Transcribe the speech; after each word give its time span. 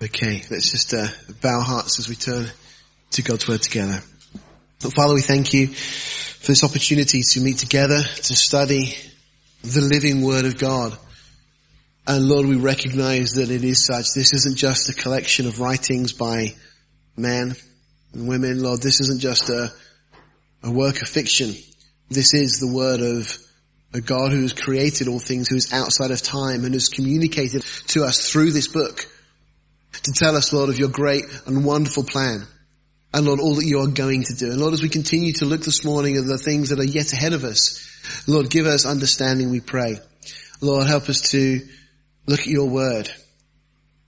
Okay, 0.00 0.44
let's 0.48 0.70
just 0.70 0.94
uh, 0.94 1.08
bow 1.42 1.60
hearts 1.60 1.98
as 1.98 2.08
we 2.08 2.14
turn 2.14 2.46
to 3.10 3.22
God's 3.22 3.48
Word 3.48 3.62
together. 3.62 4.00
But 4.80 4.92
Father, 4.92 5.12
we 5.12 5.22
thank 5.22 5.52
you 5.52 5.66
for 5.66 6.52
this 6.52 6.62
opportunity 6.62 7.22
to 7.22 7.40
meet 7.40 7.58
together, 7.58 8.00
to 8.00 8.36
study 8.36 8.94
the 9.62 9.80
living 9.80 10.22
Word 10.22 10.44
of 10.44 10.56
God. 10.56 10.96
And 12.06 12.28
Lord, 12.28 12.46
we 12.46 12.54
recognize 12.54 13.32
that 13.32 13.50
it 13.50 13.64
is 13.64 13.84
such. 13.84 14.14
This 14.14 14.32
isn't 14.34 14.56
just 14.56 14.88
a 14.88 14.94
collection 14.94 15.48
of 15.48 15.58
writings 15.58 16.12
by 16.12 16.54
men 17.16 17.56
and 18.12 18.28
women. 18.28 18.62
Lord, 18.62 18.80
this 18.80 19.00
isn't 19.00 19.20
just 19.20 19.50
a, 19.50 19.72
a 20.62 20.70
work 20.70 21.02
of 21.02 21.08
fiction. 21.08 21.56
This 22.08 22.34
is 22.34 22.60
the 22.60 22.72
Word 22.72 23.00
of 23.00 23.36
a 23.92 24.00
God 24.00 24.30
who 24.30 24.42
has 24.42 24.52
created 24.52 25.08
all 25.08 25.18
things, 25.18 25.48
who 25.48 25.56
is 25.56 25.72
outside 25.72 26.12
of 26.12 26.22
time 26.22 26.64
and 26.64 26.74
has 26.74 26.86
communicated 26.88 27.64
to 27.88 28.04
us 28.04 28.30
through 28.30 28.52
this 28.52 28.68
book 28.68 29.08
to 30.04 30.12
tell 30.12 30.36
us, 30.36 30.52
Lord, 30.52 30.68
of 30.68 30.78
your 30.78 30.88
great 30.88 31.24
and 31.46 31.64
wonderful 31.64 32.04
plan. 32.04 32.46
And 33.12 33.26
Lord, 33.26 33.40
all 33.40 33.54
that 33.54 33.64
you 33.64 33.80
are 33.80 33.86
going 33.86 34.24
to 34.24 34.34
do. 34.34 34.50
And 34.50 34.60
Lord, 34.60 34.74
as 34.74 34.82
we 34.82 34.88
continue 34.88 35.32
to 35.34 35.46
look 35.46 35.62
this 35.62 35.84
morning 35.84 36.16
at 36.16 36.26
the 36.26 36.38
things 36.38 36.68
that 36.68 36.78
are 36.78 36.84
yet 36.84 37.12
ahead 37.12 37.32
of 37.32 37.44
us, 37.44 38.24
Lord, 38.26 38.50
give 38.50 38.66
us 38.66 38.84
understanding, 38.84 39.50
we 39.50 39.60
pray. 39.60 39.98
Lord, 40.60 40.86
help 40.86 41.08
us 41.08 41.30
to 41.30 41.60
look 42.26 42.40
at 42.40 42.46
your 42.46 42.68
word 42.68 43.08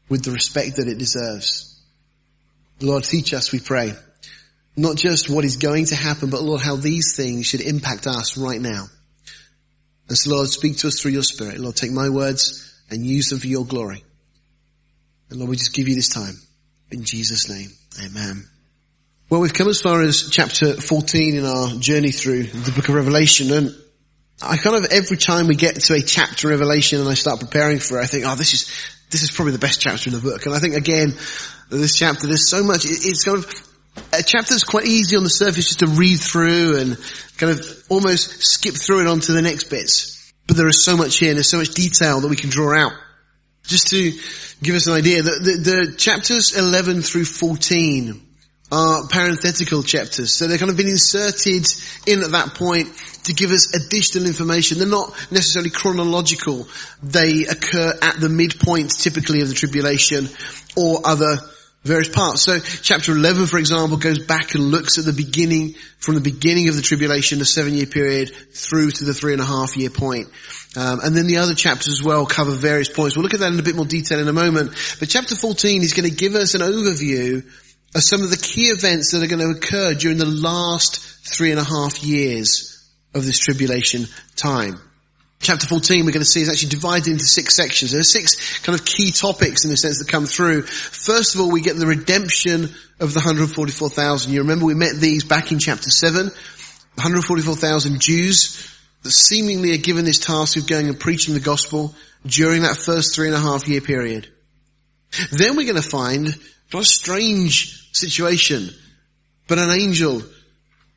with 0.09 0.25
the 0.25 0.33
respect 0.33 0.77
that 0.77 0.89
it 0.89 0.98
deserves. 0.98 1.81
Lord, 2.81 3.05
teach 3.05 3.33
us, 3.33 3.53
we 3.53 3.61
pray. 3.61 3.95
Not 4.77 4.97
just 4.97 5.31
what 5.31 5.45
is 5.45 5.57
going 5.57 5.87
to 5.87 5.97
happen, 5.97 6.31
but 6.31 6.43
Lord, 6.43 6.61
how 6.61 6.77
these 6.77 7.17
things 7.17 7.47
should 7.47 7.61
impact 7.61 8.07
us 8.07 8.37
right 8.37 8.61
now. 8.61 8.87
And 10.09 10.19
so 10.19 10.31
Lord, 10.31 10.48
speak 10.48 10.79
to 10.79 10.89
us 10.89 11.01
through 11.01 11.12
your 11.12 11.23
spirit. 11.23 11.59
Lord, 11.59 11.77
take 11.77 11.93
my 11.93 12.09
words 12.09 12.75
and 12.91 13.07
use 13.07 13.31
them 13.31 13.39
for 13.39 13.47
your 13.47 13.65
glory. 13.65 14.03
And 15.30 15.39
Lord, 15.39 15.51
we 15.51 15.57
just 15.57 15.73
give 15.73 15.89
you 15.89 15.95
this 15.95 16.09
time. 16.09 16.34
In 16.91 17.05
Jesus' 17.05 17.48
name, 17.48 17.70
amen. 18.05 18.45
Well, 19.30 19.41
we've 19.41 19.55
come 19.55 19.69
as 19.69 19.81
far 19.81 20.03
as 20.03 20.28
chapter 20.28 20.75
14 20.75 21.36
in 21.36 21.47
our 21.47 21.69
journey 21.77 22.11
through 22.11 22.45
the 22.45 22.73
book 22.73 22.89
of 22.89 22.97
Revelation 22.97 23.53
and 23.53 23.75
I 24.42 24.56
kind 24.56 24.77
of, 24.77 24.91
every 24.91 25.19
time 25.19 25.48
we 25.48 25.55
get 25.55 25.77
to 25.77 25.95
a 25.95 26.01
chapter 26.01 26.48
Revelation 26.48 26.98
and 27.01 27.08
I 27.08 27.14
start 27.14 27.41
preparing 27.41 27.78
for 27.78 27.98
it, 27.98 28.05
I 28.05 28.06
think, 28.06 28.25
oh, 28.27 28.34
this 28.36 28.55
is, 28.55 28.73
this 29.11 29.23
is 29.23 29.31
probably 29.31 29.53
the 29.53 29.58
best 29.58 29.81
chapter 29.81 30.08
in 30.08 30.17
the 30.17 30.23
book. 30.23 30.47
And 30.47 30.55
I 30.55 30.58
think 30.58 30.75
again, 30.75 31.12
this 31.69 31.97
chapter, 31.97 32.27
there's 32.27 32.48
so 32.48 32.64
much, 32.64 32.84
it's 32.84 33.25
kind 33.25 33.39
of, 33.39 33.67
a 34.12 34.23
chapter 34.23 34.55
that's 34.55 34.64
quite 34.64 34.86
easy 34.86 35.17
on 35.17 35.25
the 35.25 35.31
surface 35.31 35.67
just 35.67 35.81
to 35.81 35.89
read 35.89 36.19
through 36.19 36.78
and 36.78 36.97
kind 37.36 37.53
of 37.53 37.84
almost 37.91 38.42
skip 38.42 38.75
through 38.75 39.03
it 39.03 39.06
onto 39.08 39.34
the 39.34 39.42
next 39.42 39.64
bits. 39.64 40.33
But 40.47 40.56
there 40.56 40.69
is 40.69 40.83
so 40.84 40.97
much 40.97 41.19
here 41.19 41.31
and 41.31 41.36
there's 41.36 41.51
so 41.51 41.58
much 41.58 41.75
detail 41.75 42.20
that 42.20 42.28
we 42.28 42.36
can 42.36 42.51
draw 42.51 42.77
out. 42.77 42.92
Just 43.64 43.89
to 43.89 44.12
give 44.62 44.75
us 44.75 44.86
an 44.86 44.94
idea, 44.94 45.22
the, 45.22 45.30
the, 45.30 45.86
the 45.86 45.97
chapters 45.97 46.56
11 46.56 47.03
through 47.03 47.25
14 47.25 48.28
are 48.72 49.08
parenthetical 49.08 49.83
chapters. 49.83 50.34
So 50.34 50.47
they've 50.47 50.58
kind 50.58 50.70
of 50.70 50.77
been 50.77 50.89
inserted 50.89 51.67
in 52.06 52.22
at 52.22 52.30
that 52.30 52.55
point 52.55 52.89
to 53.25 53.34
give 53.34 53.50
us 53.50 53.75
additional 53.75 54.27
information. 54.27 54.78
They're 54.78 54.86
not 54.86 55.11
necessarily 55.30 55.70
chronological. 55.70 56.69
They 57.02 57.47
occur 57.47 57.92
at 58.00 58.20
the 58.20 58.28
midpoint 58.28 58.97
typically 58.97 59.42
of 59.42 59.48
the 59.48 59.55
tribulation 59.55 60.28
or 60.77 61.00
other 61.05 61.39
various 61.83 62.09
parts. 62.09 62.42
So 62.42 62.59
chapter 62.59 63.12
11, 63.12 63.47
for 63.47 63.59
example, 63.59 63.97
goes 63.97 64.19
back 64.19 64.55
and 64.55 64.70
looks 64.70 64.98
at 64.98 65.05
the 65.05 65.12
beginning, 65.12 65.75
from 65.98 66.14
the 66.14 66.20
beginning 66.20 66.69
of 66.69 66.77
the 66.77 66.83
tribulation, 66.83 67.39
the 67.39 67.47
seven 67.47 67.73
year 67.73 67.86
period, 67.86 68.31
through 68.53 68.91
to 68.91 69.05
the 69.05 69.14
three 69.14 69.33
and 69.33 69.41
a 69.41 69.47
half 69.47 69.77
year 69.77 69.91
point. 69.91 70.28
Um, 70.77 71.01
and 71.03 71.17
then 71.17 71.27
the 71.27 71.39
other 71.39 71.55
chapters 71.55 71.89
as 71.89 72.03
well 72.03 72.27
cover 72.27 72.53
various 72.53 72.89
points. 72.89 73.17
We'll 73.17 73.23
look 73.23 73.34
at 73.34 73.41
that 73.41 73.53
in 73.53 73.58
a 73.58 73.62
bit 73.62 73.77
more 73.77 73.86
detail 73.86 74.20
in 74.20 74.28
a 74.28 74.33
moment. 74.33 74.73
But 74.98 75.08
chapter 75.08 75.34
14 75.34 75.83
is 75.83 75.95
going 75.95 76.08
to 76.08 76.14
give 76.14 76.34
us 76.34 76.55
an 76.55 76.61
overview 76.61 77.45
of 77.95 78.03
some 78.03 78.23
of 78.23 78.31
the 78.31 78.36
key 78.36 78.67
events 78.67 79.12
that 79.12 79.23
are 79.23 79.27
going 79.27 79.41
to 79.41 79.58
occur 79.58 79.95
during 79.95 80.19
the 80.19 80.27
last 80.27 81.01
three 81.27 81.51
and 81.51 81.58
a 81.58 81.64
half 81.64 82.05
years 82.05 82.89
of 83.14 83.27
this 83.27 83.39
tribulation 83.39 84.07
time. 84.36 84.80
Chapter 85.42 85.67
14 85.67 86.05
we're 86.05 86.12
going 86.12 86.20
to 86.20 86.27
see 86.27 86.42
is 86.42 86.51
actually 86.51 86.68
divided 86.68 87.08
into 87.08 87.24
six 87.24 87.56
sections. 87.56 87.92
There 87.92 88.01
are 88.01 88.05
six 88.05 88.61
kind 88.61 88.78
of 88.78 88.84
key 88.84 89.11
topics 89.11 89.64
in 89.64 89.73
a 89.73 89.77
sense 89.77 89.98
that 89.98 90.08
come 90.08 90.27
through. 90.27 90.62
First 90.62 91.34
of 91.34 91.40
all, 91.40 91.51
we 91.51 91.62
get 91.62 91.77
the 91.77 91.86
redemption 91.86 92.64
of 93.01 93.14
the 93.14 93.20
144,000. 93.20 94.33
You 94.33 94.40
remember 94.40 94.67
we 94.67 94.74
met 94.74 94.96
these 94.96 95.24
back 95.24 95.50
in 95.50 95.58
chapter 95.58 95.89
7. 95.89 96.27
144,000 96.27 98.00
Jews 98.00 98.79
that 99.02 99.11
seemingly 99.11 99.73
are 99.73 99.79
given 99.79 100.05
this 100.05 100.18
task 100.18 100.58
of 100.58 100.67
going 100.67 100.89
and 100.89 101.00
preaching 101.00 101.33
the 101.33 101.40
gospel 101.40 101.95
during 102.27 102.62
that 102.62 102.77
first 102.77 103.14
three 103.14 103.29
and 103.29 103.36
a 103.36 103.40
half 103.40 103.67
year 103.67 103.80
period. 103.80 104.29
Then 105.33 105.56
we're 105.56 105.64
going 105.64 105.83
to 105.83 105.89
find 105.89 106.36
what 106.70 106.83
a 106.83 106.84
strange 106.84 107.90
situation, 107.92 108.68
but 109.48 109.58
an 109.58 109.70
angel 109.70 110.23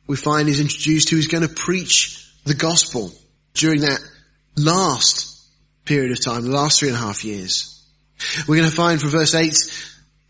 we 0.06 0.16
find 0.16 0.50
is 0.50 0.60
introduced 0.60 1.08
who 1.08 1.16
is 1.16 1.28
going 1.28 1.48
to 1.48 1.54
preach 1.54 2.30
the 2.44 2.54
gospel 2.54 3.10
during 3.54 3.80
that 3.80 4.00
last 4.56 5.34
period 5.84 6.12
of 6.12 6.24
time, 6.24 6.44
the 6.44 6.50
last 6.50 6.80
three 6.80 6.88
and 6.88 6.96
a 6.96 7.00
half 7.00 7.24
years. 7.24 7.70
We're 8.48 8.56
going 8.56 8.70
to 8.70 8.74
find 8.74 9.00
from 9.00 9.10
verse 9.10 9.34
8, 9.34 9.54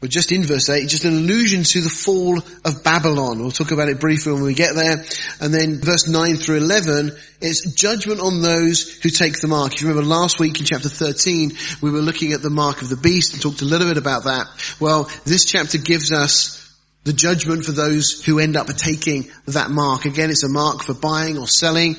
or 0.02 0.08
just 0.08 0.32
in 0.32 0.42
verse 0.42 0.68
8, 0.68 0.88
just 0.88 1.04
an 1.04 1.14
allusion 1.14 1.62
to 1.62 1.80
the 1.80 1.88
fall 1.88 2.38
of 2.38 2.84
Babylon. 2.84 3.38
We'll 3.38 3.50
talk 3.50 3.70
about 3.70 3.88
it 3.88 4.00
briefly 4.00 4.32
when 4.32 4.42
we 4.42 4.54
get 4.54 4.74
there. 4.74 5.04
And 5.40 5.54
then 5.54 5.80
verse 5.80 6.08
9 6.08 6.36
through 6.36 6.56
11, 6.56 7.12
it's 7.40 7.72
judgment 7.72 8.20
on 8.20 8.42
those 8.42 8.98
who 8.98 9.10
take 9.10 9.40
the 9.40 9.48
mark. 9.48 9.74
If 9.74 9.82
you 9.82 9.88
remember 9.88 10.08
last 10.08 10.38
week 10.38 10.58
in 10.58 10.66
chapter 10.66 10.88
13, 10.88 11.52
we 11.82 11.90
were 11.90 12.00
looking 12.00 12.32
at 12.32 12.42
the 12.42 12.50
mark 12.50 12.82
of 12.82 12.88
the 12.88 12.96
beast 12.96 13.32
and 13.32 13.42
talked 13.42 13.62
a 13.62 13.66
little 13.66 13.88
bit 13.88 13.96
about 13.96 14.24
that. 14.24 14.46
Well, 14.80 15.10
this 15.24 15.44
chapter 15.44 15.78
gives 15.78 16.12
us 16.12 16.60
the 17.04 17.12
judgment 17.12 17.64
for 17.64 17.72
those 17.72 18.24
who 18.24 18.38
end 18.38 18.56
up 18.56 18.66
taking 18.68 19.30
that 19.46 19.70
mark. 19.70 20.06
Again, 20.06 20.30
it's 20.30 20.42
a 20.42 20.48
mark 20.48 20.82
for 20.82 20.94
buying 20.94 21.38
or 21.38 21.46
selling 21.46 21.96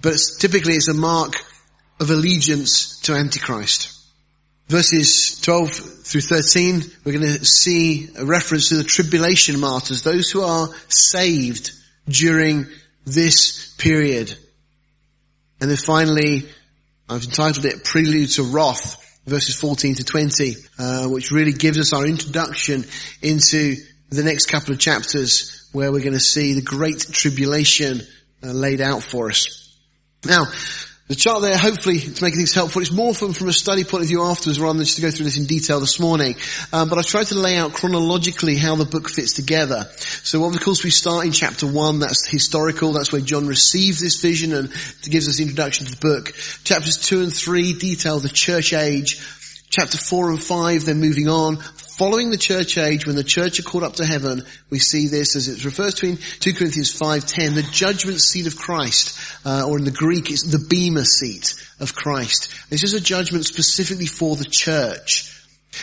but 0.00 0.16
typically 0.38 0.74
it's 0.74 0.88
a 0.88 0.94
mark 0.94 1.34
of 2.00 2.10
allegiance 2.10 3.00
to 3.00 3.14
Antichrist. 3.14 3.90
Verses 4.68 5.40
12 5.40 5.70
through 5.70 6.20
13, 6.20 6.82
we're 7.04 7.12
going 7.12 7.38
to 7.38 7.44
see 7.44 8.08
a 8.16 8.24
reference 8.24 8.70
to 8.70 8.76
the 8.76 8.84
tribulation 8.84 9.60
martyrs, 9.60 10.02
those 10.02 10.30
who 10.30 10.42
are 10.42 10.68
saved 10.88 11.72
during 12.08 12.66
this 13.04 13.74
period. 13.76 14.36
And 15.60 15.70
then 15.70 15.76
finally, 15.76 16.48
I've 17.08 17.24
entitled 17.24 17.66
it 17.66 17.84
Prelude 17.84 18.30
to 18.30 18.44
Wrath, 18.44 19.20
verses 19.26 19.54
14 19.56 19.96
to 19.96 20.04
20, 20.04 20.54
uh, 20.78 21.06
which 21.08 21.30
really 21.30 21.52
gives 21.52 21.78
us 21.78 21.92
our 21.92 22.06
introduction 22.06 22.84
into 23.20 23.76
the 24.08 24.22
next 24.22 24.46
couple 24.46 24.72
of 24.72 24.80
chapters 24.80 25.68
where 25.72 25.92
we're 25.92 26.00
going 26.00 26.12
to 26.12 26.20
see 26.20 26.54
the 26.54 26.62
great 26.62 27.00
tribulation 27.00 28.00
uh, 28.42 28.48
laid 28.48 28.80
out 28.80 29.02
for 29.02 29.28
us. 29.28 29.71
Now, 30.24 30.46
the 31.08 31.16
chart 31.16 31.42
there, 31.42 31.58
hopefully, 31.58 31.98
to 31.98 32.24
make 32.24 32.34
things 32.34 32.54
helpful, 32.54 32.80
it's 32.80 32.92
more 32.92 33.12
from, 33.12 33.32
from 33.32 33.48
a 33.48 33.52
study 33.52 33.82
point 33.82 34.02
of 34.02 34.08
view 34.08 34.22
afterwards 34.22 34.60
rather 34.60 34.78
than 34.78 34.84
just 34.84 34.96
to 34.96 35.02
go 35.02 35.10
through 35.10 35.24
this 35.24 35.36
in 35.36 35.46
detail 35.46 35.80
this 35.80 35.98
morning. 35.98 36.36
Um, 36.72 36.88
but 36.88 36.96
I've 36.96 37.06
tried 37.06 37.26
to 37.26 37.34
lay 37.34 37.56
out 37.56 37.74
chronologically 37.74 38.56
how 38.56 38.76
the 38.76 38.84
book 38.84 39.10
fits 39.10 39.34
together. 39.34 39.88
So 39.96 40.44
of 40.44 40.58
course 40.60 40.84
we 40.84 40.90
start 40.90 41.26
in 41.26 41.32
chapter 41.32 41.66
one, 41.66 41.98
that's 41.98 42.26
historical, 42.26 42.92
that's 42.92 43.12
where 43.12 43.20
John 43.20 43.46
receives 43.46 44.00
this 44.00 44.20
vision 44.22 44.54
and 44.54 44.70
gives 45.02 45.28
us 45.28 45.36
the 45.36 45.42
introduction 45.42 45.86
to 45.86 45.92
the 45.92 45.98
book. 45.98 46.32
Chapters 46.64 46.98
two 46.98 47.20
and 47.22 47.34
three 47.34 47.72
detail 47.74 48.20
the 48.20 48.28
church 48.28 48.72
age. 48.72 49.20
Chapter 49.68 49.96
four 49.96 50.30
and 50.30 50.42
five, 50.42 50.84
then 50.84 51.00
moving 51.00 51.28
on, 51.28 51.56
following 52.02 52.30
the 52.30 52.36
church 52.36 52.78
age, 52.78 53.06
when 53.06 53.14
the 53.14 53.22
church 53.22 53.60
are 53.60 53.62
caught 53.62 53.84
up 53.84 53.92
to 53.92 54.04
heaven, 54.04 54.42
we 54.70 54.80
see 54.80 55.06
this 55.06 55.36
as 55.36 55.46
it 55.46 55.64
refers 55.64 55.94
to 55.94 56.04
in 56.04 56.16
2 56.16 56.52
Corinthians 56.52 56.92
5.10, 56.98 57.54
the 57.54 57.62
judgment 57.62 58.20
seat 58.20 58.48
of 58.48 58.56
Christ, 58.56 59.16
uh, 59.46 59.68
or 59.68 59.78
in 59.78 59.84
the 59.84 59.92
Greek 59.92 60.28
it's 60.28 60.42
the 60.42 60.58
bema 60.58 61.04
seat 61.04 61.54
of 61.78 61.94
Christ. 61.94 62.52
This 62.70 62.82
is 62.82 62.94
a 62.94 63.00
judgment 63.00 63.44
specifically 63.44 64.06
for 64.06 64.34
the 64.34 64.44
church. 64.44 65.30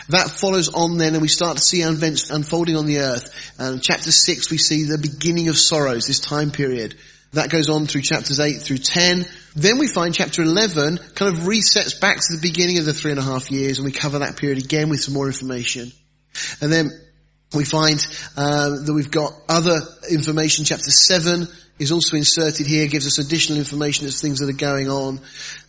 That 0.09 0.29
follows 0.29 0.67
on 0.67 0.97
then 0.97 1.13
and 1.13 1.21
we 1.21 1.29
start 1.29 1.55
to 1.55 1.63
see 1.63 1.83
events 1.83 2.31
unfolding 2.31 2.75
on 2.75 2.85
the 2.85 2.99
earth. 2.99 3.53
And 3.57 3.81
chapter 3.81 4.11
6 4.11 4.51
we 4.51 4.57
see 4.57 4.83
the 4.83 4.97
beginning 4.97 5.47
of 5.47 5.57
sorrows, 5.57 6.05
this 6.05 6.19
time 6.19 6.51
period. 6.51 6.95
That 7.31 7.49
goes 7.49 7.69
on 7.69 7.85
through 7.85 8.01
chapters 8.01 8.41
8 8.41 8.61
through 8.61 8.79
10. 8.79 9.25
Then 9.55 9.77
we 9.77 9.87
find 9.87 10.13
chapter 10.13 10.41
11 10.41 10.97
kind 11.15 11.33
of 11.33 11.43
resets 11.43 11.97
back 11.97 12.17
to 12.17 12.35
the 12.35 12.41
beginning 12.41 12.77
of 12.77 12.83
the 12.83 12.93
three 12.93 13.11
and 13.11 13.21
a 13.21 13.23
half 13.23 13.49
years 13.51 13.77
and 13.77 13.85
we 13.85 13.93
cover 13.93 14.19
that 14.19 14.35
period 14.35 14.61
again 14.61 14.89
with 14.89 14.99
some 14.99 15.13
more 15.13 15.27
information. 15.27 15.93
And 16.61 16.71
then 16.71 16.91
we 17.53 17.65
find 17.65 17.99
uh, 18.37 18.69
that 18.85 18.93
we've 18.93 19.11
got 19.11 19.33
other 19.47 19.79
information. 20.09 20.65
Chapter 20.65 20.91
7 20.91 21.47
is 21.79 21.91
also 21.91 22.17
inserted 22.17 22.67
here, 22.67 22.87
gives 22.87 23.07
us 23.07 23.17
additional 23.17 23.57
information 23.57 24.05
as 24.05 24.21
things 24.21 24.39
that 24.39 24.49
are 24.49 24.57
going 24.57 24.89
on. 24.89 25.19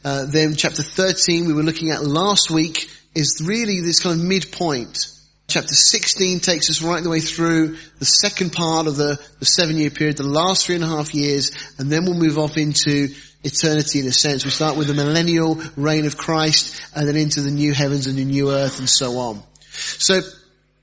Uh, 0.05 0.27
then 0.27 0.55
chapter 0.57 0.83
13 0.83 1.47
we 1.47 1.53
were 1.53 1.63
looking 1.63 1.91
at 1.91 2.03
last 2.03 2.51
week 2.51 2.91
is 3.15 3.43
really 3.45 3.81
this 3.81 4.01
kind 4.01 4.21
of 4.21 4.27
midpoint. 4.27 5.07
Chapter 5.49 5.75
16 5.75 6.41
takes 6.41 6.71
us 6.71 6.83
right 6.83 7.03
the 7.03 7.11
way 7.11 7.21
through 7.21 7.77
the 7.99 8.05
second 8.05 8.53
part 8.53 8.87
of 8.87 8.97
the, 8.97 9.19
the 9.39 9.47
seven 9.47 9.77
year 9.77 9.91
period, 9.91 10.17
the 10.17 10.23
last 10.23 10.67
three 10.67 10.77
and 10.77 10.85
a 10.85 10.87
half 10.87 11.15
years, 11.15 11.51
and 11.79 11.91
then 11.91 12.05
we'll 12.05 12.15
move 12.15 12.39
off 12.39 12.57
into 12.57 13.09
eternity 13.43 14.01
in 14.01 14.07
a 14.07 14.13
sense. 14.13 14.45
We 14.45 14.51
start 14.51 14.77
with 14.77 14.87
the 14.87 14.95
millennial 14.95 15.61
reign 15.77 16.07
of 16.07 16.17
Christ 16.17 16.81
and 16.95 17.09
then 17.09 17.17
into 17.17 17.41
the 17.41 17.51
new 17.51 17.73
heavens 17.73 18.07
and 18.07 18.17
the 18.17 18.25
new 18.25 18.51
earth 18.51 18.79
and 18.79 18.89
so 18.89 19.19
on. 19.19 19.43
So 19.71 20.21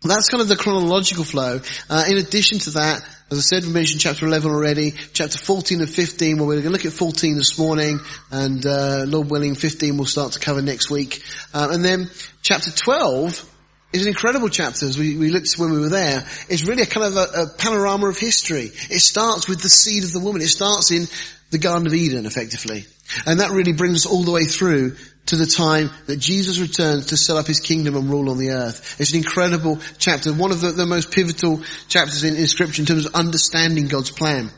that's 0.01 0.29
kind 0.29 0.41
of 0.41 0.47
the 0.47 0.55
chronological 0.55 1.23
flow. 1.23 1.59
Uh, 1.89 2.03
in 2.09 2.17
addition 2.17 2.59
to 2.59 2.69
that, 2.71 3.01
as 3.29 3.39
I 3.39 3.41
said, 3.41 3.63
we 3.63 3.71
mentioned 3.73 3.99
chapter 3.99 4.25
11 4.25 4.49
already, 4.49 4.91
chapter 5.13 5.38
14 5.38 5.81
and 5.81 5.89
15, 5.89 6.38
well 6.38 6.47
we're 6.47 6.53
going 6.53 6.65
to 6.65 6.69
look 6.69 6.85
at 6.85 6.94
14 6.94 7.35
this 7.35 7.57
morning, 7.57 7.99
and 8.31 8.65
uh, 8.65 9.03
Lord 9.05 9.29
willing, 9.29 9.55
15 9.55 9.97
we'll 9.97 10.05
start 10.05 10.33
to 10.33 10.39
cover 10.39 10.61
next 10.61 10.89
week. 10.89 11.21
Uh, 11.53 11.69
and 11.71 11.83
then 11.83 12.09
chapter 12.41 12.71
12 12.71 13.53
is 13.94 14.03
an 14.03 14.09
incredible 14.09 14.49
chapter 14.49 14.85
as 14.85 14.97
we, 14.97 15.17
we 15.17 15.29
looked 15.29 15.53
when 15.57 15.71
we 15.71 15.79
were 15.79 15.89
there. 15.89 16.25
It's 16.49 16.63
really 16.63 16.83
a 16.83 16.85
kind 16.85 17.05
of 17.05 17.15
a, 17.15 17.41
a 17.41 17.47
panorama 17.57 18.07
of 18.07 18.17
history. 18.17 18.71
It 18.89 19.01
starts 19.01 19.47
with 19.47 19.61
the 19.61 19.69
seed 19.69 20.03
of 20.03 20.13
the 20.13 20.19
woman. 20.19 20.41
It 20.41 20.47
starts 20.47 20.91
in 20.91 21.07
the 21.51 21.57
Garden 21.57 21.88
of 21.88 21.94
Eden, 21.94 22.25
effectively. 22.25 22.85
And 23.25 23.39
that 23.39 23.51
really 23.51 23.73
brings 23.73 24.05
us 24.05 24.11
all 24.11 24.23
the 24.23 24.31
way 24.31 24.44
through 24.44 24.95
to 25.27 25.35
the 25.35 25.45
time 25.45 25.89
that 26.07 26.18
Jesus 26.18 26.59
returns 26.59 27.07
to 27.07 27.18
set 27.18 27.38
up 27.38 27.47
his 27.47 27.59
kingdom 27.59 27.95
and 27.95 28.09
rule 28.09 28.29
on 28.29 28.38
the 28.38 28.51
earth. 28.51 29.00
It's 29.00 29.12
an 29.12 29.18
incredible 29.18 29.79
chapter, 29.97 30.33
one 30.33 30.51
of 30.51 30.62
the, 30.62 30.71
the 30.71 30.85
most 30.85 31.12
pivotal 31.12 31.62
chapters 31.88 32.24
in, 32.24 32.35
in 32.35 32.47
scripture 32.47 32.81
in 32.81 32.85
terms 32.85 33.06
of 33.06 33.15
understanding 33.15 33.88
God's 33.88 34.12
plan. 34.12 34.50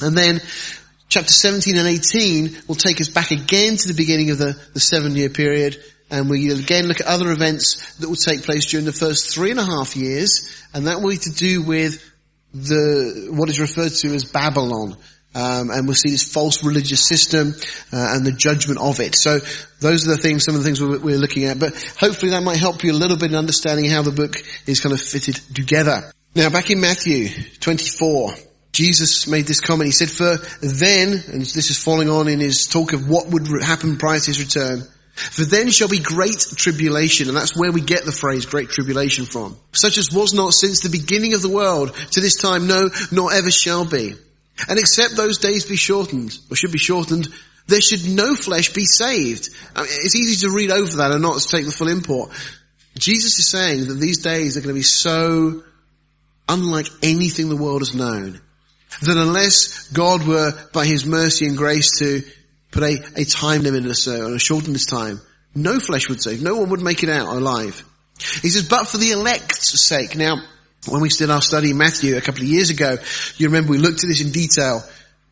And 0.00 0.16
then 0.16 0.40
chapter 1.08 1.32
17 1.32 1.76
and 1.76 1.88
18 1.88 2.56
will 2.68 2.74
take 2.74 3.00
us 3.00 3.08
back 3.08 3.30
again 3.30 3.76
to 3.76 3.88
the 3.88 3.94
beginning 3.94 4.30
of 4.30 4.38
the, 4.38 4.58
the 4.72 4.80
seven 4.80 5.14
year 5.16 5.28
period 5.28 5.82
and 6.10 6.28
we 6.30 6.50
again 6.52 6.86
look 6.86 7.00
at 7.00 7.06
other 7.06 7.30
events 7.32 7.96
that 7.96 8.08
will 8.08 8.16
take 8.16 8.42
place 8.42 8.66
during 8.66 8.86
the 8.86 8.92
first 8.92 9.34
three 9.34 9.50
and 9.50 9.58
a 9.58 9.64
half 9.64 9.96
years, 9.96 10.62
and 10.72 10.86
that 10.86 11.00
will 11.00 11.10
be 11.10 11.16
to 11.16 11.30
do 11.30 11.62
with 11.62 12.08
the, 12.52 13.28
what 13.30 13.48
is 13.48 13.58
referred 13.58 13.92
to 13.92 14.14
as 14.14 14.24
Babylon. 14.24 14.96
Um, 15.34 15.70
and 15.70 15.86
we'll 15.86 15.96
see 15.96 16.10
this 16.10 16.32
false 16.32 16.62
religious 16.62 17.06
system 17.06 17.54
uh, 17.92 18.14
and 18.14 18.24
the 18.24 18.32
judgment 18.32 18.78
of 18.80 19.00
it. 19.00 19.16
So 19.16 19.40
those 19.80 20.06
are 20.06 20.12
the 20.12 20.16
things, 20.16 20.44
some 20.44 20.54
of 20.54 20.62
the 20.62 20.64
things 20.64 20.80
we're, 20.80 20.98
we're, 20.98 21.18
looking 21.18 21.44
at. 21.44 21.58
But 21.58 21.74
hopefully 21.98 22.30
that 22.30 22.42
might 22.42 22.58
help 22.58 22.84
you 22.84 22.92
a 22.92 22.94
little 22.94 23.16
bit 23.16 23.30
in 23.30 23.36
understanding 23.36 23.90
how 23.90 24.02
the 24.02 24.12
book 24.12 24.36
is 24.66 24.80
kind 24.80 24.92
of 24.92 25.00
fitted 25.00 25.34
together. 25.54 26.12
Now 26.36 26.50
back 26.50 26.70
in 26.70 26.80
Matthew 26.80 27.28
24, 27.60 28.34
Jesus 28.70 29.26
made 29.26 29.46
this 29.46 29.60
comment. 29.60 29.86
He 29.86 29.92
said, 29.92 30.10
"For 30.10 30.36
then, 30.60 31.22
and 31.32 31.42
this 31.42 31.70
is 31.70 31.78
following 31.78 32.08
on 32.08 32.28
in 32.28 32.40
his 32.40 32.66
talk 32.66 32.92
of 32.92 33.08
what 33.08 33.28
would 33.28 33.62
happen 33.62 33.96
prior 33.98 34.18
to 34.18 34.26
his 34.26 34.40
return." 34.40 34.86
For 35.14 35.44
then 35.44 35.70
shall 35.70 35.86
be 35.86 36.00
great 36.00 36.44
tribulation, 36.56 37.28
and 37.28 37.36
that's 37.36 37.56
where 37.56 37.70
we 37.70 37.80
get 37.80 38.04
the 38.04 38.10
phrase 38.10 38.46
great 38.46 38.68
tribulation 38.68 39.26
from. 39.26 39.56
Such 39.72 39.96
as 39.96 40.12
was 40.12 40.34
not 40.34 40.54
since 40.54 40.80
the 40.80 40.88
beginning 40.88 41.34
of 41.34 41.42
the 41.42 41.48
world 41.48 41.94
to 42.12 42.20
this 42.20 42.34
time, 42.34 42.66
no, 42.66 42.90
nor 43.12 43.32
ever 43.32 43.52
shall 43.52 43.84
be. 43.84 44.14
And 44.68 44.78
except 44.78 45.16
those 45.16 45.38
days 45.38 45.64
be 45.64 45.76
shortened, 45.76 46.36
or 46.50 46.56
should 46.56 46.72
be 46.72 46.78
shortened, 46.78 47.28
there 47.66 47.80
should 47.80 48.08
no 48.08 48.34
flesh 48.34 48.72
be 48.72 48.84
saved. 48.84 49.48
I 49.74 49.82
mean, 49.82 49.90
it's 49.90 50.14
easy 50.14 50.46
to 50.46 50.54
read 50.54 50.70
over 50.70 50.98
that 50.98 51.12
and 51.12 51.22
not 51.22 51.40
to 51.40 51.48
take 51.48 51.64
the 51.64 51.72
full 51.72 51.88
import. 51.88 52.30
Jesus 52.96 53.38
is 53.38 53.50
saying 53.50 53.88
that 53.88 53.94
these 53.94 54.18
days 54.18 54.56
are 54.56 54.60
going 54.60 54.74
to 54.74 54.78
be 54.78 54.82
so 54.82 55.62
unlike 56.48 56.86
anything 57.02 57.48
the 57.48 57.56
world 57.56 57.80
has 57.80 57.94
known, 57.94 58.40
that 59.02 59.16
unless 59.16 59.88
God 59.88 60.26
were 60.26 60.52
by 60.72 60.84
His 60.84 61.04
mercy 61.04 61.46
and 61.46 61.56
grace 61.56 61.98
to 61.98 62.22
put 62.70 62.82
a, 62.82 63.04
a 63.16 63.24
time 63.24 63.62
limit 63.62 63.84
on 63.84 64.34
a 64.34 64.38
shorten 64.38 64.72
this 64.72 64.86
time, 64.86 65.20
no 65.54 65.80
flesh 65.80 66.08
would 66.08 66.22
save. 66.22 66.42
No 66.42 66.56
one 66.56 66.70
would 66.70 66.82
make 66.82 67.02
it 67.02 67.08
out 67.08 67.28
alive. 67.28 67.84
He 68.42 68.50
says, 68.50 68.68
but 68.68 68.86
for 68.86 68.98
the 68.98 69.12
elect's 69.12 69.80
sake. 69.80 70.16
Now, 70.16 70.36
when 70.86 71.02
we 71.02 71.08
did 71.08 71.30
our 71.30 71.42
study 71.42 71.70
in 71.70 71.78
Matthew 71.78 72.16
a 72.16 72.20
couple 72.20 72.42
of 72.42 72.48
years 72.48 72.70
ago, 72.70 72.96
you 73.36 73.48
remember 73.48 73.70
we 73.70 73.78
looked 73.78 74.04
at 74.04 74.08
this 74.08 74.20
in 74.20 74.32
detail. 74.32 74.82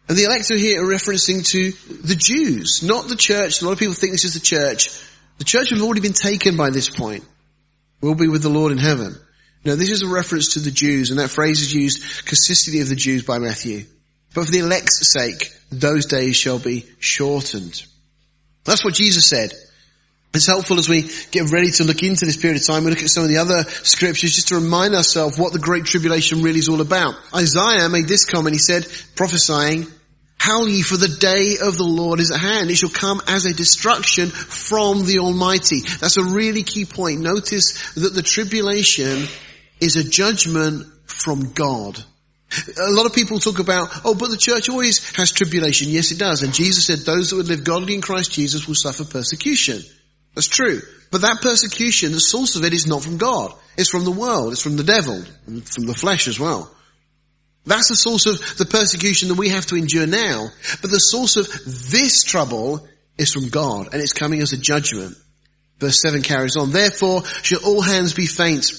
And 0.09 0.19
the 0.19 0.25
elect 0.25 0.51
are 0.51 0.57
here 0.57 0.83
are 0.83 0.87
referencing 0.87 1.47
to 1.49 1.73
the 2.03 2.17
Jews, 2.17 2.83
not 2.83 3.09
the 3.09 3.17
church. 3.17 3.63
A 3.63 3.65
lot 3.65 3.73
of 3.73 3.79
people 3.79 3.95
think 3.95 4.13
this 4.13 4.25
is 4.25 4.35
the 4.35 4.41
church. 4.41 4.91
The 5.39 5.45
church 5.45 5.71
have 5.71 5.83
already 5.83 6.01
been 6.01 6.13
taken 6.13 6.57
by 6.57 6.71
this 6.71 6.91
point. 6.91 7.25
We'll 8.01 8.15
be 8.15 8.29
with 8.29 8.43
the 8.43 8.49
Lord 8.49 8.73
in 8.73 8.79
heaven. 8.79 9.15
No, 9.65 9.77
this 9.77 9.91
is 9.91 10.03
a 10.03 10.09
reference 10.09 10.55
to 10.55 10.61
the 10.61 10.73
Jews, 10.73 11.11
and 11.11 11.21
that 11.21 11.31
phrase 11.31 11.61
is 11.61 11.73
used 11.73 12.27
consistently 12.27 12.81
of 12.81 12.89
the 12.89 12.97
Jews 12.97 13.23
by 13.23 13.39
Matthew. 13.39 13.85
But 14.35 14.47
for 14.47 14.51
the 14.51 14.59
elect's 14.59 15.13
sake, 15.13 15.53
those 15.71 16.07
days 16.07 16.37
shall 16.37 16.59
be 16.59 16.87
shortened. 16.99 17.85
That's 18.65 18.85
what 18.85 18.95
Jesus 18.95 19.29
said. 19.29 19.53
It's 20.35 20.47
helpful 20.47 20.79
as 20.79 20.89
we 20.89 21.11
get 21.31 21.51
ready 21.51 21.71
to 21.73 21.85
look 21.85 22.03
into 22.03 22.25
this 22.25 22.39
period 22.39 22.59
of 22.59 22.67
time. 22.67 22.85
We 22.85 22.91
look 22.91 23.03
at 23.03 23.11
some 23.11 23.23
of 23.23 23.29
the 23.29 23.37
other 23.37 23.65
scriptures 23.65 24.35
just 24.35 24.49
to 24.49 24.55
remind 24.55 24.95
ourselves 24.95 25.39
what 25.39 25.53
the 25.53 25.59
Great 25.59 25.85
Tribulation 25.85 26.43
really 26.43 26.59
is 26.59 26.71
all 26.71 26.81
about. 26.81 27.15
Isaiah 27.35 27.91
made 27.91 28.09
this 28.09 28.25
comment. 28.25 28.55
He 28.55 28.59
said, 28.59 28.87
prophesying, 29.15 29.87
Howl 30.39 30.69
ye 30.69 30.83
for 30.83 30.97
the 30.97 31.07
day 31.21 31.59
of 31.63 31.77
the 31.77 31.85
Lord 31.85 32.19
is 32.19 32.33
at 32.33 32.41
hand. 32.41 32.69
It 32.71 32.77
shall 32.77 32.89
come 32.89 33.21
as 33.29 33.45
a 33.45 33.55
destruction 33.55 34.29
from 34.29 35.05
the 35.05 35.21
Almighty. 35.21 35.83
That's 36.01 36.17
a 36.17 36.25
really 36.25 36.65
key 36.65 36.85
point. 36.85 37.21
Notice 37.21 37.95
that 37.95 38.13
the 38.13 38.23
tribulation 38.23 39.29
is 39.81 39.97
a 39.97 40.03
judgment 40.03 40.87
from 41.05 41.53
God. 41.53 42.03
A 42.77 42.91
lot 42.91 43.07
of 43.07 43.15
people 43.15 43.39
talk 43.39 43.61
about, 43.61 43.89
oh, 44.05 44.15
but 44.15 44.31
the 44.31 44.37
church 44.37 44.69
always 44.69 45.15
has 45.15 45.31
tribulation. 45.31 45.89
Yes, 45.91 46.11
it 46.11 46.19
does. 46.19 46.43
And 46.43 46.53
Jesus 46.53 46.87
said 46.87 46.99
those 47.01 47.31
that 47.31 47.37
would 47.37 47.49
live 47.49 47.63
godly 47.63 47.95
in 47.95 48.01
Christ 48.01 48.33
Jesus 48.33 48.67
will 48.67 48.75
suffer 48.75 49.05
persecution. 49.05 49.81
That's 50.35 50.49
true. 50.49 50.81
But 51.11 51.23
that 51.23 51.43
persecution, 51.43 52.13
the 52.13 52.21
source 52.21 52.57
of 52.57 52.65
it 52.65 52.73
is 52.73 52.87
not 52.87 53.03
from 53.03 53.19
God. 53.19 53.53
It's 53.77 53.91
from 53.91 54.05
the 54.05 54.11
world. 54.11 54.53
It's 54.53 54.63
from 54.63 54.77
the 54.77 54.85
devil. 54.85 55.23
And 55.47 55.69
from 55.69 55.87
the 55.87 55.95
flesh 55.95 56.27
as 56.29 56.41
well. 56.41 56.75
That's 57.65 57.89
the 57.89 57.97
source 57.97 58.27
of 58.27 58.57
the 58.57 58.65
persecution 58.65 59.29
that 59.29 59.37
we 59.37 59.51
have 59.51 59.67
to 59.67 59.77
endure 59.77 60.07
now. 60.07 60.49
But 60.81 60.91
the 60.91 60.99
source 60.99 61.37
of 61.37 61.47
this 61.91 62.25
trouble 62.25 62.89
is 63.19 63.33
from 63.33 63.51
God. 63.51 63.89
And 63.93 64.03
it's 64.03 64.13
coming 64.13 64.41
as 64.41 64.53
a 64.53 64.57
judgment. 64.57 65.17
Verse 65.79 66.01
7 66.01 66.23
carries 66.23 66.57
on. 66.57 66.71
Therefore 66.71 67.25
shall 67.43 67.65
all 67.65 67.83
hands 67.83 68.15
be 68.15 68.27
faint 68.27 68.73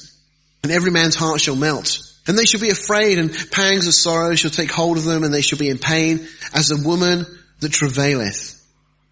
and 0.63 0.71
every 0.71 0.91
man's 0.91 1.15
heart 1.15 1.41
shall 1.41 1.55
melt. 1.55 1.99
And 2.25 2.37
they 2.37 2.45
shall 2.45 2.61
be 2.61 2.69
afraid 2.69 3.19
and 3.19 3.35
pangs 3.51 3.85
of 3.85 3.93
sorrow 3.93 4.35
shall 4.35 4.51
take 4.51 4.71
hold 4.71 4.97
of 4.97 5.03
them 5.03 5.23
and 5.23 5.33
they 5.33 5.41
shall 5.41 5.59
be 5.59 5.69
in 5.69 5.77
pain 5.77 6.25
as 6.53 6.71
a 6.71 6.87
woman 6.87 7.25
that 7.59 7.73
travaileth. 7.73 8.59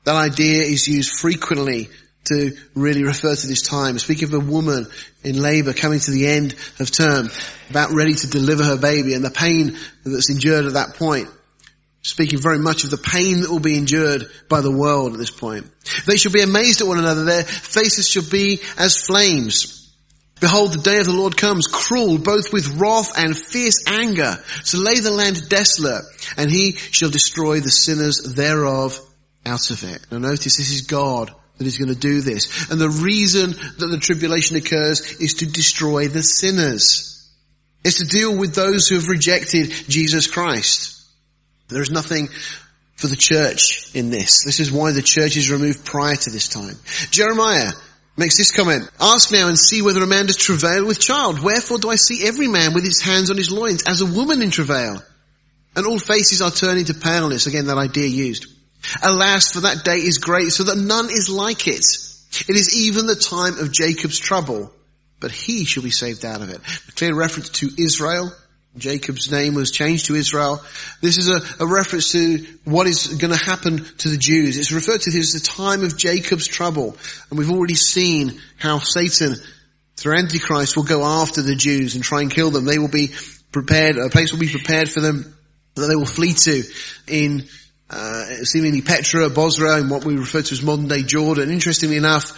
That 0.05 0.15
idea 0.15 0.63
is 0.63 0.87
used 0.87 1.19
frequently 1.19 1.89
to 2.25 2.51
really 2.75 3.03
refer 3.03 3.35
to 3.35 3.47
this 3.47 3.61
time. 3.61 3.97
Speaking 3.99 4.27
of 4.27 4.33
a 4.33 4.39
woman 4.39 4.87
in 5.23 5.41
labour 5.41 5.73
coming 5.73 5.99
to 5.99 6.11
the 6.11 6.27
end 6.27 6.55
of 6.79 6.91
term, 6.91 7.29
about 7.69 7.91
ready 7.91 8.13
to 8.13 8.29
deliver 8.29 8.63
her 8.63 8.77
baby 8.77 9.13
and 9.13 9.23
the 9.23 9.31
pain 9.31 9.77
that's 10.05 10.29
endured 10.29 10.65
at 10.65 10.73
that 10.73 10.95
point. 10.95 11.29
Speaking 12.03 12.39
very 12.39 12.57
much 12.57 12.83
of 12.83 12.89
the 12.89 12.97
pain 12.97 13.41
that 13.41 13.51
will 13.51 13.59
be 13.59 13.77
endured 13.77 14.29
by 14.49 14.61
the 14.61 14.71
world 14.71 15.13
at 15.13 15.19
this 15.19 15.31
point. 15.31 15.67
They 16.07 16.17
shall 16.17 16.31
be 16.31 16.41
amazed 16.41 16.81
at 16.81 16.87
one 16.87 16.97
another. 16.97 17.25
Their 17.25 17.43
faces 17.43 18.07
shall 18.07 18.27
be 18.29 18.59
as 18.77 18.97
flames. 18.97 19.77
Behold, 20.39 20.73
the 20.73 20.81
day 20.81 20.97
of 20.97 21.05
the 21.05 21.11
Lord 21.13 21.37
comes, 21.37 21.67
cruel, 21.67 22.17
both 22.17 22.51
with 22.51 22.79
wrath 22.79 23.11
and 23.15 23.37
fierce 23.37 23.83
anger, 23.85 24.37
to 24.65 24.77
lay 24.77 24.99
the 24.99 25.11
land 25.11 25.47
desolate, 25.49 26.03
and 26.35 26.49
he 26.49 26.71
shall 26.71 27.11
destroy 27.11 27.59
the 27.59 27.69
sinners 27.69 28.33
thereof 28.35 28.99
out 29.45 29.69
of 29.69 29.83
it. 29.83 30.07
Now 30.11 30.17
notice 30.17 30.57
this 30.57 30.71
is 30.71 30.81
God 30.81 31.31
that 31.57 31.67
is 31.67 31.77
going 31.77 31.93
to 31.93 31.99
do 31.99 32.21
this. 32.21 32.69
And 32.71 32.79
the 32.79 32.89
reason 32.89 33.51
that 33.51 33.87
the 33.87 33.99
tribulation 33.99 34.57
occurs 34.57 35.21
is 35.21 35.35
to 35.35 35.45
destroy 35.45 36.07
the 36.07 36.23
sinners. 36.23 37.29
It's 37.83 37.97
to 37.97 38.05
deal 38.05 38.35
with 38.35 38.53
those 38.53 38.87
who 38.87 38.95
have 38.95 39.07
rejected 39.07 39.71
Jesus 39.87 40.27
Christ. 40.27 41.03
There 41.67 41.81
is 41.81 41.89
nothing 41.89 42.29
for 42.95 43.07
the 43.07 43.15
church 43.15 43.89
in 43.95 44.11
this. 44.11 44.43
This 44.43 44.59
is 44.59 44.71
why 44.71 44.91
the 44.91 45.01
church 45.01 45.37
is 45.37 45.49
removed 45.49 45.85
prior 45.85 46.15
to 46.15 46.29
this 46.29 46.47
time. 46.47 46.75
Jeremiah 47.09 47.71
makes 48.17 48.37
this 48.37 48.51
comment. 48.51 48.89
Ask 48.99 49.31
now 49.31 49.47
and 49.47 49.57
see 49.57 49.81
whether 49.81 50.03
a 50.03 50.07
man 50.07 50.27
does 50.27 50.37
travail 50.37 50.85
with 50.85 50.99
child. 50.99 51.41
Wherefore 51.41 51.79
do 51.79 51.89
I 51.89 51.95
see 51.95 52.27
every 52.27 52.47
man 52.47 52.73
with 52.73 52.83
his 52.83 53.01
hands 53.01 53.31
on 53.31 53.37
his 53.37 53.51
loins 53.51 53.83
as 53.87 54.01
a 54.01 54.05
woman 54.05 54.41
in 54.41 54.51
travail? 54.51 55.01
And 55.75 55.85
all 55.85 55.99
faces 55.99 56.41
are 56.41 56.51
turning 56.51 56.85
to 56.85 56.93
paleness. 56.93 57.47
Again, 57.47 57.67
that 57.67 57.77
idea 57.77 58.07
used. 58.07 58.47
Alas, 59.03 59.51
for 59.51 59.61
that 59.61 59.83
day 59.83 59.97
is 59.97 60.17
great, 60.17 60.51
so 60.51 60.63
that 60.63 60.77
none 60.77 61.09
is 61.09 61.29
like 61.29 61.67
it. 61.67 61.85
It 62.47 62.55
is 62.55 62.75
even 62.75 63.05
the 63.05 63.15
time 63.15 63.57
of 63.59 63.71
Jacob's 63.71 64.19
trouble, 64.19 64.71
but 65.19 65.31
he 65.31 65.65
shall 65.65 65.83
be 65.83 65.91
saved 65.91 66.25
out 66.25 66.41
of 66.41 66.49
it. 66.49 66.61
A 66.87 66.91
clear 66.93 67.15
reference 67.15 67.49
to 67.49 67.69
Israel 67.77 68.31
Jacob's 68.77 69.29
name 69.29 69.53
was 69.53 69.69
changed 69.69 70.05
to 70.05 70.15
Israel. 70.15 70.63
This 71.01 71.17
is 71.17 71.27
a, 71.29 71.41
a 71.63 71.67
reference 71.67 72.13
to 72.13 72.45
what 72.63 72.87
is 72.87 73.07
going 73.07 73.33
to 73.33 73.45
happen 73.45 73.83
to 73.97 74.09
the 74.09 74.17
Jews. 74.17 74.57
It's 74.57 74.71
referred 74.71 75.01
to 75.01 75.17
as 75.17 75.33
the 75.33 75.41
time 75.41 75.83
of 75.83 75.97
Jacob's 75.97 76.47
trouble. 76.47 76.95
And 77.29 77.37
we've 77.37 77.51
already 77.51 77.75
seen 77.75 78.39
how 78.57 78.79
Satan, 78.79 79.35
through 79.97 80.17
Antichrist, 80.17 80.77
will 80.77 80.83
go 80.83 81.03
after 81.03 81.41
the 81.41 81.55
Jews 81.55 81.95
and 81.95 82.03
try 82.03 82.21
and 82.21 82.31
kill 82.31 82.49
them. 82.49 82.63
They 82.63 82.79
will 82.79 82.87
be 82.87 83.11
prepared, 83.51 83.97
a 83.97 84.09
place 84.09 84.31
will 84.31 84.39
be 84.39 84.49
prepared 84.49 84.89
for 84.89 85.01
them 85.01 85.35
that 85.75 85.87
they 85.87 85.95
will 85.95 86.05
flee 86.05 86.33
to 86.33 86.63
in 87.07 87.47
uh, 87.91 88.25
seemingly 88.45 88.81
Petra, 88.81 89.29
Bosra, 89.29 89.79
and 89.79 89.91
what 89.91 90.05
we 90.05 90.15
refer 90.15 90.41
to 90.41 90.53
as 90.53 90.63
modern 90.63 90.87
day 90.87 91.03
Jordan. 91.03 91.51
Interestingly 91.51 91.97
enough, 91.97 92.31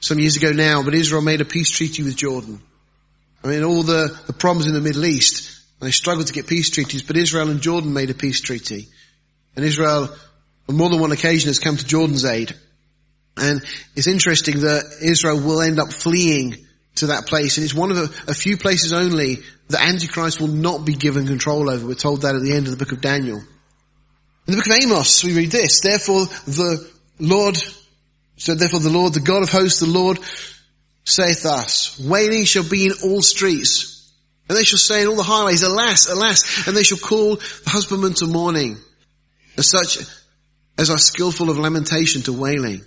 some 0.00 0.18
years 0.18 0.36
ago 0.36 0.52
now, 0.52 0.82
but 0.82 0.94
Israel 0.94 1.22
made 1.22 1.40
a 1.40 1.44
peace 1.44 1.70
treaty 1.70 2.02
with 2.02 2.16
Jordan. 2.16 2.60
I 3.42 3.48
mean, 3.48 3.64
all 3.64 3.82
the, 3.82 4.16
the 4.26 4.32
problems 4.32 4.66
in 4.66 4.74
the 4.74 4.80
Middle 4.80 5.04
East, 5.04 5.60
they 5.80 5.90
struggled 5.90 6.28
to 6.28 6.32
get 6.32 6.46
peace 6.46 6.70
treaties, 6.70 7.02
but 7.02 7.16
Israel 7.16 7.50
and 7.50 7.60
Jordan 7.60 7.92
made 7.92 8.10
a 8.10 8.14
peace 8.14 8.40
treaty. 8.40 8.88
And 9.56 9.64
Israel, 9.64 10.08
on 10.68 10.76
more 10.76 10.88
than 10.88 11.00
one 11.00 11.12
occasion, 11.12 11.48
has 11.48 11.58
come 11.58 11.76
to 11.76 11.86
Jordan's 11.86 12.24
aid. 12.24 12.54
And 13.36 13.60
it's 13.94 14.06
interesting 14.06 14.60
that 14.60 14.84
Israel 15.02 15.40
will 15.40 15.60
end 15.60 15.78
up 15.78 15.92
fleeing 15.92 16.56
to 16.96 17.08
that 17.08 17.26
place. 17.26 17.56
And 17.56 17.64
it's 17.64 17.74
one 17.74 17.90
of 17.90 17.98
a, 17.98 18.30
a 18.30 18.34
few 18.34 18.56
places 18.56 18.92
only 18.92 19.38
that 19.68 19.80
Antichrist 19.80 20.40
will 20.40 20.48
not 20.48 20.84
be 20.84 20.94
given 20.94 21.26
control 21.26 21.68
over. 21.68 21.86
We're 21.86 21.94
told 21.94 22.22
that 22.22 22.34
at 22.34 22.42
the 22.42 22.54
end 22.54 22.66
of 22.66 22.76
the 22.76 22.82
book 22.82 22.92
of 22.92 23.00
Daniel. 23.00 23.42
In 24.46 24.52
the 24.52 24.58
book 24.58 24.66
of 24.66 24.78
Amos, 24.84 25.24
we 25.24 25.36
read 25.36 25.50
this, 25.50 25.80
therefore 25.80 26.26
the 26.26 26.88
Lord, 27.18 27.56
so 28.36 28.54
therefore 28.54 28.78
the 28.78 28.90
Lord, 28.90 29.12
the 29.12 29.20
God 29.20 29.42
of 29.42 29.50
hosts, 29.50 29.80
the 29.80 29.86
Lord 29.86 30.20
saith 31.04 31.42
thus, 31.42 31.98
wailing 31.98 32.44
shall 32.44 32.68
be 32.68 32.86
in 32.86 32.92
all 33.04 33.22
streets, 33.22 34.12
and 34.48 34.56
they 34.56 34.62
shall 34.62 34.78
say 34.78 35.02
in 35.02 35.08
all 35.08 35.16
the 35.16 35.24
highways, 35.24 35.64
alas, 35.64 36.08
alas, 36.08 36.68
and 36.68 36.76
they 36.76 36.84
shall 36.84 36.98
call 36.98 37.36
the 37.36 37.70
husbandman 37.70 38.14
to 38.14 38.26
mourning, 38.26 38.76
as 39.56 39.68
such 39.68 39.98
as 40.78 40.90
are 40.90 40.98
skillful 40.98 41.50
of 41.50 41.58
lamentation 41.58 42.22
to 42.22 42.32
wailing. 42.32 42.82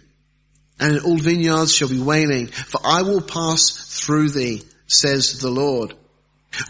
And 0.79 0.95
in 0.95 1.03
all 1.03 1.17
vineyards 1.17 1.75
shall 1.75 1.89
be 1.89 1.99
wailing, 1.99 2.47
for 2.47 2.79
I 2.85 3.01
will 3.01 3.21
pass 3.21 3.99
through 3.99 4.29
thee, 4.29 4.63
says 4.87 5.39
the 5.39 5.49
Lord. 5.49 5.93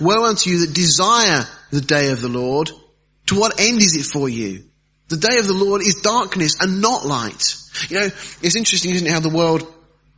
Woe 0.01 0.25
unto 0.25 0.49
you 0.49 0.65
that 0.65 0.73
desire 0.73 1.45
the 1.69 1.81
day 1.81 2.09
of 2.09 2.21
the 2.21 2.27
Lord. 2.27 2.71
To 3.27 3.39
what 3.39 3.59
end 3.59 3.83
is 3.83 3.95
it 3.95 4.11
for 4.11 4.27
you? 4.27 4.68
The 5.09 5.17
day 5.17 5.37
of 5.39 5.47
the 5.47 5.53
Lord 5.53 5.81
is 5.81 5.95
darkness 5.95 6.61
and 6.61 6.81
not 6.81 7.05
light. 7.05 7.55
You 7.89 7.99
know, 7.99 8.05
it's 8.41 8.55
interesting, 8.55 8.91
isn't 8.91 9.07
it, 9.07 9.11
how 9.11 9.19
the 9.19 9.29
world 9.29 9.63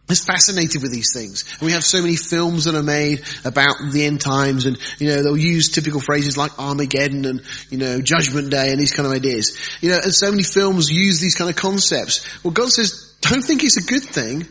is 0.09 0.23
fascinated 0.23 0.81
with 0.81 0.91
these 0.91 1.13
things. 1.13 1.45
And 1.59 1.67
we 1.67 1.71
have 1.71 1.83
so 1.83 2.01
many 2.01 2.17
films 2.17 2.65
that 2.65 2.75
are 2.75 2.83
made 2.83 3.23
about 3.45 3.77
the 3.91 4.05
end 4.05 4.19
times 4.19 4.65
and, 4.65 4.77
you 4.99 5.07
know, 5.07 5.23
they'll 5.23 5.37
use 5.37 5.69
typical 5.69 6.01
phrases 6.01 6.37
like 6.37 6.59
Armageddon 6.59 7.25
and, 7.25 7.41
you 7.69 7.77
know, 7.77 8.01
Judgment 8.01 8.51
Day 8.51 8.71
and 8.71 8.79
these 8.79 8.91
kind 8.91 9.05
of 9.05 9.13
ideas. 9.13 9.57
You 9.79 9.91
know, 9.91 9.99
and 10.03 10.13
so 10.13 10.29
many 10.29 10.43
films 10.43 10.91
use 10.91 11.21
these 11.21 11.35
kind 11.35 11.49
of 11.49 11.55
concepts. 11.55 12.43
Well, 12.43 12.51
God 12.51 12.69
says, 12.69 13.15
don't 13.21 13.43
think 13.43 13.63
it's 13.63 13.77
a 13.77 13.83
good 13.83 14.03
thing. 14.03 14.47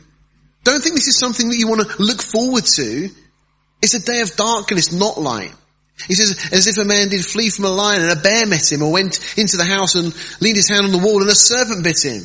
Don't 0.64 0.82
think 0.82 0.94
this 0.94 1.08
is 1.08 1.18
something 1.18 1.50
that 1.50 1.56
you 1.56 1.68
want 1.68 1.86
to 1.86 2.02
look 2.02 2.22
forward 2.22 2.64
to. 2.64 3.10
It's 3.82 3.94
a 3.94 4.00
day 4.00 4.20
of 4.20 4.36
darkness, 4.36 4.92
not 4.92 5.18
light. 5.18 5.54
He 6.06 6.14
says, 6.14 6.50
as 6.52 6.66
if 6.66 6.78
a 6.78 6.84
man 6.84 7.08
did 7.08 7.24
flee 7.24 7.50
from 7.50 7.66
a 7.66 7.70
lion 7.70 8.02
and 8.02 8.12
a 8.12 8.22
bear 8.22 8.46
met 8.46 8.70
him 8.70 8.82
or 8.82 8.92
went 8.92 9.18
into 9.38 9.56
the 9.56 9.64
house 9.64 9.94
and 9.94 10.14
leaned 10.40 10.56
his 10.56 10.68
hand 10.68 10.86
on 10.86 10.92
the 10.92 10.98
wall 10.98 11.20
and 11.20 11.30
a 11.30 11.34
serpent 11.34 11.84
bit 11.84 12.04
him. 12.04 12.22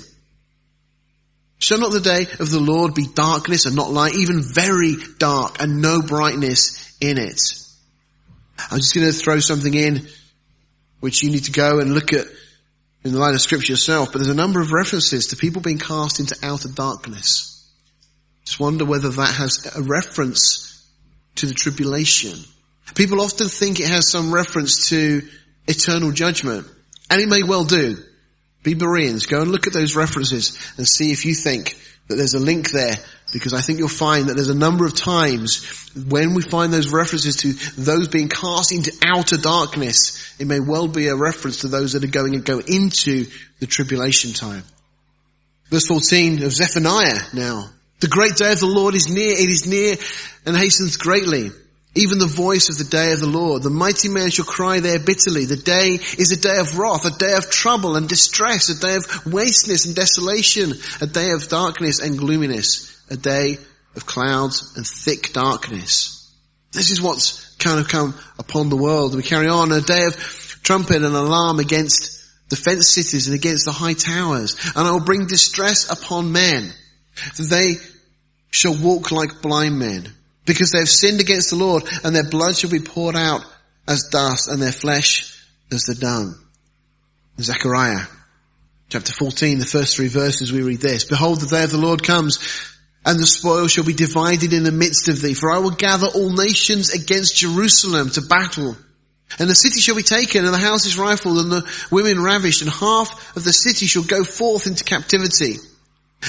Shall 1.58 1.80
not 1.80 1.92
the 1.92 2.00
day 2.00 2.28
of 2.40 2.52
the 2.52 2.60
Lord 2.60 2.94
be 2.94 3.08
darkness 3.08 3.66
and 3.66 3.76
not 3.76 3.92
light, 3.92 4.16
even 4.16 4.42
very 4.42 4.96
dark 5.18 5.62
and 5.62 5.82
no 5.82 6.02
brightness 6.02 6.96
in 7.00 7.18
it? 7.18 7.42
I'm 8.72 8.78
just 8.78 8.94
going 8.94 9.08
to 9.08 9.14
throw 9.14 9.40
something 9.40 9.74
in 9.74 10.08
which 11.00 11.24
you 11.24 11.32
need 11.32 11.46
to 11.46 11.52
go 11.52 11.80
and 11.80 11.94
look 11.94 12.14
at 12.14 12.26
in 13.04 13.12
the 13.12 13.20
light 13.20 13.36
of 13.36 13.42
scripture 13.42 13.74
yourself, 13.74 14.12
but 14.12 14.20
there's 14.20 14.30
a 14.30 14.36
number 14.36 14.60
of 14.60 14.72
references 14.72 15.28
to 15.28 15.36
people 15.36 15.62
being 15.62 15.78
cast 15.78 16.20
into 16.20 16.36
outer 16.42 16.70
darkness. 16.70 17.70
Just 18.46 18.60
wonder 18.60 18.86
whether 18.86 19.10
that 19.10 19.36
has 19.36 19.72
a 19.76 19.82
reference 19.82 20.84
to 21.36 21.46
the 21.46 21.54
tribulation. 21.54 22.40
People 22.94 23.22
often 23.22 23.48
think 23.48 23.80
it 23.80 23.88
has 23.88 24.12
some 24.12 24.34
reference 24.34 24.90
to 24.90 25.22
eternal 25.68 26.12
judgment, 26.12 26.68
and 27.10 27.22
it 27.22 27.28
may 27.28 27.44
well 27.44 27.66
do. 27.66 27.98
Be 28.64 28.74
Bereans. 28.74 29.26
Go 29.26 29.42
and 29.42 29.52
look 29.52 29.68
at 29.68 29.74
those 29.74 29.96
references 29.96 30.58
and 30.78 30.88
see 30.88 31.12
if 31.12 31.26
you 31.26 31.34
think 31.34 31.78
that 32.08 32.16
there's 32.16 32.34
a 32.36 32.40
link 32.40 32.72
there 32.72 32.96
because 33.34 33.54
I 33.54 33.62
think 33.62 33.80
you'll 33.80 33.90
find 33.90 34.30
that 34.30 34.36
there's 34.36 34.50
a 34.50 34.56
number 34.56 34.86
of 34.86 34.96
times 34.96 35.66
when 36.08 36.34
we 36.34 36.42
find 36.42 36.72
those 36.72 36.92
references 36.92 37.38
to 37.38 37.54
those 37.82 38.08
being 38.08 38.30
cast 38.30 38.72
into 38.72 38.92
outer 39.04 39.38
darkness, 39.38 40.36
it 40.40 40.48
may 40.48 40.60
well 40.60 40.88
be 40.88 41.08
a 41.08 41.16
reference 41.16 41.62
to 41.62 41.68
those 41.68 41.94
that 41.94 42.04
are 42.04 42.08
going 42.08 42.36
and 42.36 42.46
go 42.46 42.60
into 42.60 43.26
the 43.60 43.68
tribulation 43.68 44.34
time. 44.34 44.64
Verse 45.70 45.88
14 45.88 46.44
of 46.44 46.52
Zephaniah 46.52 47.20
now. 47.34 47.70
The 48.00 48.08
great 48.08 48.36
day 48.36 48.52
of 48.52 48.60
the 48.60 48.68
Lord 48.68 48.94
is 48.94 49.10
near, 49.10 49.32
it 49.32 49.50
is 49.50 49.68
near 49.68 49.96
and 50.46 50.56
hastens 50.56 50.98
greatly 50.98 51.50
even 51.96 52.20
the 52.20 52.28
voice 52.28 52.70
of 52.70 52.78
the 52.78 52.84
day 52.84 53.14
of 53.14 53.22
the 53.22 53.26
Lord. 53.26 53.64
The 53.64 53.70
mighty 53.70 54.10
man 54.10 54.30
shall 54.30 54.46
cry 54.46 54.82
there 54.82 55.00
bitterly. 55.00 55.46
The 55.46 55.56
day 55.56 56.00
is 56.18 56.32
a 56.32 56.40
day 56.40 56.58
of 56.58 56.78
wrath, 56.78 57.06
a 57.06 57.18
day 57.18 57.34
of 57.34 57.50
trouble 57.50 57.96
and 57.96 58.08
distress, 58.08 58.70
a 58.70 58.80
day 58.80 58.96
of 58.96 59.34
wasteness 59.34 59.86
and 59.86 59.96
desolation, 59.96 60.74
a 61.00 61.08
day 61.08 61.32
of 61.32 61.48
darkness 61.48 62.02
and 62.02 62.18
gloominess, 62.18 63.02
a 63.10 63.16
day 63.16 63.58
of 63.96 64.06
clouds 64.06 64.74
and 64.76 64.86
thick 64.86 65.32
darkness. 65.32 66.34
This 66.74 66.92
is 66.92 67.02
what's 67.02 67.56
kind 67.56 67.80
of 67.80 67.88
come 67.88 68.14
upon 68.38 68.68
the 68.68 68.76
world. 68.76 69.16
We 69.16 69.24
carry 69.24 69.48
on 69.48 69.72
a 69.72 69.80
day 69.80 70.06
of 70.06 70.16
trumpet 70.64 70.98
and 70.98 71.16
alarm 71.16 71.60
against 71.60 72.12
the 72.50 72.58
fenced 72.58 72.92
cities 72.92 73.28
and 73.28 73.36
against 73.36 73.64
the 73.64 73.72
high 73.72 73.94
towers. 73.94 74.58
And 74.76 74.86
I 74.86 74.92
will 74.92 75.00
bring 75.00 75.28
distress 75.28 75.90
upon 75.90 76.34
men. 76.34 76.74
They 77.40 77.76
shall 78.52 78.76
walk 78.76 79.14
like 79.14 79.42
blind 79.42 79.80
men 79.80 80.15
because 80.46 80.72
they 80.72 80.80
have 80.80 80.90
sinned 80.90 81.22
against 81.22 81.50
the 81.50 81.56
Lord 81.56 81.84
and 82.04 82.16
their 82.16 82.30
blood 82.30 82.58
shall 82.58 82.70
be 82.70 82.80
poured 82.80 83.16
out 83.16 83.42
as 83.88 84.10
dust 84.12 84.48
and 84.48 84.62
their 84.62 84.72
flesh 84.72 85.44
as 85.72 85.84
the 85.84 85.96
dung. 85.96 86.36
Zechariah 87.40 88.06
chapter 88.90 89.12
14, 89.12 89.60
the 89.60 89.66
first 89.66 89.96
three 89.96 90.08
verses 90.08 90.52
we 90.52 90.62
read 90.62 90.80
this. 90.80 91.04
Behold, 91.04 91.42
the 91.42 91.48
day 91.48 91.64
of 91.64 91.72
the 91.72 91.78
Lord 91.78 92.04
comes 92.04 92.72
and 93.06 93.20
the 93.20 93.28
spoil 93.28 93.68
shall 93.68 93.84
be 93.84 93.94
divided 93.94 94.54
in 94.54 94.64
the 94.64 94.72
midst 94.72 95.08
of 95.08 95.22
thee. 95.22 95.34
For 95.34 95.52
I 95.52 95.60
will 95.60 95.72
gather 95.72 96.08
all 96.08 96.32
nations 96.32 96.94
against 96.94 97.38
Jerusalem 97.38 98.10
to 98.12 98.22
battle. 98.22 98.76
And 99.40 99.50
the 99.50 99.56
city 99.56 99.80
shall 99.80 99.96
be 99.96 100.04
taken 100.04 100.46
and 100.46 100.54
the 100.54 100.60
houses 100.60 100.98
rifled 100.98 101.40
and 101.40 101.52
the 101.52 101.72
women 101.92 102.22
ravished 102.22 102.62
and 102.62 102.70
half 102.70 103.36
of 103.36 103.44
the 103.44 103.54
city 103.54 103.86
shall 103.86 104.04
go 104.04 104.24
forth 104.24 104.68
into 104.68 104.84
captivity. 104.84 105.58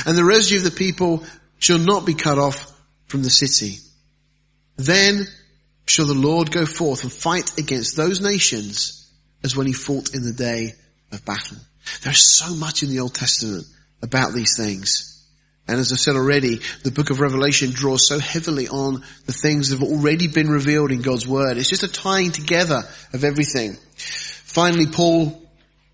And 0.06 0.16
the 0.16 0.24
residue 0.24 0.58
of 0.58 0.64
the 0.64 0.70
people 0.70 1.24
shall 1.58 1.78
not 1.78 2.04
be 2.04 2.14
cut 2.14 2.38
off 2.38 2.72
from 3.06 3.22
the 3.22 3.30
city. 3.30 3.78
Then 4.76 5.26
shall 5.86 6.06
the 6.06 6.14
Lord 6.14 6.50
go 6.50 6.66
forth 6.66 7.02
and 7.02 7.12
fight 7.12 7.58
against 7.58 7.96
those 7.96 8.20
nations 8.20 9.10
as 9.44 9.56
when 9.56 9.66
he 9.66 9.72
fought 9.72 10.14
in 10.14 10.22
the 10.22 10.32
day 10.32 10.74
of 11.12 11.24
battle. 11.24 11.56
There's 12.02 12.22
so 12.22 12.54
much 12.54 12.82
in 12.82 12.88
the 12.88 13.00
Old 13.00 13.14
Testament 13.14 13.66
about 14.02 14.32
these 14.32 14.56
things. 14.56 15.12
And 15.68 15.80
as 15.80 15.92
I 15.92 15.96
said 15.96 16.14
already, 16.14 16.60
the 16.84 16.92
book 16.92 17.10
of 17.10 17.20
Revelation 17.20 17.70
draws 17.70 18.06
so 18.06 18.18
heavily 18.18 18.68
on 18.68 19.02
the 19.26 19.32
things 19.32 19.70
that 19.70 19.80
have 19.80 19.88
already 19.88 20.28
been 20.28 20.48
revealed 20.48 20.92
in 20.92 21.02
God's 21.02 21.26
Word. 21.26 21.56
It's 21.56 21.68
just 21.68 21.82
a 21.82 21.88
tying 21.88 22.30
together 22.30 22.82
of 23.12 23.24
everything. 23.24 23.76
Finally, 23.96 24.86
Paul 24.86 25.42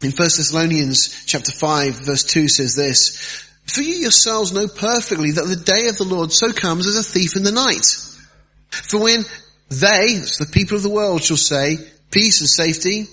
in 0.03 0.11
1 0.11 0.17
Thessalonians 0.17 1.25
chapter 1.27 1.53
5 1.53 1.95
verse 2.05 2.25
2 2.25 2.49
says 2.49 2.75
this, 2.75 3.49
For 3.67 3.81
you 3.81 3.95
yourselves 3.95 4.53
know 4.53 4.69
perfectly 4.69 5.33
that 5.33 5.47
the 5.47 5.57
day 5.57 5.89
of 5.89 5.97
the 5.97 6.05
Lord 6.05 6.33
so 6.33 6.53
comes 6.53 6.87
as 6.87 6.97
a 6.97 7.03
thief 7.03 7.37
in 7.37 7.45
the 7.45 7.53
night. 7.53 7.87
For 8.73 9.01
when 9.01 9.25
they, 9.69 10.17
the 10.39 10.49
people 10.51 10.77
of 10.77 10.83
the 10.83 10.91
world, 10.91 11.23
shall 11.23 11.37
say, 11.37 11.77
peace 12.11 12.41
and 12.41 12.49
safety, 12.49 13.07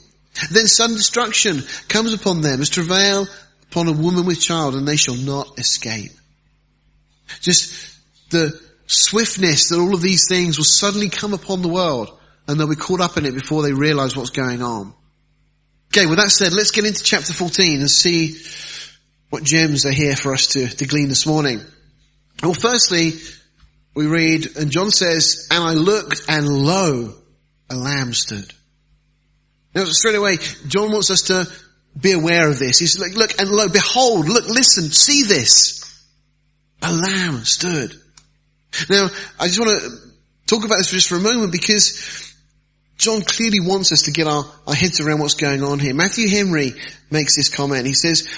then 0.51 0.67
sudden 0.67 0.95
destruction 0.95 1.61
comes 1.87 2.13
upon 2.13 2.41
them 2.41 2.61
as 2.61 2.69
travail 2.69 3.27
upon 3.63 3.87
a 3.87 3.93
woman 3.93 4.25
with 4.25 4.39
child 4.39 4.75
and 4.75 4.87
they 4.87 4.95
shall 4.95 5.15
not 5.15 5.59
escape. 5.59 6.11
Just 7.41 7.99
the 8.29 8.59
swiftness 8.87 9.69
that 9.69 9.79
all 9.79 9.93
of 9.93 10.01
these 10.01 10.27
things 10.27 10.57
will 10.57 10.65
suddenly 10.65 11.09
come 11.09 11.33
upon 11.33 11.61
the 11.61 11.67
world 11.67 12.09
and 12.47 12.59
they'll 12.59 12.69
be 12.69 12.75
caught 12.75 13.01
up 13.01 13.17
in 13.17 13.25
it 13.25 13.35
before 13.35 13.61
they 13.61 13.73
realize 13.73 14.15
what's 14.15 14.31
going 14.31 14.61
on. 14.61 14.93
Okay, 15.91 16.05
with 16.05 16.17
that 16.17 16.29
said, 16.29 16.53
let's 16.53 16.71
get 16.71 16.85
into 16.85 17.03
chapter 17.03 17.33
14 17.33 17.79
and 17.79 17.89
see 17.89 18.37
what 19.29 19.43
gems 19.43 19.85
are 19.85 19.91
here 19.91 20.15
for 20.15 20.33
us 20.33 20.47
to, 20.47 20.67
to 20.67 20.85
glean 20.85 21.09
this 21.09 21.25
morning. 21.25 21.61
Well, 22.41 22.53
firstly, 22.53 23.13
we 23.99 24.07
read, 24.07 24.55
and 24.55 24.71
John 24.71 24.91
says, 24.91 25.49
and 25.51 25.61
I 25.61 25.73
looked 25.73 26.21
and 26.29 26.47
lo, 26.47 27.15
a 27.69 27.75
lamb 27.75 28.13
stood. 28.13 28.53
Now 29.75 29.83
straight 29.83 30.15
away, 30.15 30.37
John 30.69 30.93
wants 30.93 31.11
us 31.11 31.23
to 31.23 31.45
be 31.99 32.13
aware 32.13 32.49
of 32.49 32.59
this. 32.59 32.79
He's 32.79 32.97
like, 32.97 33.13
look 33.17 33.37
and 33.41 33.49
lo, 33.49 33.67
behold, 33.67 34.29
look, 34.29 34.47
listen, 34.47 34.85
see 34.85 35.23
this. 35.23 36.01
A 36.81 36.93
lamb 36.93 37.43
stood. 37.43 37.93
Now, 38.89 39.09
I 39.37 39.47
just 39.47 39.59
want 39.59 39.81
to 39.81 39.89
talk 40.47 40.63
about 40.63 40.77
this 40.77 40.87
for 40.87 40.95
just 40.95 41.09
for 41.09 41.17
a 41.17 41.19
moment 41.19 41.51
because 41.51 42.33
John 42.95 43.21
clearly 43.21 43.59
wants 43.59 43.91
us 43.91 44.03
to 44.03 44.11
get 44.11 44.27
our, 44.27 44.45
our 44.65 44.75
heads 44.75 45.01
around 45.01 45.19
what's 45.19 45.33
going 45.33 45.61
on 45.61 45.77
here. 45.77 45.93
Matthew 45.93 46.29
Henry 46.29 46.71
makes 47.11 47.35
this 47.35 47.49
comment. 47.49 47.85
He 47.85 47.95
says, 47.95 48.29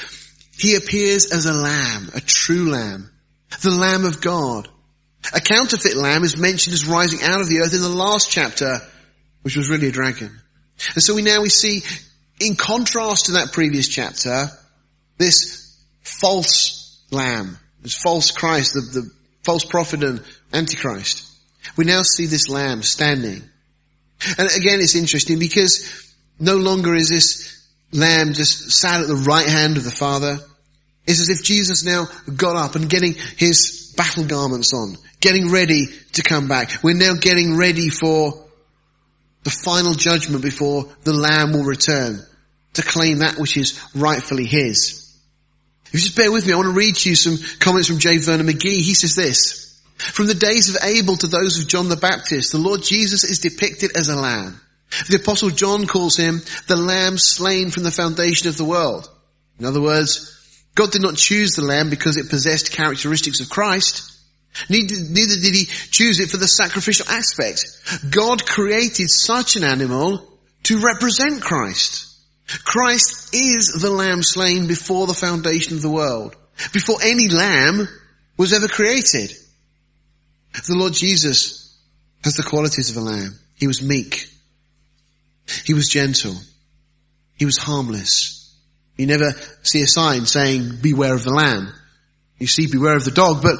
he 0.58 0.74
appears 0.74 1.32
as 1.32 1.46
a 1.46 1.54
lamb, 1.54 2.10
a 2.16 2.20
true 2.20 2.72
lamb, 2.72 3.12
the 3.62 3.70
lamb 3.70 4.06
of 4.06 4.22
God 4.22 4.68
a 5.34 5.40
counterfeit 5.40 5.96
lamb 5.96 6.24
is 6.24 6.38
mentioned 6.38 6.74
as 6.74 6.86
rising 6.86 7.22
out 7.24 7.42
of 7.42 7.48
the 7.48 7.60
earth 7.60 7.74
in 7.74 7.82
the 7.82 7.90
last 7.90 8.30
chapter, 8.30 8.80
which 9.44 9.56
was 9.56 9.70
really 9.70 9.88
a 9.88 9.92
dragon. 9.92 10.32
And 10.96 11.04
so 11.04 11.14
we 11.16 11.22
now 11.22 11.42
we 11.42 11.50
see, 11.50 11.84
in 12.40 12.56
contrast 12.56 13.26
to 13.26 13.34
that 13.34 13.52
previous 13.52 13.88
chapter, 13.88 14.48
this 15.18 15.78
false 16.02 17.04
lamb, 17.12 17.58
this 17.82 17.96
false 17.96 18.32
Christ, 18.32 18.74
the, 18.74 18.82
the 18.82 19.12
false 19.44 19.66
prophet 19.66 20.04
and 20.04 20.24
antichrist. 20.54 21.28
We 21.78 21.86
now 21.86 22.02
see 22.02 22.26
this 22.26 22.50
lamb 22.50 22.82
standing. 22.82 23.44
And 24.38 24.50
again, 24.52 24.80
it's 24.80 24.96
interesting 24.96 25.40
because 25.40 26.14
no 26.40 26.58
longer 26.58 26.96
is 26.96 27.10
this 27.10 27.68
lamb 27.92 28.34
just 28.34 28.72
sat 28.72 29.02
at 29.02 29.08
the 29.08 29.16
right 29.16 29.48
hand 29.48 29.78
of 29.78 29.84
the 29.84 29.92
Father. 29.92 30.38
It's 31.06 31.20
as 31.20 31.30
if 31.30 31.44
Jesus 31.44 31.84
now 31.84 32.08
got 32.36 32.56
up 32.56 32.76
and 32.76 32.90
getting 32.90 33.14
his 33.38 33.81
battle 34.02 34.26
garments 34.26 34.74
on, 34.74 34.98
getting 35.20 35.52
ready 35.52 35.86
to 36.14 36.24
come 36.24 36.48
back. 36.48 36.84
We're 36.84 36.96
now 36.96 37.14
getting 37.14 37.56
ready 37.56 37.90
for 37.90 38.48
the 39.44 39.52
final 39.52 39.94
judgment 39.94 40.42
before 40.42 40.88
the 41.04 41.14
Lamb 41.14 41.54
will 41.54 41.66
return 41.66 42.20
to 42.74 42.82
claim 42.82 43.20
that 43.20 43.38
which 43.38 43.58
is 43.58 43.80
rightfully 43.94 44.46
his. 44.46 45.16
If 45.86 45.94
you 45.94 46.00
just 46.00 46.18
bear 46.18 46.32
with 46.32 46.48
me, 46.48 46.54
I 46.54 46.56
want 46.56 46.70
to 46.70 46.74
read 46.74 46.96
to 46.96 47.10
you 47.10 47.16
some 47.16 47.38
comments 47.60 47.90
from 47.90 48.00
J. 48.00 48.18
Vernon 48.18 48.48
McGee. 48.48 48.82
He 48.82 48.96
says 48.96 49.14
this, 49.14 49.80
from 49.98 50.26
the 50.26 50.34
days 50.34 50.70
of 50.70 50.84
Abel 50.84 51.16
to 51.18 51.28
those 51.28 51.60
of 51.60 51.68
John 51.68 51.88
the 51.88 51.96
Baptist, 51.96 52.52
the 52.52 52.58
Lord 52.58 52.82
Jesus 52.82 53.24
is 53.24 53.38
depicted 53.38 53.96
as 53.96 54.10
a 54.10 54.16
lamb. 54.16 54.60
The 55.10 55.18
apostle 55.18 55.52
John 55.52 55.86
calls 55.86 56.18
him 56.18 56.42
the 56.68 56.76
lamb 56.76 57.20
slain 57.20 57.70
from 57.70 57.84
the 57.84 57.92
foundation 57.92 58.50
of 58.50 58.58
the 58.58 58.66
world. 58.66 59.08
In 59.60 59.66
other 59.66 59.82
words, 59.82 60.41
God 60.76 60.92
did 60.92 61.02
not 61.02 61.16
choose 61.16 61.52
the 61.52 61.64
lamb 61.64 61.90
because 61.90 62.18
it 62.18 62.30
possessed 62.30 62.72
characteristics 62.72 63.40
of 63.40 63.50
Christ. 63.50 64.08
Neither, 64.70 64.96
did 64.96 65.54
he 65.54 65.66
choose 65.66 66.20
it 66.20 66.30
for 66.30 66.38
the 66.38 66.48
sacrificial 66.48 67.08
aspect. 67.10 67.66
God 68.10 68.46
created 68.46 69.10
such 69.10 69.56
an 69.56 69.64
animal 69.64 70.28
to 70.64 70.80
represent 70.80 71.42
Christ. 71.42 72.08
Christ 72.64 73.34
is 73.34 73.78
the 73.82 73.90
lamb 73.90 74.24
slain 74.24 74.68
before 74.68 75.08
the 75.08 75.14
foundation 75.14 75.76
of 75.76 75.82
the 75.82 75.90
world, 75.90 76.36
before 76.74 76.98
any 77.02 77.30
lamb 77.30 77.88
was 78.38 78.54
ever 78.54 78.68
created. 78.68 79.32
The 80.54 80.76
Lord 80.76 80.94
Jesus 80.94 81.78
has 82.24 82.34
the 82.34 82.44
qualities 82.44 82.90
of 82.90 82.98
a 82.98 83.02
lamb. 83.02 83.40
He 83.56 83.68
was 83.68 83.82
meek. 83.82 84.28
He 85.66 85.74
was 85.74 85.88
gentle. 85.88 86.36
He 87.38 87.46
was 87.46 87.58
harmless. 87.58 88.41
You 89.02 89.08
never 89.08 89.32
see 89.64 89.82
a 89.82 89.88
sign 89.88 90.28
saying, 90.28 90.78
beware 90.80 91.16
of 91.16 91.24
the 91.24 91.34
lamb. 91.34 91.74
You 92.38 92.46
see, 92.46 92.68
beware 92.68 92.96
of 92.96 93.04
the 93.04 93.10
dog, 93.10 93.42
but 93.42 93.56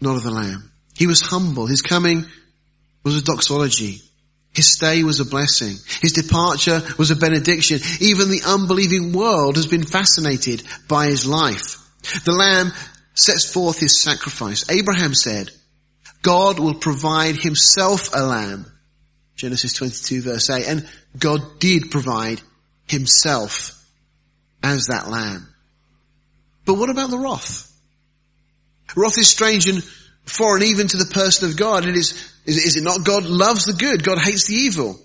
not 0.00 0.16
of 0.16 0.22
the 0.22 0.30
lamb. 0.30 0.72
He 0.96 1.06
was 1.06 1.20
humble. 1.20 1.66
His 1.66 1.82
coming 1.82 2.24
was 3.02 3.18
a 3.18 3.22
doxology. 3.22 4.00
His 4.54 4.72
stay 4.72 5.02
was 5.02 5.20
a 5.20 5.26
blessing. 5.26 5.76
His 6.00 6.12
departure 6.12 6.80
was 6.96 7.10
a 7.10 7.16
benediction. 7.16 7.80
Even 8.00 8.30
the 8.30 8.40
unbelieving 8.46 9.12
world 9.12 9.56
has 9.56 9.66
been 9.66 9.84
fascinated 9.84 10.62
by 10.88 11.08
his 11.08 11.26
life. 11.26 11.76
The 12.24 12.32
lamb 12.32 12.72
sets 13.12 13.52
forth 13.52 13.78
his 13.78 14.00
sacrifice. 14.00 14.70
Abraham 14.70 15.12
said, 15.12 15.50
God 16.22 16.58
will 16.58 16.76
provide 16.76 17.36
himself 17.36 18.08
a 18.14 18.24
lamb. 18.24 18.64
Genesis 19.36 19.74
22 19.74 20.22
verse 20.22 20.48
8. 20.48 20.66
And 20.66 20.88
God 21.18 21.60
did 21.60 21.90
provide 21.90 22.40
himself 22.86 23.82
as 24.64 24.86
that 24.86 25.08
lamb. 25.08 25.46
But 26.64 26.74
what 26.74 26.90
about 26.90 27.10
the 27.10 27.18
wrath? 27.18 27.70
Wrath 28.96 29.18
is 29.18 29.28
strange 29.28 29.68
and 29.68 29.84
foreign 30.24 30.62
even 30.62 30.88
to 30.88 30.96
the 30.96 31.12
person 31.12 31.48
of 31.48 31.56
God. 31.56 31.86
It 31.86 31.96
is, 31.96 32.32
is, 32.46 32.76
it 32.76 32.82
not? 32.82 33.04
God 33.04 33.24
loves 33.24 33.66
the 33.66 33.74
good. 33.74 34.02
God 34.02 34.18
hates 34.18 34.46
the 34.46 34.54
evil. 34.54 34.98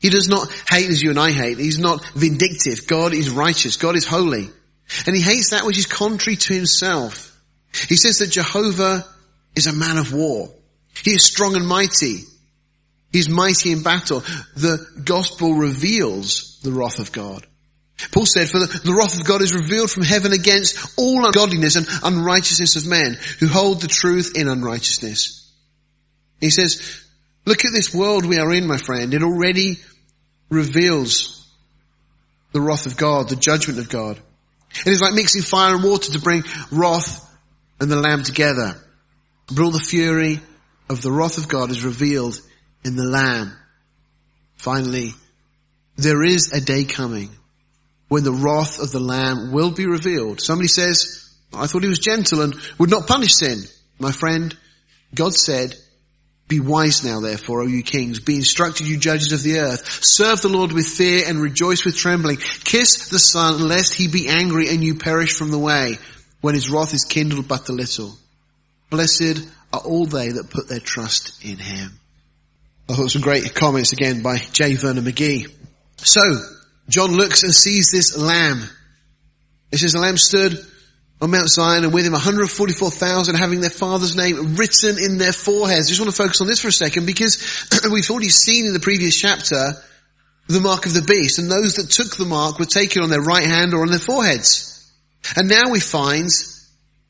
He 0.00 0.10
does 0.10 0.28
not 0.28 0.48
hate 0.68 0.90
as 0.90 1.00
you 1.00 1.10
and 1.10 1.18
I 1.18 1.30
hate. 1.30 1.58
He's 1.58 1.78
not 1.78 2.04
vindictive. 2.14 2.88
God 2.88 3.14
is 3.14 3.30
righteous. 3.30 3.76
God 3.76 3.94
is 3.94 4.06
holy. 4.06 4.50
And 5.06 5.14
he 5.14 5.22
hates 5.22 5.50
that 5.50 5.64
which 5.64 5.78
is 5.78 5.86
contrary 5.86 6.36
to 6.36 6.54
himself. 6.54 7.40
He 7.88 7.96
says 7.96 8.18
that 8.18 8.30
Jehovah 8.30 9.06
is 9.54 9.68
a 9.68 9.72
man 9.72 9.98
of 9.98 10.12
war. 10.12 10.52
He 11.04 11.12
is 11.12 11.24
strong 11.24 11.54
and 11.54 11.66
mighty. 11.66 12.22
He's 13.12 13.28
mighty 13.28 13.72
in 13.72 13.82
battle. 13.82 14.20
The 14.56 14.84
gospel 15.04 15.54
reveals 15.54 16.58
the 16.62 16.72
wrath 16.72 16.98
of 16.98 17.12
God. 17.12 17.46
Paul 18.10 18.26
said, 18.26 18.48
for 18.48 18.58
the, 18.58 18.94
wrath 18.96 19.18
of 19.18 19.26
God 19.26 19.42
is 19.42 19.54
revealed 19.54 19.90
from 19.90 20.02
heaven 20.02 20.32
against 20.32 20.98
all 20.98 21.24
ungodliness 21.24 21.76
and 21.76 21.86
unrighteousness 22.02 22.76
of 22.76 22.86
men 22.86 23.16
who 23.38 23.46
hold 23.46 23.80
the 23.80 23.88
truth 23.88 24.32
in 24.34 24.48
unrighteousness. 24.48 25.50
He 26.40 26.50
says, 26.50 27.04
look 27.44 27.64
at 27.64 27.72
this 27.72 27.94
world 27.94 28.26
we 28.26 28.38
are 28.38 28.52
in, 28.52 28.66
my 28.66 28.78
friend. 28.78 29.14
It 29.14 29.22
already 29.22 29.76
reveals 30.48 31.46
the 32.52 32.60
wrath 32.60 32.86
of 32.86 32.96
God, 32.96 33.28
the 33.28 33.36
judgment 33.36 33.78
of 33.78 33.88
God. 33.88 34.18
It 34.86 34.90
is 34.90 35.00
like 35.00 35.14
mixing 35.14 35.42
fire 35.42 35.74
and 35.74 35.84
water 35.84 36.12
to 36.12 36.20
bring 36.20 36.44
wrath 36.70 37.28
and 37.80 37.90
the 37.90 37.96
lamb 37.96 38.22
together. 38.22 38.74
But 39.48 39.60
all 39.60 39.70
the 39.70 39.78
fury 39.78 40.40
of 40.88 41.02
the 41.02 41.12
wrath 41.12 41.38
of 41.38 41.48
God 41.48 41.70
is 41.70 41.84
revealed 41.84 42.40
in 42.84 42.96
the 42.96 43.04
lamb. 43.04 43.56
Finally, 44.56 45.14
there 45.96 46.22
is 46.22 46.52
a 46.52 46.60
day 46.60 46.84
coming 46.84 47.30
when 48.12 48.24
the 48.24 48.30
wrath 48.30 48.78
of 48.78 48.92
the 48.92 49.00
Lamb 49.00 49.52
will 49.52 49.70
be 49.70 49.86
revealed. 49.86 50.38
Somebody 50.38 50.68
says, 50.68 51.34
I 51.50 51.66
thought 51.66 51.82
he 51.82 51.88
was 51.88 51.98
gentle 51.98 52.42
and 52.42 52.54
would 52.76 52.90
not 52.90 53.06
punish 53.06 53.32
sin. 53.36 53.62
My 53.98 54.12
friend, 54.12 54.54
God 55.14 55.32
said, 55.32 55.74
be 56.46 56.60
wise 56.60 57.02
now 57.02 57.20
therefore, 57.20 57.62
O 57.62 57.66
you 57.66 57.82
kings. 57.82 58.20
Be 58.20 58.34
instructed, 58.34 58.86
you 58.86 58.98
judges 58.98 59.32
of 59.32 59.42
the 59.42 59.60
earth. 59.60 60.04
Serve 60.04 60.42
the 60.42 60.50
Lord 60.50 60.72
with 60.72 60.86
fear 60.86 61.22
and 61.26 61.40
rejoice 61.40 61.86
with 61.86 61.96
trembling. 61.96 62.36
Kiss 62.36 63.08
the 63.08 63.18
Son 63.18 63.66
lest 63.66 63.94
he 63.94 64.08
be 64.08 64.28
angry 64.28 64.68
and 64.68 64.84
you 64.84 64.96
perish 64.96 65.32
from 65.34 65.50
the 65.50 65.58
way 65.58 65.96
when 66.42 66.54
his 66.54 66.68
wrath 66.68 66.92
is 66.92 67.06
kindled 67.06 67.48
but 67.48 67.70
a 67.70 67.72
little. 67.72 68.12
Blessed 68.90 69.48
are 69.72 69.80
all 69.80 70.04
they 70.04 70.32
that 70.32 70.50
put 70.50 70.68
their 70.68 70.80
trust 70.80 71.42
in 71.42 71.56
him. 71.56 71.98
I 72.90 72.94
thought 72.94 73.10
some 73.10 73.22
great 73.22 73.54
comments 73.54 73.94
again 73.94 74.22
by 74.22 74.36
J. 74.36 74.74
Vernon 74.74 75.02
McGee. 75.02 75.50
So, 75.96 76.20
John 76.88 77.12
looks 77.12 77.42
and 77.42 77.54
sees 77.54 77.90
this 77.90 78.16
lamb. 78.16 78.62
It 79.70 79.78
says 79.78 79.92
the 79.92 80.00
lamb 80.00 80.16
stood 80.16 80.58
on 81.20 81.30
Mount 81.30 81.48
Zion 81.48 81.84
and 81.84 81.94
with 81.94 82.04
him 82.04 82.12
144,000 82.12 83.34
having 83.36 83.60
their 83.60 83.70
father's 83.70 84.16
name 84.16 84.56
written 84.56 84.98
in 84.98 85.18
their 85.18 85.32
foreheads. 85.32 85.86
I 85.86 85.90
just 85.90 86.00
want 86.00 86.10
to 86.10 86.22
focus 86.22 86.40
on 86.40 86.48
this 86.48 86.60
for 86.60 86.68
a 86.68 86.72
second 86.72 87.06
because 87.06 87.68
we've 87.92 88.10
already 88.10 88.28
seen 88.28 88.66
in 88.66 88.72
the 88.72 88.80
previous 88.80 89.18
chapter 89.18 89.74
the 90.48 90.60
mark 90.60 90.86
of 90.86 90.94
the 90.94 91.02
beast 91.02 91.38
and 91.38 91.50
those 91.50 91.74
that 91.74 91.90
took 91.90 92.16
the 92.16 92.24
mark 92.24 92.58
were 92.58 92.66
taken 92.66 93.02
on 93.02 93.10
their 93.10 93.22
right 93.22 93.46
hand 93.46 93.72
or 93.72 93.82
on 93.82 93.90
their 93.90 93.98
foreheads. 93.98 94.92
And 95.36 95.48
now 95.48 95.70
we 95.70 95.78
find 95.78 96.28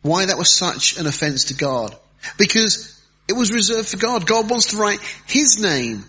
why 0.03 0.27
that 0.27 0.37
was 0.37 0.53
such 0.53 0.99
an 0.99 1.07
offense 1.07 1.47
to 1.47 1.55
God. 1.55 1.97
Because 2.37 3.01
it 3.29 3.33
was 3.33 3.51
reserved 3.51 3.89
for 3.89 3.97
God. 3.97 4.27
God 4.27 4.51
wants 4.51 4.67
to 4.67 4.77
write 4.77 5.01
His 5.27 5.59
name 5.59 6.05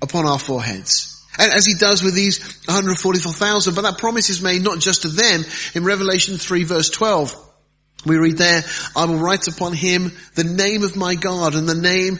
upon 0.00 0.26
our 0.26 0.38
foreheads. 0.38 1.13
And 1.38 1.52
as 1.52 1.66
he 1.66 1.74
does 1.74 2.02
with 2.02 2.14
these 2.14 2.38
144,000, 2.66 3.74
but 3.74 3.82
that 3.82 3.98
promise 3.98 4.30
is 4.30 4.42
made 4.42 4.62
not 4.62 4.78
just 4.78 5.02
to 5.02 5.08
them. 5.08 5.44
In 5.74 5.84
Revelation 5.84 6.38
3 6.38 6.64
verse 6.64 6.90
12, 6.90 7.34
we 8.06 8.16
read 8.16 8.38
there, 8.38 8.62
I 8.94 9.06
will 9.06 9.18
write 9.18 9.48
upon 9.48 9.72
him 9.72 10.12
the 10.34 10.44
name 10.44 10.84
of 10.84 10.96
my 10.96 11.14
God 11.14 11.54
and 11.54 11.68
the 11.68 11.74
name 11.74 12.18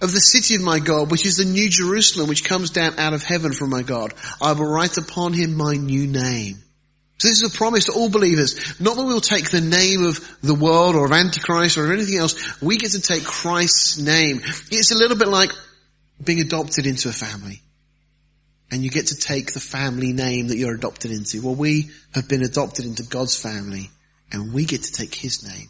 of 0.00 0.12
the 0.12 0.20
city 0.20 0.54
of 0.54 0.62
my 0.62 0.78
God, 0.78 1.10
which 1.10 1.26
is 1.26 1.36
the 1.36 1.44
new 1.44 1.68
Jerusalem, 1.68 2.28
which 2.28 2.44
comes 2.44 2.70
down 2.70 2.98
out 2.98 3.14
of 3.14 3.22
heaven 3.22 3.52
from 3.52 3.70
my 3.70 3.82
God. 3.82 4.14
I 4.40 4.52
will 4.52 4.66
write 4.66 4.96
upon 4.96 5.32
him 5.32 5.56
my 5.56 5.74
new 5.74 6.06
name. 6.06 6.56
So 7.18 7.28
this 7.28 7.42
is 7.42 7.54
a 7.54 7.56
promise 7.56 7.86
to 7.86 7.92
all 7.92 8.10
believers. 8.10 8.80
Not 8.80 8.96
that 8.96 9.04
we'll 9.04 9.20
take 9.20 9.50
the 9.50 9.60
name 9.60 10.04
of 10.04 10.20
the 10.42 10.54
world 10.54 10.94
or 10.94 11.06
of 11.06 11.12
Antichrist 11.12 11.78
or 11.78 11.92
anything 11.92 12.18
else. 12.18 12.60
We 12.60 12.76
get 12.76 12.90
to 12.92 13.00
take 13.00 13.24
Christ's 13.24 13.98
name. 13.98 14.40
It's 14.70 14.90
a 14.90 14.98
little 14.98 15.16
bit 15.16 15.28
like 15.28 15.50
being 16.22 16.40
adopted 16.40 16.86
into 16.86 17.08
a 17.08 17.12
family 17.12 17.62
and 18.74 18.82
you 18.82 18.90
get 18.90 19.06
to 19.06 19.14
take 19.14 19.52
the 19.52 19.60
family 19.60 20.12
name 20.12 20.48
that 20.48 20.58
you're 20.58 20.74
adopted 20.74 21.12
into. 21.12 21.40
Well, 21.40 21.54
we 21.54 21.90
have 22.12 22.28
been 22.28 22.42
adopted 22.42 22.86
into 22.86 23.04
God's 23.04 23.40
family 23.40 23.88
and 24.32 24.52
we 24.52 24.64
get 24.64 24.82
to 24.82 24.92
take 24.92 25.14
His 25.14 25.46
name. 25.46 25.68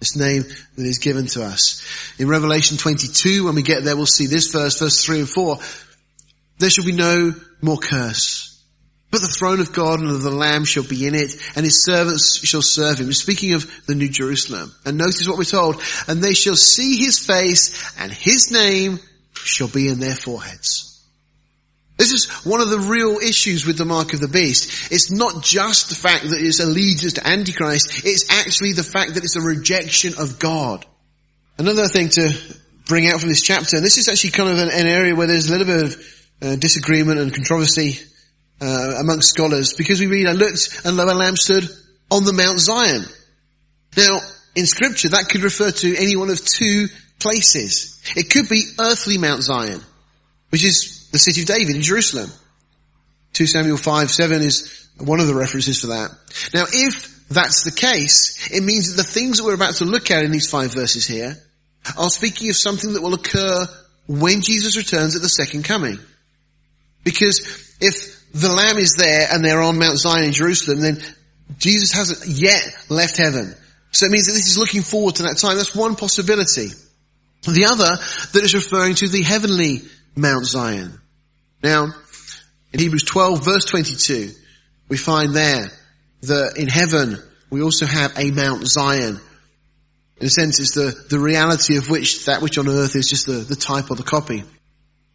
This 0.00 0.16
name 0.16 0.44
that 0.76 0.86
is 0.86 0.96
given 0.96 1.26
to 1.26 1.44
us. 1.44 1.84
In 2.18 2.26
Revelation 2.26 2.78
22, 2.78 3.44
when 3.44 3.54
we 3.54 3.60
get 3.60 3.84
there, 3.84 3.96
we'll 3.96 4.06
see 4.06 4.26
this 4.26 4.48
verse, 4.48 4.78
verse 4.78 5.04
3 5.04 5.20
and 5.20 5.28
4. 5.28 5.58
There 6.58 6.70
shall 6.70 6.86
be 6.86 6.92
no 6.92 7.34
more 7.60 7.76
curse. 7.76 8.58
But 9.10 9.20
the 9.20 9.28
throne 9.28 9.60
of 9.60 9.74
God 9.74 10.00
and 10.00 10.08
of 10.08 10.22
the 10.22 10.30
Lamb 10.30 10.64
shall 10.64 10.84
be 10.84 11.06
in 11.06 11.14
it, 11.14 11.32
and 11.54 11.66
his 11.66 11.84
servants 11.84 12.38
shall 12.46 12.62
serve 12.62 12.98
him. 12.98 13.12
Speaking 13.12 13.52
of 13.52 13.70
the 13.86 13.94
New 13.94 14.08
Jerusalem. 14.08 14.72
And 14.86 14.96
notice 14.96 15.28
what 15.28 15.36
we're 15.36 15.44
told. 15.44 15.82
And 16.08 16.22
they 16.22 16.32
shall 16.32 16.56
see 16.56 16.96
his 16.96 17.18
face, 17.18 17.94
and 17.98 18.10
his 18.10 18.50
name 18.50 19.00
shall 19.34 19.68
be 19.68 19.88
in 19.88 20.00
their 20.00 20.16
foreheads. 20.16 20.93
This 21.96 22.12
is 22.12 22.28
one 22.44 22.60
of 22.60 22.70
the 22.70 22.78
real 22.78 23.18
issues 23.18 23.64
with 23.64 23.78
the 23.78 23.84
mark 23.84 24.14
of 24.14 24.20
the 24.20 24.28
beast. 24.28 24.90
It's 24.90 25.12
not 25.12 25.44
just 25.44 25.90
the 25.90 25.94
fact 25.94 26.24
that 26.24 26.40
it's 26.40 26.58
allegiance 26.58 27.14
to 27.14 27.26
Antichrist, 27.26 28.04
it's 28.04 28.30
actually 28.30 28.72
the 28.72 28.82
fact 28.82 29.14
that 29.14 29.22
it's 29.22 29.36
a 29.36 29.40
rejection 29.40 30.14
of 30.18 30.38
God. 30.38 30.84
Another 31.56 31.86
thing 31.86 32.08
to 32.10 32.32
bring 32.86 33.06
out 33.06 33.20
from 33.20 33.28
this 33.28 33.42
chapter, 33.42 33.76
and 33.76 33.84
this 33.84 33.96
is 33.96 34.08
actually 34.08 34.30
kind 34.30 34.50
of 34.50 34.58
an, 34.58 34.70
an 34.70 34.86
area 34.86 35.14
where 35.14 35.28
there's 35.28 35.48
a 35.48 35.56
little 35.56 35.66
bit 35.66 35.84
of 35.84 36.20
uh, 36.42 36.56
disagreement 36.56 37.20
and 37.20 37.32
controversy 37.32 38.00
uh, 38.60 38.94
amongst 38.98 39.28
scholars, 39.30 39.74
because 39.74 40.00
we 40.00 40.06
read, 40.06 40.26
I 40.26 40.32
looked 40.32 40.80
and 40.84 40.96
lo, 40.96 41.04
a 41.04 41.14
lamb 41.14 41.36
stood 41.36 41.64
on 42.10 42.24
the 42.24 42.32
Mount 42.32 42.58
Zion. 42.58 43.04
Now, 43.96 44.18
in 44.56 44.66
scripture, 44.66 45.10
that 45.10 45.28
could 45.28 45.42
refer 45.42 45.70
to 45.70 45.96
any 45.96 46.16
one 46.16 46.30
of 46.30 46.44
two 46.44 46.88
places. 47.20 48.02
It 48.16 48.30
could 48.30 48.48
be 48.48 48.64
earthly 48.80 49.18
Mount 49.18 49.42
Zion, 49.42 49.80
which 50.50 50.64
is 50.64 51.03
the 51.14 51.18
city 51.20 51.42
of 51.42 51.46
David 51.46 51.76
in 51.76 51.82
Jerusalem. 51.82 52.28
2 53.34 53.46
Samuel 53.46 53.76
5, 53.76 54.10
7 54.10 54.42
is 54.42 54.88
one 54.98 55.20
of 55.20 55.28
the 55.28 55.34
references 55.34 55.80
for 55.80 55.86
that. 55.86 56.10
Now 56.52 56.64
if 56.68 57.28
that's 57.28 57.62
the 57.62 57.70
case, 57.70 58.50
it 58.50 58.64
means 58.64 58.90
that 58.90 59.00
the 59.00 59.08
things 59.08 59.38
that 59.38 59.44
we're 59.44 59.54
about 59.54 59.76
to 59.76 59.84
look 59.84 60.10
at 60.10 60.24
in 60.24 60.32
these 60.32 60.50
five 60.50 60.74
verses 60.74 61.06
here 61.06 61.36
are 61.96 62.10
speaking 62.10 62.50
of 62.50 62.56
something 62.56 62.94
that 62.94 63.00
will 63.00 63.14
occur 63.14 63.64
when 64.08 64.42
Jesus 64.42 64.76
returns 64.76 65.14
at 65.14 65.22
the 65.22 65.28
second 65.28 65.64
coming. 65.64 66.00
Because 67.04 67.76
if 67.80 68.20
the 68.32 68.50
Lamb 68.50 68.78
is 68.78 68.96
there 68.96 69.28
and 69.30 69.44
they're 69.44 69.62
on 69.62 69.78
Mount 69.78 69.98
Zion 69.98 70.24
in 70.24 70.32
Jerusalem, 70.32 70.80
then 70.80 70.98
Jesus 71.58 71.92
hasn't 71.92 72.26
yet 72.26 72.60
left 72.88 73.18
heaven. 73.18 73.54
So 73.92 74.06
it 74.06 74.10
means 74.10 74.26
that 74.26 74.32
this 74.32 74.50
is 74.50 74.58
looking 74.58 74.82
forward 74.82 75.14
to 75.16 75.22
that 75.24 75.38
time. 75.38 75.58
That's 75.58 75.76
one 75.76 75.94
possibility. 75.94 76.70
The 77.42 77.66
other 77.66 78.02
that 78.32 78.42
is 78.42 78.52
referring 78.52 78.96
to 78.96 79.06
the 79.06 79.22
heavenly 79.22 79.82
Mount 80.16 80.46
Zion. 80.46 81.00
Now, 81.64 81.94
in 82.74 82.78
Hebrews 82.78 83.04
12 83.04 83.42
verse 83.42 83.64
22, 83.64 84.32
we 84.90 84.98
find 84.98 85.34
there 85.34 85.70
that 86.20 86.58
in 86.58 86.68
heaven 86.68 87.16
we 87.48 87.62
also 87.62 87.86
have 87.86 88.12
a 88.18 88.30
Mount 88.30 88.66
Zion. 88.66 89.18
In 90.18 90.26
a 90.26 90.30
sense, 90.30 90.60
it's 90.60 90.74
the, 90.74 90.94
the 91.08 91.18
reality 91.18 91.78
of 91.78 91.88
which 91.88 92.26
that 92.26 92.42
which 92.42 92.58
on 92.58 92.68
earth 92.68 92.94
is 92.96 93.08
just 93.08 93.24
the, 93.24 93.32
the 93.32 93.56
type 93.56 93.90
or 93.90 93.96
the 93.96 94.02
copy. 94.02 94.44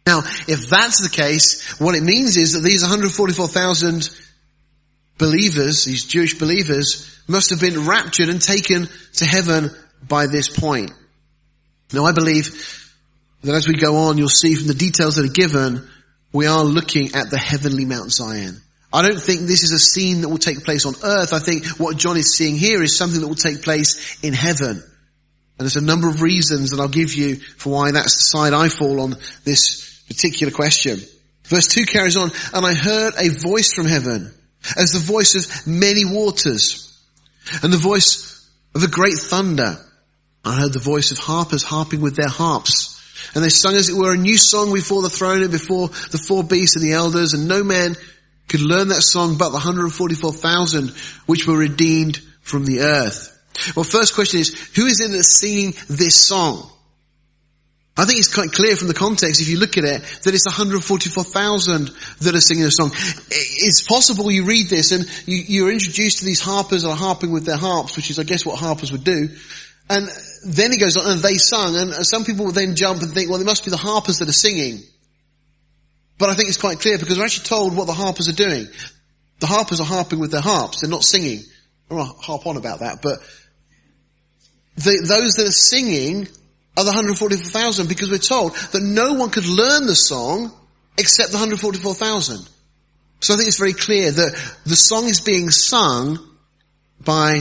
Now, 0.04 0.22
if 0.48 0.68
that's 0.68 1.00
the 1.00 1.08
case, 1.08 1.78
what 1.78 1.94
it 1.94 2.02
means 2.02 2.36
is 2.36 2.54
that 2.54 2.64
these 2.64 2.82
144,000 2.82 4.10
believers, 5.18 5.84
these 5.84 6.04
Jewish 6.04 6.36
believers, 6.36 7.22
must 7.28 7.50
have 7.50 7.60
been 7.60 7.86
raptured 7.86 8.28
and 8.28 8.42
taken 8.42 8.88
to 9.14 9.24
heaven 9.24 9.70
by 10.02 10.26
this 10.26 10.48
point. 10.48 10.90
Now 11.92 12.06
I 12.06 12.12
believe 12.12 12.92
that 13.42 13.54
as 13.54 13.68
we 13.68 13.76
go 13.76 13.98
on, 13.98 14.18
you'll 14.18 14.28
see 14.28 14.56
from 14.56 14.66
the 14.66 14.74
details 14.74 15.14
that 15.14 15.24
are 15.24 15.32
given, 15.32 15.88
we 16.32 16.46
are 16.46 16.64
looking 16.64 17.14
at 17.14 17.30
the 17.30 17.38
heavenly 17.38 17.84
Mount 17.84 18.12
Zion. 18.12 18.60
I 18.92 19.02
don't 19.02 19.20
think 19.20 19.42
this 19.42 19.62
is 19.62 19.72
a 19.72 19.78
scene 19.78 20.22
that 20.22 20.28
will 20.28 20.38
take 20.38 20.64
place 20.64 20.84
on 20.84 20.94
earth. 21.04 21.32
I 21.32 21.38
think 21.38 21.66
what 21.78 21.96
John 21.96 22.16
is 22.16 22.36
seeing 22.36 22.56
here 22.56 22.82
is 22.82 22.96
something 22.96 23.20
that 23.20 23.28
will 23.28 23.34
take 23.34 23.62
place 23.62 24.18
in 24.22 24.32
heaven. 24.32 24.70
And 24.70 25.66
there's 25.66 25.76
a 25.76 25.80
number 25.80 26.08
of 26.08 26.22
reasons 26.22 26.70
that 26.70 26.80
I'll 26.80 26.88
give 26.88 27.14
you 27.14 27.36
for 27.36 27.72
why 27.72 27.92
that's 27.92 28.16
the 28.16 28.38
side 28.38 28.52
I 28.52 28.68
fall 28.68 29.00
on 29.00 29.16
this 29.44 30.02
particular 30.08 30.52
question. 30.52 30.98
Verse 31.44 31.66
2 31.68 31.84
carries 31.84 32.16
on, 32.16 32.30
and 32.54 32.64
I 32.64 32.74
heard 32.74 33.14
a 33.18 33.28
voice 33.28 33.72
from 33.72 33.86
heaven, 33.86 34.32
as 34.76 34.92
the 34.92 34.98
voice 35.00 35.34
of 35.34 35.66
many 35.66 36.04
waters, 36.04 36.98
and 37.62 37.72
the 37.72 37.78
voice 37.78 38.48
of 38.74 38.82
a 38.82 38.88
great 38.88 39.18
thunder. 39.18 39.76
I 40.44 40.60
heard 40.60 40.72
the 40.72 40.78
voice 40.78 41.10
of 41.10 41.18
harpers 41.18 41.62
harping 41.62 42.00
with 42.00 42.16
their 42.16 42.28
harps. 42.28 42.99
And 43.34 43.44
they 43.44 43.48
sung 43.48 43.74
as 43.74 43.88
it 43.88 43.96
were 43.96 44.14
a 44.14 44.18
new 44.18 44.36
song 44.36 44.72
before 44.72 45.02
the 45.02 45.10
throne 45.10 45.42
and 45.42 45.50
before 45.50 45.88
the 45.88 46.18
four 46.18 46.42
beasts 46.44 46.76
and 46.76 46.84
the 46.84 46.92
elders, 46.92 47.34
and 47.34 47.48
no 47.48 47.62
man 47.62 47.96
could 48.48 48.60
learn 48.60 48.88
that 48.88 49.02
song 49.02 49.38
but 49.38 49.50
the 49.50 49.54
144,000 49.54 50.90
which 51.26 51.46
were 51.46 51.56
redeemed 51.56 52.20
from 52.40 52.64
the 52.64 52.80
earth. 52.80 53.36
Well, 53.76 53.84
first 53.84 54.14
question 54.14 54.40
is, 54.40 54.54
who 54.74 54.86
is 54.86 55.00
it 55.00 55.12
that's 55.12 55.38
singing 55.38 55.74
this 55.88 56.16
song? 56.16 56.68
I 57.96 58.06
think 58.06 58.18
it's 58.18 58.34
quite 58.34 58.52
clear 58.52 58.76
from 58.76 58.88
the 58.88 58.94
context, 58.94 59.42
if 59.42 59.48
you 59.48 59.58
look 59.58 59.76
at 59.76 59.84
it, 59.84 60.02
that 60.24 60.34
it's 60.34 60.46
144,000 60.46 61.90
that 62.20 62.34
are 62.34 62.40
singing 62.40 62.64
a 62.64 62.70
song. 62.70 62.92
It's 62.94 63.82
possible 63.82 64.30
you 64.30 64.46
read 64.46 64.70
this 64.70 64.92
and 64.92 65.04
you, 65.26 65.66
are 65.66 65.70
introduced 65.70 66.18
to 66.18 66.24
these 66.24 66.40
harpers 66.40 66.82
that 66.82 66.90
are 66.90 66.96
harping 66.96 67.30
with 67.30 67.44
their 67.44 67.58
harps, 67.58 67.96
which 67.96 68.08
is 68.08 68.18
I 68.18 68.22
guess 68.22 68.46
what 68.46 68.58
harpers 68.58 68.90
would 68.90 69.04
do. 69.04 69.28
And 69.90 70.08
then 70.46 70.70
he 70.70 70.78
goes 70.78 70.96
on, 70.96 71.10
and 71.10 71.20
they 71.20 71.34
sung, 71.34 71.76
and 71.76 71.92
some 72.06 72.24
people 72.24 72.46
would 72.46 72.54
then 72.54 72.76
jump 72.76 73.02
and 73.02 73.10
think, 73.10 73.28
well, 73.28 73.40
it 73.40 73.44
must 73.44 73.64
be 73.64 73.72
the 73.72 73.76
harpers 73.76 74.20
that 74.20 74.28
are 74.28 74.32
singing. 74.32 74.78
But 76.16 76.30
I 76.30 76.34
think 76.34 76.48
it's 76.48 76.60
quite 76.60 76.78
clear 76.78 76.96
because 76.96 77.18
we're 77.18 77.24
actually 77.24 77.46
told 77.46 77.76
what 77.76 77.88
the 77.88 77.92
harpers 77.92 78.28
are 78.28 78.32
doing. 78.32 78.68
The 79.40 79.46
harpers 79.46 79.80
are 79.80 79.86
harping 79.86 80.20
with 80.20 80.30
their 80.30 80.42
harps, 80.42 80.80
they're 80.80 80.90
not 80.90 81.02
singing. 81.02 81.40
I 81.90 81.94
will 81.94 82.04
harp 82.04 82.46
on 82.46 82.56
about 82.56 82.80
that, 82.80 83.02
but 83.02 83.18
the, 84.76 85.04
those 85.08 85.34
that 85.34 85.48
are 85.48 85.52
singing 85.52 86.28
are 86.76 86.84
the 86.84 86.90
144,000 86.90 87.88
because 87.88 88.10
we're 88.10 88.18
told 88.18 88.54
that 88.54 88.82
no 88.82 89.14
one 89.14 89.30
could 89.30 89.46
learn 89.46 89.86
the 89.86 89.96
song 89.96 90.52
except 90.96 91.30
the 91.30 91.36
144,000. 91.36 92.48
So 93.18 93.34
I 93.34 93.36
think 93.36 93.48
it's 93.48 93.58
very 93.58 93.72
clear 93.72 94.10
that 94.10 94.54
the 94.64 94.76
song 94.76 95.06
is 95.06 95.20
being 95.20 95.50
sung 95.50 96.18
by 97.00 97.40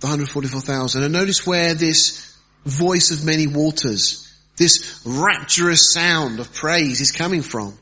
the 0.00 0.06
144,000. 0.06 1.02
And 1.02 1.12
notice 1.12 1.46
where 1.46 1.74
this 1.74 2.36
voice 2.64 3.10
of 3.10 3.24
many 3.24 3.46
waters, 3.46 4.32
this 4.56 5.02
rapturous 5.04 5.92
sound 5.92 6.40
of 6.40 6.52
praise 6.52 7.00
is 7.00 7.12
coming 7.12 7.42
from. 7.42 7.76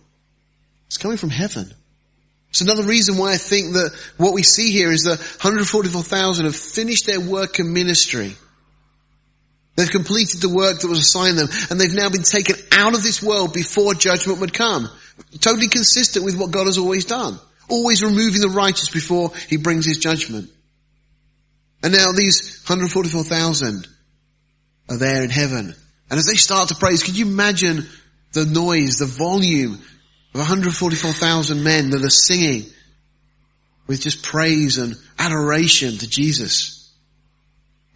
It's 0.86 0.98
coming 0.98 1.16
from 1.16 1.30
heaven. 1.30 1.72
It's 2.50 2.60
another 2.60 2.84
reason 2.84 3.16
why 3.16 3.32
I 3.32 3.36
think 3.36 3.72
that 3.72 3.90
what 4.16 4.32
we 4.32 4.44
see 4.44 4.70
here 4.70 4.92
is 4.92 5.04
that 5.04 5.18
144,000 5.18 6.44
have 6.44 6.54
finished 6.54 7.06
their 7.06 7.20
work 7.20 7.58
and 7.58 7.72
ministry. 7.72 8.36
They've 9.74 9.90
completed 9.90 10.40
the 10.40 10.54
work 10.54 10.78
that 10.78 10.88
was 10.88 11.00
assigned 11.00 11.36
them 11.36 11.48
and 11.68 11.80
they've 11.80 11.92
now 11.92 12.10
been 12.10 12.22
taken 12.22 12.54
out 12.70 12.94
of 12.94 13.02
this 13.02 13.20
world 13.20 13.52
before 13.52 13.94
judgment 13.94 14.38
would 14.38 14.52
come. 14.52 14.88
Totally 15.40 15.66
consistent 15.66 16.24
with 16.24 16.38
what 16.38 16.52
God 16.52 16.66
has 16.66 16.78
always 16.78 17.04
done. 17.04 17.40
Always 17.68 18.04
removing 18.04 18.40
the 18.40 18.50
righteous 18.50 18.88
before 18.88 19.32
he 19.48 19.56
brings 19.56 19.84
his 19.84 19.98
judgment. 19.98 20.48
And 21.84 21.92
now 21.92 22.12
these 22.12 22.62
144,000 22.66 23.86
are 24.88 24.96
there 24.96 25.22
in 25.22 25.28
heaven. 25.28 25.74
And 26.08 26.18
as 26.18 26.24
they 26.24 26.36
start 26.36 26.70
to 26.70 26.76
praise, 26.76 27.02
can 27.02 27.14
you 27.14 27.26
imagine 27.26 27.86
the 28.32 28.46
noise, 28.46 28.96
the 28.96 29.04
volume 29.04 29.74
of 29.74 30.40
144,000 30.40 31.62
men 31.62 31.90
that 31.90 32.02
are 32.02 32.08
singing 32.08 32.64
with 33.86 34.00
just 34.00 34.22
praise 34.22 34.78
and 34.78 34.94
adoration 35.18 35.98
to 35.98 36.08
Jesus? 36.08 36.90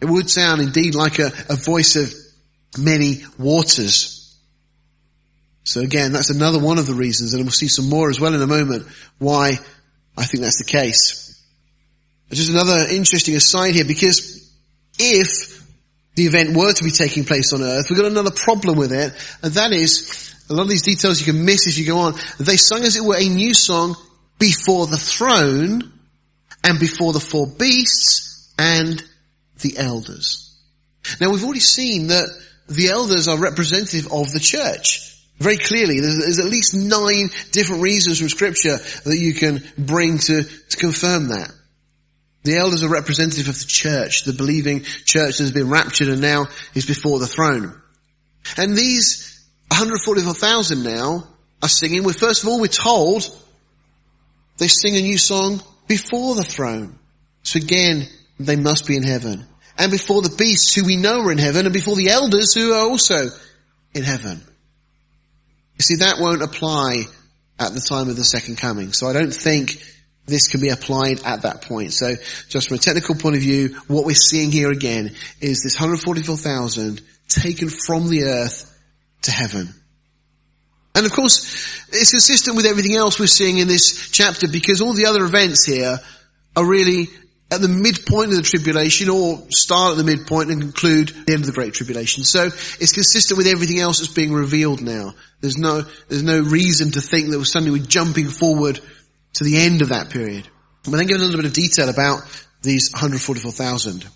It 0.02 0.04
would 0.04 0.28
sound 0.28 0.60
indeed 0.60 0.94
like 0.94 1.18
a, 1.18 1.32
a 1.48 1.56
voice 1.56 1.96
of 1.96 2.12
many 2.78 3.22
waters. 3.38 4.36
So 5.64 5.80
again, 5.80 6.12
that's 6.12 6.28
another 6.28 6.58
one 6.58 6.76
of 6.76 6.86
the 6.86 6.92
reasons, 6.92 7.32
and 7.32 7.42
we'll 7.42 7.52
see 7.52 7.68
some 7.68 7.88
more 7.88 8.10
as 8.10 8.20
well 8.20 8.34
in 8.34 8.42
a 8.42 8.46
moment, 8.46 8.86
why 9.16 9.58
I 10.14 10.24
think 10.26 10.42
that's 10.42 10.58
the 10.58 10.70
case. 10.70 11.27
Just 12.30 12.50
another 12.50 12.86
interesting 12.90 13.36
aside 13.36 13.74
here 13.74 13.86
because 13.86 14.52
if 14.98 15.66
the 16.14 16.26
event 16.26 16.56
were 16.56 16.72
to 16.72 16.84
be 16.84 16.90
taking 16.90 17.24
place 17.24 17.52
on 17.52 17.62
earth, 17.62 17.86
we've 17.88 17.98
got 17.98 18.10
another 18.10 18.30
problem 18.30 18.76
with 18.76 18.92
it, 18.92 19.12
and 19.42 19.52
that 19.54 19.72
is, 19.72 20.34
a 20.50 20.54
lot 20.54 20.62
of 20.62 20.68
these 20.68 20.82
details 20.82 21.20
you 21.20 21.32
can 21.32 21.44
miss 21.44 21.66
as 21.66 21.78
you 21.78 21.86
go 21.86 21.98
on, 21.98 22.14
they 22.38 22.56
sung 22.56 22.82
as 22.82 22.96
it 22.96 23.04
were 23.04 23.16
a 23.16 23.28
new 23.28 23.54
song 23.54 23.96
before 24.38 24.86
the 24.86 24.96
throne, 24.96 25.92
and 26.64 26.80
before 26.80 27.12
the 27.12 27.20
four 27.20 27.46
beasts, 27.46 28.52
and 28.58 29.02
the 29.60 29.78
elders. 29.78 30.56
Now 31.20 31.30
we've 31.30 31.44
already 31.44 31.60
seen 31.60 32.08
that 32.08 32.28
the 32.68 32.88
elders 32.88 33.28
are 33.28 33.38
representative 33.38 34.12
of 34.12 34.30
the 34.32 34.40
church. 34.40 35.14
Very 35.38 35.56
clearly, 35.56 36.00
there's, 36.00 36.40
at 36.40 36.46
least 36.46 36.74
nine 36.74 37.30
different 37.52 37.82
reasons 37.82 38.18
from 38.18 38.28
scripture 38.28 38.78
that 39.04 39.16
you 39.16 39.34
can 39.34 39.62
bring 39.78 40.18
to, 40.18 40.42
to 40.42 40.76
confirm 40.76 41.28
that. 41.28 41.52
The 42.48 42.56
elders 42.56 42.82
are 42.82 42.88
representative 42.88 43.46
of 43.46 43.58
the 43.58 43.66
church, 43.66 44.24
the 44.24 44.32
believing 44.32 44.84
church 45.04 45.36
that 45.36 45.44
has 45.44 45.52
been 45.52 45.68
raptured 45.68 46.08
and 46.08 46.22
now 46.22 46.46
is 46.74 46.86
before 46.86 47.18
the 47.18 47.26
throne. 47.26 47.78
And 48.56 48.74
these 48.74 49.38
144,000 49.68 50.82
now 50.82 51.28
are 51.62 51.68
singing, 51.68 52.04
well, 52.04 52.14
first 52.14 52.42
of 52.42 52.48
all, 52.48 52.58
we're 52.58 52.68
told 52.68 53.28
they 54.56 54.66
sing 54.66 54.96
a 54.96 55.02
new 55.02 55.18
song 55.18 55.60
before 55.88 56.36
the 56.36 56.42
throne. 56.42 56.98
So 57.42 57.58
again, 57.58 58.08
they 58.40 58.56
must 58.56 58.86
be 58.86 58.96
in 58.96 59.02
heaven. 59.02 59.46
And 59.76 59.92
before 59.92 60.22
the 60.22 60.34
beasts 60.34 60.74
who 60.74 60.86
we 60.86 60.96
know 60.96 61.20
are 61.20 61.32
in 61.32 61.36
heaven 61.36 61.66
and 61.66 61.72
before 61.74 61.96
the 61.96 62.08
elders 62.08 62.54
who 62.54 62.72
are 62.72 62.88
also 62.88 63.28
in 63.92 64.04
heaven. 64.04 64.42
You 65.76 65.82
see, 65.82 65.96
that 65.96 66.18
won't 66.18 66.40
apply 66.40 67.02
at 67.58 67.74
the 67.74 67.86
time 67.86 68.08
of 68.08 68.16
the 68.16 68.24
second 68.24 68.56
coming. 68.56 68.94
So 68.94 69.06
I 69.06 69.12
don't 69.12 69.34
think 69.34 69.82
this 70.28 70.48
can 70.48 70.60
be 70.60 70.68
applied 70.68 71.24
at 71.24 71.42
that 71.42 71.62
point. 71.62 71.92
So 71.92 72.14
just 72.48 72.68
from 72.68 72.76
a 72.76 72.80
technical 72.80 73.14
point 73.14 73.36
of 73.36 73.42
view, 73.42 73.76
what 73.88 74.04
we're 74.04 74.14
seeing 74.14 74.52
here 74.52 74.70
again 74.70 75.14
is 75.40 75.62
this 75.62 75.74
144,000 75.74 77.00
taken 77.28 77.68
from 77.68 78.08
the 78.08 78.24
earth 78.24 78.74
to 79.22 79.30
heaven. 79.30 79.74
And 80.94 81.06
of 81.06 81.12
course, 81.12 81.86
it's 81.90 82.10
consistent 82.10 82.56
with 82.56 82.66
everything 82.66 82.96
else 82.96 83.20
we're 83.20 83.26
seeing 83.26 83.58
in 83.58 83.68
this 83.68 84.10
chapter 84.10 84.48
because 84.48 84.80
all 84.80 84.94
the 84.94 85.06
other 85.06 85.24
events 85.24 85.64
here 85.64 85.98
are 86.56 86.66
really 86.66 87.08
at 87.50 87.60
the 87.60 87.68
midpoint 87.68 88.30
of 88.30 88.36
the 88.36 88.42
tribulation 88.42 89.08
or 89.08 89.38
start 89.50 89.92
at 89.92 89.96
the 89.96 90.04
midpoint 90.04 90.50
and 90.50 90.60
conclude 90.60 91.08
the 91.08 91.32
end 91.32 91.40
of 91.40 91.46
the 91.46 91.52
great 91.52 91.72
tribulation. 91.72 92.24
So 92.24 92.46
it's 92.46 92.92
consistent 92.92 93.38
with 93.38 93.46
everything 93.46 93.78
else 93.78 94.00
that's 94.00 94.12
being 94.12 94.32
revealed 94.32 94.82
now. 94.82 95.14
There's 95.40 95.56
no, 95.56 95.82
there's 96.08 96.22
no 96.22 96.40
reason 96.40 96.90
to 96.92 97.00
think 97.00 97.30
that 97.30 97.38
we're 97.38 97.44
suddenly 97.44 97.78
we're 97.78 97.86
jumping 97.86 98.28
forward 98.28 98.80
to 99.34 99.44
the 99.44 99.58
end 99.58 99.82
of 99.82 99.90
that 99.90 100.10
period. 100.10 100.48
But 100.84 100.92
then 100.92 101.06
give 101.06 101.16
a 101.16 101.24
little 101.24 101.36
bit 101.36 101.46
of 101.46 101.52
detail 101.52 101.88
about 101.88 102.22
these 102.62 102.90
144,000. 102.92 104.06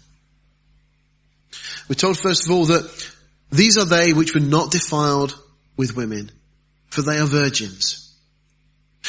We're 1.88 1.94
told 1.94 2.18
first 2.18 2.46
of 2.46 2.52
all 2.52 2.66
that 2.66 3.12
these 3.50 3.76
are 3.76 3.84
they 3.84 4.12
which 4.12 4.34
were 4.34 4.40
not 4.40 4.70
defiled 4.70 5.38
with 5.76 5.96
women, 5.96 6.30
for 6.90 7.02
they 7.02 7.18
are 7.18 7.26
virgins. 7.26 8.16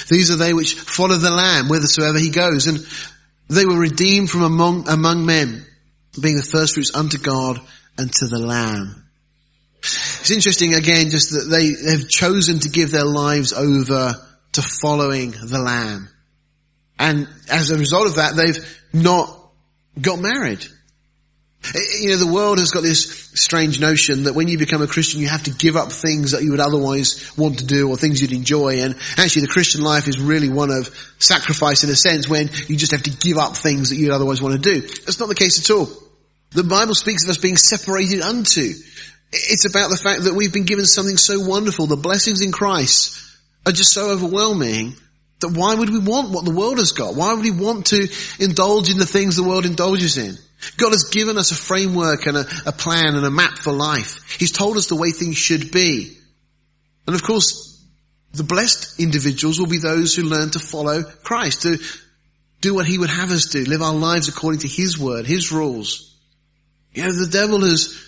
These 0.10 0.32
are 0.32 0.36
they 0.36 0.54
which 0.54 0.74
follow 0.74 1.16
the 1.16 1.30
Lamb 1.30 1.68
whithersoever 1.68 2.18
he 2.18 2.32
goes. 2.32 2.68
And 2.68 2.86
they 3.48 3.66
were 3.66 3.78
redeemed 3.78 4.30
from 4.30 4.44
among, 4.44 4.90
among 4.90 5.26
men, 5.26 5.66
being 6.20 6.36
the 6.36 6.44
first 6.44 6.74
fruits 6.74 6.96
unto 6.96 7.18
God 7.18 7.60
and 7.98 8.12
to 8.12 8.28
the 8.28 8.40
Lamb. 8.40 9.04
It's 9.80 10.32
interesting 10.32 10.74
again 10.74 11.10
just 11.10 11.32
that 11.32 11.50
they 11.50 11.92
have 11.92 12.08
chosen 12.08 12.60
to 12.60 12.70
give 12.70 12.92
their 12.92 13.06
lives 13.06 13.54
over 13.54 14.14
to 14.54 14.62
following 14.62 15.32
the 15.32 15.60
Lamb. 15.60 16.10
And 16.98 17.28
as 17.52 17.72
a 17.72 17.78
result 17.78 18.08
of 18.08 18.16
that, 18.16 18.36
they've 18.36 18.80
not 18.94 19.40
got 20.00 20.20
married. 20.20 20.66
You 22.02 22.10
know, 22.10 22.18
the 22.18 22.32
world 22.32 22.60
has 22.60 22.72
got 22.72 22.84
this 22.84 23.32
strange 23.36 23.80
notion 23.80 24.24
that 24.24 24.36
when 24.36 24.50
you 24.50 24.58
become 24.58 24.82
a 24.82 24.88
Christian, 24.88 25.22
you 25.22 25.30
have 25.30 25.44
to 25.44 25.52
give 25.52 25.78
up 25.78 25.92
things 25.92 26.32
that 26.32 26.44
you 26.44 26.52
would 26.52 26.60
otherwise 26.60 27.32
want 27.38 27.60
to 27.60 27.66
do 27.66 27.90
or 27.90 27.96
things 27.96 28.22
you'd 28.22 28.34
enjoy. 28.34 28.82
And 28.82 28.96
actually 29.18 29.44
the 29.44 29.48
Christian 29.48 29.82
life 29.82 30.08
is 30.08 30.20
really 30.20 30.50
one 30.50 30.72
of 30.72 30.90
sacrifice 31.20 31.84
in 31.86 31.90
a 31.90 31.96
sense 31.96 32.28
when 32.28 32.50
you 32.68 32.76
just 32.76 32.92
have 32.92 33.04
to 33.04 33.12
give 33.12 33.38
up 33.38 33.56
things 33.56 33.90
that 33.90 33.96
you'd 33.96 34.12
otherwise 34.12 34.42
want 34.42 34.62
to 34.62 34.74
do. 34.74 34.82
That's 34.82 35.20
not 35.20 35.30
the 35.30 35.36
case 35.36 35.58
at 35.60 35.74
all. 35.74 35.90
The 36.52 36.66
Bible 36.66 36.96
speaks 36.96 37.24
of 37.24 37.30
us 37.30 37.38
being 37.38 37.58
separated 37.58 38.22
unto. 38.22 38.74
It's 39.32 39.66
about 39.66 39.90
the 39.90 39.98
fact 39.98 40.26
that 40.26 40.36
we've 40.36 40.54
been 40.54 40.66
given 40.66 40.86
something 40.86 41.18
so 41.18 41.40
wonderful. 41.48 41.88
The 41.88 41.96
blessings 41.96 42.42
in 42.42 42.52
Christ 42.52 43.33
are 43.66 43.72
just 43.72 43.94
so 43.94 44.10
overwhelming 44.10 44.96
that 45.40 45.58
why 45.58 45.76
would 45.76 45.90
we 45.90 46.00
want 46.00 46.32
what 46.32 46.46
the 46.46 46.52
world 46.52 46.78
has 46.78 46.92
got? 46.92 47.16
Why 47.16 47.34
would 47.34 47.44
we 47.44 47.52
want 47.52 47.88
to 47.88 48.08
indulge 48.40 48.90
in 48.90 48.98
the 48.98 49.06
things 49.06 49.36
the 49.36 49.44
world 49.44 49.66
indulges 49.66 50.18
in? 50.18 50.36
God 50.78 50.94
has 50.94 51.10
given 51.12 51.38
us 51.38 51.52
a 51.52 51.56
framework 51.56 52.26
and 52.26 52.38
a, 52.38 52.46
a, 52.66 52.72
plan 52.72 53.16
and 53.16 53.26
a 53.26 53.32
map 53.32 53.58
for 53.58 53.74
life. 53.74 54.38
He's 54.40 54.52
told 54.52 54.78
us 54.78 54.88
the 54.88 54.96
way 54.96 55.12
things 55.12 55.38
should 55.38 55.72
be. 55.72 56.18
And 57.06 57.16
of 57.16 57.24
course, 57.24 57.86
the 58.34 58.44
blessed 58.44 59.00
individuals 59.00 59.60
will 59.60 59.68
be 59.68 59.80
those 59.80 60.16
who 60.16 60.24
learn 60.24 60.52
to 60.52 60.60
follow 60.60 61.04
Christ, 61.04 61.64
to 61.64 61.78
do 62.62 62.74
what 62.74 62.86
He 62.86 62.98
would 62.98 63.10
have 63.10 63.32
us 63.32 63.48
do, 63.48 63.66
live 63.66 63.82
our 63.82 63.94
lives 63.94 64.30
according 64.30 64.62
to 64.62 64.68
His 64.68 64.98
word, 64.98 65.26
His 65.26 65.52
rules. 65.52 66.18
You 66.94 67.04
know, 67.04 67.12
the 67.12 67.30
devil 67.32 67.62
has 67.62 68.00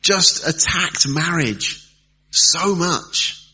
just 0.00 0.46
attacked 0.46 1.08
marriage 1.08 1.84
so 2.30 2.76
much. 2.76 3.47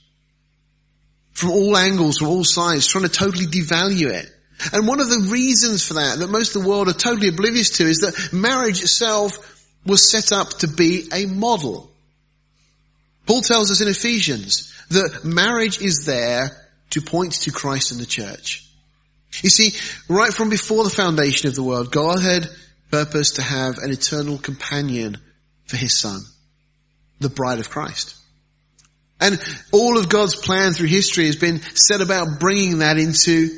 From 1.34 1.50
all 1.50 1.76
angles, 1.76 2.18
from 2.18 2.28
all 2.28 2.44
sides, 2.44 2.86
trying 2.86 3.04
to 3.04 3.10
totally 3.10 3.46
devalue 3.46 4.10
it. 4.10 4.30
And 4.72 4.86
one 4.86 5.00
of 5.00 5.08
the 5.08 5.28
reasons 5.30 5.86
for 5.86 5.94
that, 5.94 6.18
that 6.18 6.30
most 6.30 6.54
of 6.54 6.62
the 6.62 6.68
world 6.68 6.88
are 6.88 6.92
totally 6.92 7.28
oblivious 7.28 7.70
to, 7.78 7.84
is 7.84 7.98
that 7.98 8.32
marriage 8.32 8.80
itself 8.80 9.66
was 9.84 10.10
set 10.10 10.32
up 10.32 10.50
to 10.60 10.68
be 10.68 11.08
a 11.12 11.26
model. 11.26 11.90
Paul 13.26 13.42
tells 13.42 13.70
us 13.70 13.80
in 13.80 13.88
Ephesians 13.88 14.72
that 14.90 15.24
marriage 15.24 15.80
is 15.80 16.04
there 16.06 16.50
to 16.90 17.00
point 17.00 17.32
to 17.32 17.52
Christ 17.52 17.92
and 17.92 18.00
the 18.00 18.06
church. 18.06 18.64
You 19.42 19.50
see, 19.50 19.72
right 20.08 20.32
from 20.32 20.50
before 20.50 20.84
the 20.84 20.90
foundation 20.90 21.48
of 21.48 21.54
the 21.54 21.62
world, 21.62 21.90
God 21.90 22.22
had 22.22 22.48
purposed 22.90 23.36
to 23.36 23.42
have 23.42 23.78
an 23.78 23.90
eternal 23.90 24.38
companion 24.38 25.16
for 25.66 25.76
his 25.76 25.98
son, 25.98 26.20
the 27.18 27.30
bride 27.30 27.58
of 27.58 27.70
Christ. 27.70 28.16
And 29.20 29.40
all 29.72 29.98
of 29.98 30.08
God's 30.08 30.34
plan 30.34 30.72
through 30.72 30.88
history 30.88 31.26
has 31.26 31.36
been 31.36 31.60
set 31.60 32.00
about 32.00 32.40
bringing 32.40 32.78
that 32.78 32.98
into 32.98 33.48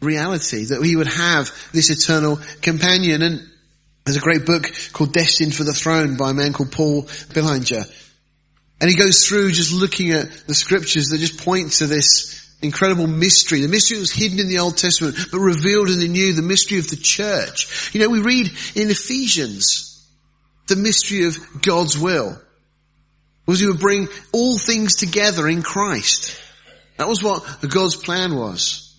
reality, 0.00 0.66
that 0.66 0.80
we 0.80 0.96
would 0.96 1.08
have 1.08 1.50
this 1.72 1.90
eternal 1.90 2.38
companion. 2.62 3.22
And 3.22 3.40
there's 4.04 4.16
a 4.16 4.20
great 4.20 4.46
book 4.46 4.70
called 4.92 5.12
Destined 5.12 5.54
for 5.54 5.64
the 5.64 5.72
Throne 5.72 6.16
by 6.16 6.30
a 6.30 6.34
man 6.34 6.52
called 6.52 6.72
Paul 6.72 7.02
Billheimer. 7.04 7.90
And 8.80 8.90
he 8.90 8.96
goes 8.96 9.26
through 9.26 9.52
just 9.52 9.72
looking 9.72 10.12
at 10.12 10.30
the 10.46 10.54
scriptures 10.54 11.08
that 11.08 11.18
just 11.18 11.44
point 11.44 11.72
to 11.74 11.86
this 11.86 12.54
incredible 12.60 13.06
mystery. 13.06 13.60
The 13.60 13.68
mystery 13.68 13.96
that 13.98 14.02
was 14.02 14.12
hidden 14.12 14.40
in 14.40 14.48
the 14.48 14.58
Old 14.58 14.76
Testament, 14.76 15.16
but 15.30 15.38
revealed 15.38 15.90
in 15.90 16.00
the 16.00 16.08
New, 16.08 16.32
the 16.32 16.42
mystery 16.42 16.78
of 16.78 16.88
the 16.88 16.96
church. 16.96 17.90
You 17.94 18.00
know, 18.00 18.08
we 18.08 18.20
read 18.20 18.46
in 18.74 18.90
Ephesians 18.90 19.90
the 20.66 20.76
mystery 20.76 21.26
of 21.26 21.36
God's 21.62 21.98
will. 21.98 22.40
Was 23.46 23.60
he 23.60 23.66
would 23.66 23.78
bring 23.80 24.08
all 24.32 24.58
things 24.58 24.96
together 24.96 25.46
in 25.48 25.62
Christ. 25.62 26.40
That 26.96 27.08
was 27.08 27.22
what 27.22 27.42
God's 27.68 27.96
plan 27.96 28.34
was. 28.34 28.94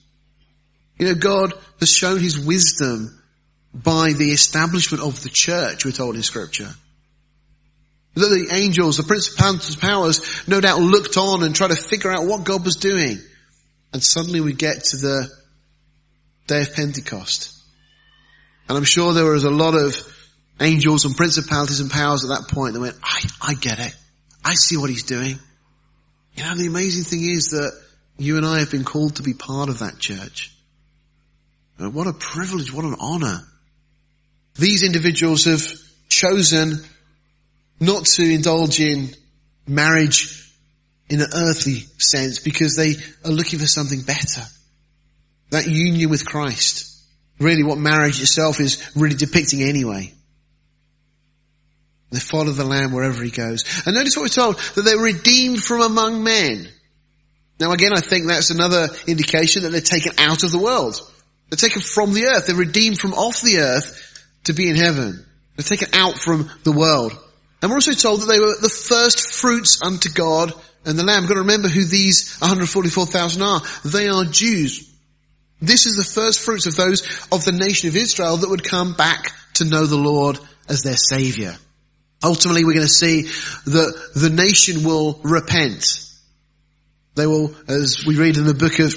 You 0.98 1.08
know, 1.08 1.16
God 1.16 1.54
has 1.80 1.90
shown 1.90 2.20
his 2.20 2.40
wisdom 2.40 3.22
by 3.74 4.14
the 4.14 4.32
establishment 4.32 5.04
of 5.04 5.22
the 5.22 5.30
church, 5.30 5.84
we're 5.84 5.92
told 5.92 6.16
in 6.16 6.24
scripture. 6.24 6.70
That 8.14 8.30
the 8.30 8.56
angels, 8.56 8.96
the 8.96 9.04
principalities, 9.04 9.74
and 9.74 9.82
powers, 9.82 10.48
no 10.48 10.62
doubt 10.62 10.80
looked 10.80 11.18
on 11.18 11.44
and 11.44 11.54
tried 11.54 11.72
to 11.72 11.76
figure 11.76 12.12
out 12.12 12.26
what 12.26 12.46
God 12.46 12.64
was 12.64 12.78
doing. 12.78 13.18
And 13.92 14.02
suddenly 14.02 14.40
we 14.40 14.54
get 14.54 14.86
to 14.86 14.98
the 14.98 15.30
day 16.48 16.62
of 16.62 16.74
Pentecost. 16.74 17.52
And 18.70 18.78
I'm 18.78 18.86
sure 18.86 19.14
there 19.14 19.26
was 19.26 19.44
a 19.44 19.50
lot 19.50 19.76
of 19.76 19.98
angels 20.62 21.04
and 21.04 21.18
principalities 21.18 21.82
and 21.82 21.92
powers 21.92 22.24
at 22.24 22.30
that 22.30 22.48
point 22.48 22.74
that 22.74 22.80
went, 22.80 22.96
I, 23.04 23.22
I 23.42 23.54
get 23.56 23.80
it. 23.80 23.96
I 24.46 24.54
see 24.54 24.78
what 24.78 24.92
he's 24.92 25.04
doing. 25.04 25.40
You 26.36 26.44
know, 26.44 26.56
the 26.56 26.68
amazing 26.68 27.04
thing 27.04 27.28
is 27.28 27.50
that 27.50 27.74
you 28.18 28.38
and 28.38 28.46
I 28.46 28.60
have 28.60 28.70
been 28.70 28.84
called 28.84 29.16
to 29.16 29.24
be 29.24 29.34
part 29.34 29.70
of 29.70 29.80
that 29.80 29.98
church. 29.98 30.56
Uh, 31.82 31.90
what 31.90 32.06
a 32.06 32.14
privilege, 32.14 32.72
what 32.72 32.86
an 32.86 32.96
honor. 33.00 33.42
These 34.54 34.84
individuals 34.84 35.46
have 35.46 35.64
chosen 36.10 36.78
not 37.80 38.06
to 38.06 38.24
indulge 38.24 38.80
in 38.80 39.10
marriage 39.68 40.54
in 41.10 41.22
an 41.22 41.28
earthly 41.34 41.80
sense 41.98 42.40
because 42.40 42.76
they 42.76 42.96
are 43.28 43.34
looking 43.34 43.60
for 43.60 43.68
something 43.68 44.02
better. 44.02 44.44
That 45.50 45.68
union 45.68 46.10
with 46.10 46.26
Christ. 46.26 46.92
Really 47.40 47.64
what 47.64 47.78
marriage 47.78 48.22
itself 48.22 48.60
is 48.60 48.92
really 48.96 49.16
depicting 49.16 49.64
anyway. 49.64 50.14
They 52.12 52.20
follow 52.20 52.52
the 52.52 52.66
Lamb 52.66 52.92
wherever 52.92 53.24
he 53.24 53.32
goes. 53.32 53.64
And 53.86 53.96
notice 53.96 54.16
what 54.16 54.24
we're 54.24 54.30
told, 54.30 54.58
that 54.58 54.82
they're 54.84 54.98
redeemed 54.98 55.64
from 55.64 55.82
among 55.82 56.24
men. 56.24 56.68
Now 57.60 57.72
again, 57.72 57.94
I 57.94 58.02
think 58.02 58.28
that's 58.28 58.52
another 58.52 58.90
indication 59.08 59.64
that 59.64 59.70
they're 59.70 59.82
taken 59.82 60.14
out 60.18 60.44
of 60.44 60.52
the 60.52 60.60
world. 60.60 60.96
They're 61.50 61.70
taken 61.70 61.82
from 61.82 62.14
the 62.14 62.26
earth. 62.26 62.48
They're 62.48 62.56
redeemed 62.56 63.00
from 63.00 63.14
off 63.14 63.42
the 63.42 63.60
earth 63.60 64.26
to 64.46 64.54
be 64.54 64.70
in 64.70 64.76
heaven. 64.76 65.26
They're 65.56 65.78
taken 65.78 65.94
out 65.94 66.20
from 66.20 66.50
the 66.64 66.72
world. 66.72 67.18
And 67.62 67.72
we're 67.72 67.78
also 67.78 67.94
told 67.94 68.22
that 68.22 68.28
they 68.28 68.40
were 68.40 68.56
the 68.62 68.70
first 68.70 69.34
fruits 69.34 69.82
unto 69.82 70.10
God 70.10 70.54
and 70.86 71.00
the 71.00 71.04
Lamb. 71.04 71.22
We've 71.22 71.30
got 71.30 71.36
to 71.36 71.42
remember 71.42 71.68
who 71.68 71.86
these 71.86 72.38
144,000 72.40 73.42
are. 73.42 73.62
They 73.84 74.08
are 74.08 74.26
Jews. 74.26 74.92
This 75.62 75.86
is 75.86 75.96
the 75.96 76.04
first 76.04 76.42
fruits 76.42 76.68
of 76.68 76.76
those 76.76 77.02
of 77.32 77.46
the 77.46 77.52
nation 77.52 77.90
of 77.90 77.96
Israel 77.96 78.38
that 78.38 78.50
would 78.50 78.64
come 78.64 78.94
back 78.94 79.32
to 79.56 79.66
know 79.66 79.86
the 79.86 79.96
Lord 79.96 80.38
as 80.68 80.82
their 80.84 80.98
Savior. 80.98 81.56
Ultimately, 82.26 82.66
we're 82.66 82.74
going 82.74 82.88
to 82.88 82.92
see 82.92 83.22
that 83.22 84.12
the 84.16 84.32
nation 84.32 84.84
will 84.84 85.20
repent. 85.24 85.86
They 87.14 87.28
will, 87.28 87.54
as 87.68 88.04
we 88.06 88.18
read 88.18 88.38
in 88.38 88.46
the 88.46 88.56
book 88.56 88.80
of 88.80 88.96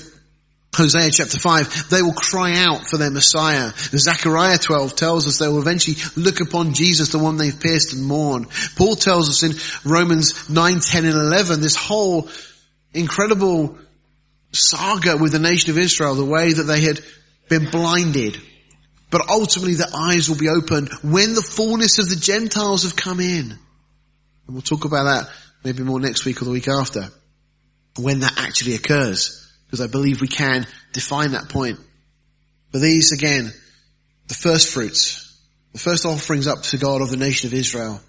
Hosea 0.75 1.11
chapter 1.11 1.39
5, 1.39 1.91
they 1.91 2.01
will 2.01 2.15
cry 2.15 2.65
out 2.65 2.87
for 2.87 2.97
their 2.97 3.11
Messiah. 3.11 3.73
Zechariah 3.77 4.59
12 4.59 4.97
tells 4.97 5.27
us 5.27 5.39
they 5.39 5.49
will 5.49 5.61
eventually 5.61 5.97
look 6.17 6.41
upon 6.41 6.73
Jesus, 6.73 7.11
the 7.11 7.19
one 7.19 7.37
they've 7.37 7.61
pierced 7.61 7.93
and 7.93 8.05
mourn. 8.05 8.47
Paul 8.77 8.97
tells 8.97 9.29
us 9.29 9.43
in 9.43 9.91
Romans 9.91 10.49
9, 10.49 10.81
10 10.81 11.05
and 11.05 11.15
11, 11.15 11.61
this 11.61 11.77
whole 11.77 12.29
incredible 12.95 13.77
saga 14.53 15.17
with 15.17 15.33
the 15.33 15.39
nation 15.39 15.71
of 15.71 15.79
Israel, 15.79 16.15
the 16.15 16.25
way 16.25 16.53
that 16.55 16.63
they 16.63 16.81
had 16.81 17.01
been 17.51 17.71
blinded. 17.71 18.41
But 19.11 19.29
ultimately 19.31 19.75
their 19.75 19.95
eyes 19.95 20.29
will 20.29 20.37
be 20.37 20.49
opened 20.49 20.91
when 21.03 21.35
the 21.35 21.43
fullness 21.43 21.99
of 21.99 22.09
the 22.09 22.17
Gentiles 22.17 22.83
have 22.83 22.97
come 22.97 23.21
in. 23.21 23.53
And 23.53 23.59
we'll 24.49 24.63
talk 24.63 24.85
about 24.85 25.05
that 25.05 25.31
maybe 25.65 25.83
more 25.83 26.01
next 26.01 26.25
week 26.25 26.43
or 26.43 26.45
the 26.45 26.51
week 26.51 26.69
after. 26.69 27.09
When 27.99 28.21
that 28.21 28.39
actually 28.39 28.75
occurs 28.75 29.51
because 29.67 29.81
I 29.81 29.87
believe 29.87 30.21
we 30.21 30.29
can 30.29 30.67
define 30.93 31.33
that 31.33 31.49
point. 31.49 31.79
But 32.71 32.81
these 32.81 33.13
again, 33.13 33.53
the 34.29 34.35
first 34.35 34.73
fruits, 34.73 35.37
the 35.73 35.79
first 35.79 36.07
offerings 36.07 36.47
up 36.47 36.63
to 36.65 36.79
God 36.79 37.03
of 37.03 37.11
the 37.11 37.17
nation 37.17 37.49
of 37.49 37.55
Israel 37.55 38.01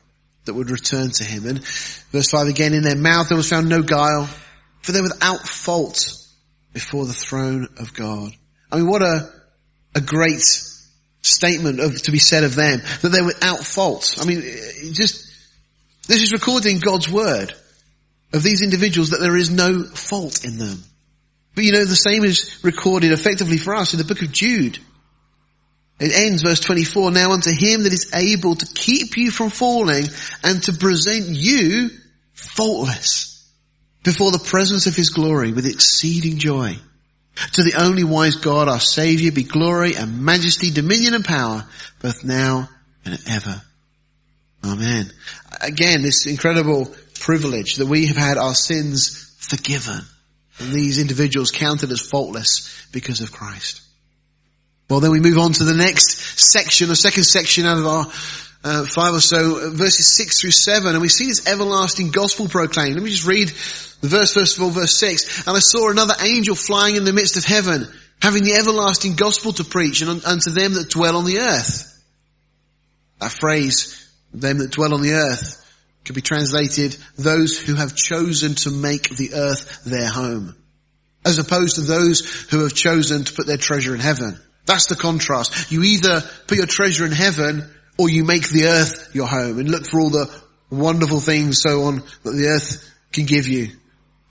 that 0.45 0.53
would 0.53 0.69
return 0.69 1.12
to 1.12 1.23
him. 1.23 1.45
And 1.45 1.65
verse 2.12 2.29
5 2.29 2.47
again, 2.47 2.73
in 2.73 2.83
their 2.83 2.95
mouth 2.95 3.29
there 3.29 3.38
was 3.38 3.49
found 3.49 3.67
no 3.67 3.81
guile, 3.81 4.29
for 4.81 4.91
they're 4.91 5.03
without 5.03 5.47
fault 5.47 6.15
before 6.73 7.05
the 7.05 7.13
throne 7.13 7.67
of 7.77 7.93
God. 7.93 8.31
I 8.71 8.77
mean, 8.77 8.88
what 8.88 9.01
a, 9.01 9.29
a 9.95 10.01
great 10.01 10.39
statement 11.21 11.79
of, 11.79 12.01
to 12.03 12.12
be 12.12 12.19
said 12.19 12.43
of 12.43 12.55
them, 12.55 12.82
that 13.01 13.10
they're 13.10 13.23
without 13.23 13.60
fault. 13.60 14.17
I 14.19 14.25
mean, 14.25 14.41
just, 14.93 15.27
this 16.08 16.21
is 16.21 16.34
recorded 16.34 16.71
in 16.71 16.79
God's 16.79 17.10
word 17.10 17.53
of 18.34 18.43
these 18.43 18.62
individuals 18.62 19.10
that 19.10 19.19
there 19.19 19.36
is 19.36 19.49
no 19.49 19.84
fault 19.84 20.45
in 20.45 20.58
them. 20.58 20.84
But 21.55 21.63
you 21.63 21.71
know, 21.71 21.86
the 21.86 21.95
same 21.95 22.23
is 22.23 22.60
recorded 22.63 23.12
effectively 23.12 23.58
for 23.58 23.75
us 23.75 23.93
in 23.93 23.97
the 23.97 24.05
book 24.05 24.21
of 24.21 24.32
Jude. 24.32 24.79
It 25.99 26.13
ends 26.13 26.43
verse 26.43 26.62
24, 26.62 27.12
now 27.12 27.32
unto 27.32 27.51
him 27.51 27.84
that 27.84 27.91
is 27.91 28.12
able 28.13 28.55
to 28.55 28.65
keep 28.65 29.17
you 29.17 29.32
from 29.32 29.49
falling 29.49 30.05
and 30.43 30.63
to 30.63 30.73
present 30.73 31.25
you 31.27 31.89
faultless 32.34 33.51
before 34.03 34.32
the 34.32 34.39
presence 34.39 34.88
of 34.88 34.95
his 34.95 35.10
glory 35.10 35.51
with 35.51 35.65
exceeding 35.65 36.38
joy. 36.38 36.77
To 37.54 37.63
the 37.63 37.75
only 37.82 38.04
wise 38.04 38.36
God, 38.36 38.67
our 38.67 38.80
Saviour, 38.80 39.32
be 39.32 39.43
glory 39.43 39.95
and 39.95 40.23
majesty, 40.23 40.71
dominion 40.71 41.13
and 41.13 41.25
power, 41.25 41.65
both 42.02 42.23
now 42.23 42.69
and 43.06 43.19
ever. 43.28 43.62
Amen. 44.63 45.12
Again, 45.62 46.02
this 46.02 46.25
incredible 46.25 46.93
privilege 47.19 47.75
that 47.78 47.88
we 47.88 48.08
have 48.08 48.17
had 48.17 48.38
our 48.38 48.56
sins 48.56 49.36
forgiven. 49.39 49.99
And 50.60 50.73
these 50.73 50.99
individuals 50.99 51.52
counted 51.52 51.91
as 51.91 52.02
faultless 52.02 52.88
because 52.91 53.21
of 53.21 53.32
Christ. 53.32 53.82
Well, 54.89 54.99
then 54.99 55.12
we 55.12 55.19
move 55.19 55.38
on 55.38 55.54
to 55.54 55.63
the 55.63 55.73
next 55.73 56.39
section, 56.39 56.89
the 56.89 56.95
second 56.95 57.23
section 57.23 57.65
out 57.65 57.78
of 57.78 57.86
our 57.86 58.06
uh, 58.63 58.86
five 58.86 59.13
or 59.13 59.21
so, 59.21 59.71
verses 59.71 60.17
six 60.17 60.41
through 60.41 60.52
seven, 60.52 60.93
and 60.93 61.02
we 61.02 61.08
see 61.08 61.28
this 61.28 61.47
everlasting 61.47 62.12
gospel 62.12 62.49
proclaimed. 62.49 62.95
Let 62.95 63.04
me 63.04 63.10
just 63.12 63.25
read 63.25 63.54
the 64.01 64.07
verse 64.07 64.33
first 64.33 64.57
of 64.57 64.63
all, 64.63 64.69
verse 64.69 64.95
six. 64.95 65.45
And 65.47 65.55
I 65.55 65.59
saw 65.59 65.89
another 65.89 66.15
angel 66.23 66.55
flying 66.55 66.95
in 66.95 67.03
the 67.03 67.13
midst 67.13 67.38
of 67.38 67.45
heaven, 67.45 67.88
having 68.21 68.43
the 68.43 68.53
everlasting 68.53 69.15
gospel 69.15 69.53
to 69.53 69.63
preach 69.63 70.01
unto 70.03 70.51
them 70.51 70.73
that 70.73 70.89
dwell 70.89 71.17
on 71.17 71.25
the 71.25 71.39
earth. 71.39 71.85
That 73.19 73.31
phrase, 73.31 74.09
them 74.33 74.59
that 74.59 74.71
dwell 74.71 74.93
on 74.93 75.01
the 75.01 75.13
earth, 75.13 75.65
could 76.05 76.15
be 76.15 76.21
translated, 76.21 76.97
those 77.17 77.59
who 77.59 77.75
have 77.75 77.95
chosen 77.95 78.55
to 78.55 78.71
make 78.71 79.09
the 79.09 79.33
earth 79.33 79.83
their 79.83 80.07
home. 80.07 80.55
As 81.25 81.38
opposed 81.38 81.75
to 81.75 81.81
those 81.81 82.47
who 82.49 82.63
have 82.63 82.73
chosen 82.73 83.25
to 83.25 83.33
put 83.33 83.45
their 83.45 83.57
treasure 83.57 83.93
in 83.93 83.99
heaven. 83.99 84.39
That's 84.65 84.88
the 84.88 84.95
contrast. 84.95 85.71
You 85.71 85.83
either 85.83 86.21
put 86.47 86.57
your 86.57 86.67
treasure 86.67 87.05
in 87.05 87.12
heaven 87.12 87.69
or 87.97 88.09
you 88.09 88.23
make 88.23 88.47
the 88.49 88.67
earth 88.67 89.13
your 89.13 89.27
home 89.27 89.59
and 89.59 89.69
look 89.69 89.85
for 89.85 89.99
all 89.99 90.09
the 90.09 90.33
wonderful 90.69 91.19
things 91.19 91.62
so 91.62 91.83
on 91.83 92.03
that 92.23 92.31
the 92.31 92.47
earth 92.47 92.89
can 93.12 93.25
give 93.25 93.47
you. 93.47 93.69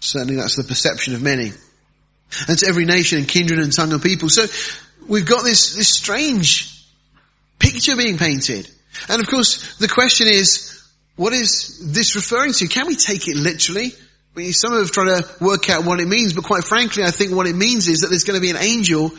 Certainly 0.00 0.36
that's 0.36 0.56
the 0.56 0.64
perception 0.64 1.14
of 1.14 1.22
many. 1.22 1.52
And 2.46 2.58
to 2.58 2.66
every 2.66 2.84
nation 2.84 3.18
and 3.18 3.28
kindred 3.28 3.58
and 3.58 3.72
tongue 3.72 3.92
of 3.92 4.02
people. 4.02 4.28
So 4.28 4.46
we've 5.08 5.26
got 5.26 5.44
this, 5.44 5.74
this 5.74 5.88
strange 5.88 6.84
picture 7.58 7.96
being 7.96 8.18
painted. 8.18 8.70
And 9.08 9.20
of 9.20 9.28
course 9.28 9.76
the 9.76 9.88
question 9.88 10.28
is, 10.28 10.74
what 11.16 11.32
is 11.32 11.92
this 11.92 12.14
referring 12.14 12.52
to? 12.52 12.68
Can 12.68 12.86
we 12.86 12.94
take 12.94 13.26
it 13.26 13.36
literally? 13.36 13.92
Some 14.52 14.72
have 14.72 14.92
tried 14.92 15.20
to 15.20 15.44
work 15.44 15.68
out 15.68 15.84
what 15.84 15.98
it 15.98 16.06
means, 16.06 16.32
but 16.32 16.44
quite 16.44 16.62
frankly, 16.62 17.02
I 17.02 17.10
think 17.10 17.32
what 17.32 17.48
it 17.48 17.56
means 17.56 17.88
is 17.88 18.00
that 18.00 18.08
there's 18.08 18.22
going 18.22 18.36
to 18.36 18.40
be 18.40 18.50
an 18.50 18.56
angel 18.56 19.10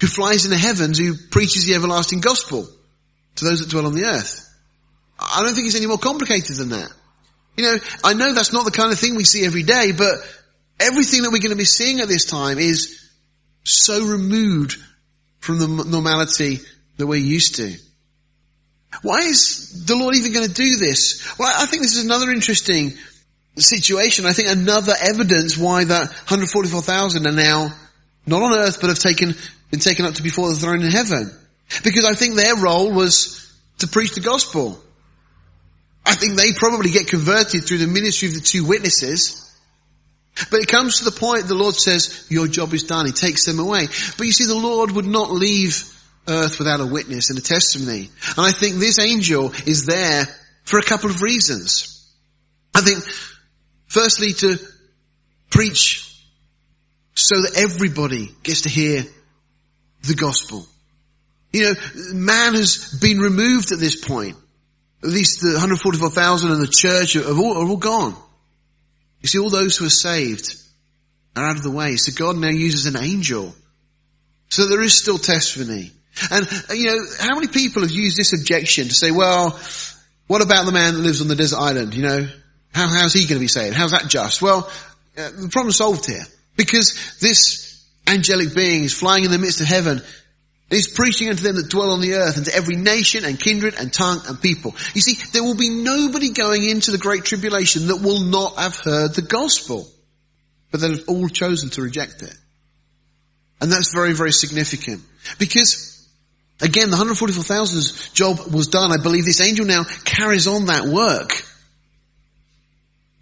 who 0.00 0.06
flies 0.06 0.44
in 0.44 0.50
the 0.50 0.58
heavens 0.58 0.98
who 0.98 1.14
preaches 1.30 1.64
the 1.66 1.74
everlasting 1.74 2.20
gospel 2.20 2.68
to 3.36 3.44
those 3.44 3.60
that 3.60 3.70
dwell 3.70 3.86
on 3.86 3.94
the 3.94 4.04
earth. 4.04 4.46
I 5.18 5.42
don't 5.42 5.54
think 5.54 5.66
it's 5.66 5.76
any 5.76 5.86
more 5.86 5.98
complicated 5.98 6.56
than 6.56 6.70
that. 6.70 6.90
You 7.56 7.64
know, 7.64 7.78
I 8.04 8.14
know 8.14 8.32
that's 8.32 8.52
not 8.52 8.64
the 8.64 8.70
kind 8.70 8.92
of 8.92 8.98
thing 8.98 9.16
we 9.16 9.24
see 9.24 9.44
every 9.44 9.62
day, 9.62 9.92
but 9.92 10.14
everything 10.78 11.22
that 11.22 11.30
we're 11.30 11.40
going 11.40 11.50
to 11.50 11.56
be 11.56 11.64
seeing 11.64 12.00
at 12.00 12.08
this 12.08 12.24
time 12.24 12.58
is 12.58 13.10
so 13.64 14.06
removed 14.06 14.76
from 15.40 15.58
the 15.58 15.84
normality 15.84 16.60
that 16.96 17.06
we're 17.06 17.16
used 17.16 17.56
to. 17.56 17.74
Why 19.02 19.20
is 19.20 19.86
the 19.86 19.96
Lord 19.96 20.16
even 20.16 20.32
going 20.32 20.46
to 20.46 20.52
do 20.52 20.76
this? 20.76 21.38
Well, 21.38 21.52
I 21.54 21.66
think 21.66 21.82
this 21.82 21.96
is 21.96 22.04
another 22.04 22.30
interesting 22.30 22.92
situation. 23.56 24.26
I 24.26 24.32
think 24.32 24.48
another 24.48 24.94
evidence 25.00 25.56
why 25.56 25.84
that 25.84 26.08
144,000 26.08 27.26
are 27.26 27.32
now 27.32 27.72
not 28.26 28.42
on 28.42 28.52
earth, 28.52 28.80
but 28.80 28.88
have 28.88 28.98
taken, 28.98 29.34
been 29.70 29.80
taken 29.80 30.04
up 30.04 30.14
to 30.14 30.22
before 30.22 30.48
the 30.48 30.56
throne 30.56 30.82
in 30.82 30.90
heaven. 30.90 31.30
Because 31.84 32.04
I 32.04 32.14
think 32.14 32.34
their 32.34 32.56
role 32.56 32.92
was 32.92 33.52
to 33.78 33.86
preach 33.86 34.12
the 34.14 34.20
gospel. 34.20 34.82
I 36.04 36.14
think 36.14 36.36
they 36.36 36.52
probably 36.52 36.90
get 36.90 37.08
converted 37.08 37.64
through 37.64 37.78
the 37.78 37.86
ministry 37.86 38.28
of 38.28 38.34
the 38.34 38.40
two 38.40 38.64
witnesses. 38.64 39.46
But 40.50 40.60
it 40.60 40.68
comes 40.68 40.98
to 40.98 41.04
the 41.04 41.10
point 41.10 41.46
the 41.46 41.54
Lord 41.54 41.74
says, 41.74 42.26
your 42.30 42.46
job 42.46 42.72
is 42.72 42.84
done. 42.84 43.06
He 43.06 43.12
takes 43.12 43.44
them 43.44 43.58
away. 43.58 43.86
But 44.16 44.26
you 44.26 44.32
see, 44.32 44.46
the 44.46 44.54
Lord 44.54 44.92
would 44.92 45.06
not 45.06 45.30
leave 45.30 45.84
earth 46.28 46.58
without 46.58 46.80
a 46.80 46.86
witness 46.86 47.30
and 47.30 47.38
a 47.38 47.42
testimony. 47.42 48.10
And 48.36 48.46
I 48.46 48.52
think 48.52 48.76
this 48.76 48.98
angel 48.98 49.52
is 49.66 49.86
there 49.86 50.24
for 50.64 50.78
a 50.78 50.82
couple 50.82 51.10
of 51.10 51.22
reasons. 51.22 52.08
I 52.74 52.80
think, 52.80 53.04
firstly, 53.86 54.32
to 54.34 54.58
preach 55.50 56.06
so 57.14 57.42
that 57.42 57.56
everybody 57.56 58.30
gets 58.42 58.62
to 58.62 58.68
hear 58.68 59.04
the 60.02 60.14
gospel. 60.14 60.66
You 61.52 61.64
know, 61.64 61.74
man 62.14 62.54
has 62.54 62.98
been 63.00 63.18
removed 63.18 63.72
at 63.72 63.80
this 63.80 63.96
point. 63.96 64.36
At 65.02 65.08
least 65.08 65.40
the 65.40 65.52
144,000 65.52 66.50
and 66.50 66.62
the 66.62 66.66
church 66.66 67.16
are 67.16 67.36
all, 67.36 67.56
are 67.56 67.68
all 67.68 67.76
gone. 67.76 68.14
You 69.22 69.28
see, 69.28 69.38
all 69.38 69.50
those 69.50 69.76
who 69.76 69.86
are 69.86 69.90
saved 69.90 70.56
are 71.36 71.44
out 71.44 71.56
of 71.56 71.62
the 71.62 71.70
way. 71.70 71.96
So 71.96 72.12
God 72.12 72.36
now 72.36 72.48
uses 72.48 72.86
an 72.86 73.02
angel. 73.02 73.54
So 74.48 74.66
there 74.66 74.82
is 74.82 74.96
still 74.96 75.18
testimony. 75.18 75.92
And, 76.30 76.46
uh, 76.46 76.74
you 76.74 76.86
know, 76.86 76.98
how 77.18 77.34
many 77.34 77.46
people 77.46 77.82
have 77.82 77.90
used 77.90 78.16
this 78.16 78.38
objection 78.38 78.88
to 78.88 78.94
say, 78.94 79.10
well, 79.10 79.58
what 80.26 80.42
about 80.42 80.66
the 80.66 80.72
man 80.72 80.94
that 80.94 81.00
lives 81.00 81.20
on 81.20 81.28
the 81.28 81.36
desert 81.36 81.58
island? 81.58 81.94
You 81.94 82.02
know, 82.02 82.28
how, 82.74 82.88
how's 82.88 83.14
he 83.14 83.26
going 83.26 83.38
to 83.38 83.40
be 83.40 83.48
saved? 83.48 83.74
How's 83.74 83.92
that 83.92 84.08
just? 84.08 84.42
Well, 84.42 84.70
uh, 85.16 85.30
the 85.30 85.48
problem's 85.50 85.76
solved 85.76 86.06
here. 86.06 86.24
Because 86.56 87.18
this 87.20 87.84
angelic 88.06 88.54
being 88.54 88.84
is 88.84 88.92
flying 88.92 89.24
in 89.24 89.30
the 89.30 89.38
midst 89.38 89.60
of 89.60 89.66
heaven 89.66 90.02
He's 90.70 90.86
preaching 90.86 91.28
unto 91.28 91.42
them 91.42 91.56
that 91.56 91.68
dwell 91.68 91.90
on 91.90 92.00
the 92.00 92.14
earth 92.14 92.36
and 92.36 92.46
to 92.46 92.54
every 92.54 92.76
nation 92.76 93.24
and 93.24 93.38
kindred 93.38 93.74
and 93.74 93.92
tongue 93.92 94.20
and 94.28 94.40
people. 94.40 94.76
You 94.94 95.00
see, 95.00 95.16
there 95.32 95.42
will 95.42 95.56
be 95.56 95.68
nobody 95.68 96.30
going 96.30 96.64
into 96.64 96.92
the 96.92 96.98
great 96.98 97.24
tribulation 97.24 97.88
that 97.88 97.96
will 97.96 98.20
not 98.20 98.56
have 98.56 98.76
heard 98.76 99.14
the 99.14 99.22
gospel. 99.22 99.88
But 100.70 100.80
they've 100.80 101.08
all 101.08 101.28
chosen 101.28 101.70
to 101.70 101.82
reject 101.82 102.22
it. 102.22 102.34
And 103.60 103.72
that's 103.72 103.92
very, 103.92 104.12
very 104.12 104.30
significant. 104.30 105.02
Because, 105.40 106.08
again, 106.60 106.90
the 106.90 106.96
144,000's 106.96 108.10
job 108.10 108.38
was 108.54 108.68
done. 108.68 108.92
I 108.92 109.02
believe 109.02 109.24
this 109.24 109.40
angel 109.40 109.66
now 109.66 109.82
carries 110.04 110.46
on 110.46 110.66
that 110.66 110.84
work. 110.84 111.32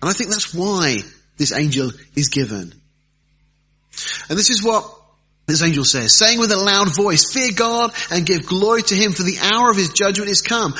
And 0.02 0.10
I 0.10 0.12
think 0.12 0.28
that's 0.28 0.54
why 0.54 0.98
this 1.38 1.52
angel 1.52 1.92
is 2.14 2.28
given. 2.28 2.74
And 4.28 4.38
this 4.38 4.50
is 4.50 4.62
what 4.62 4.97
this 5.48 5.62
angel 5.62 5.84
says, 5.84 6.16
saying 6.16 6.38
with 6.38 6.52
a 6.52 6.58
loud 6.58 6.94
voice, 6.94 7.32
fear 7.32 7.50
God 7.56 7.92
and 8.10 8.26
give 8.26 8.44
glory 8.44 8.82
to 8.82 8.94
him 8.94 9.12
for 9.12 9.22
the 9.22 9.38
hour 9.40 9.70
of 9.70 9.78
his 9.78 9.88
judgment 9.88 10.30
is 10.30 10.42
come 10.42 10.74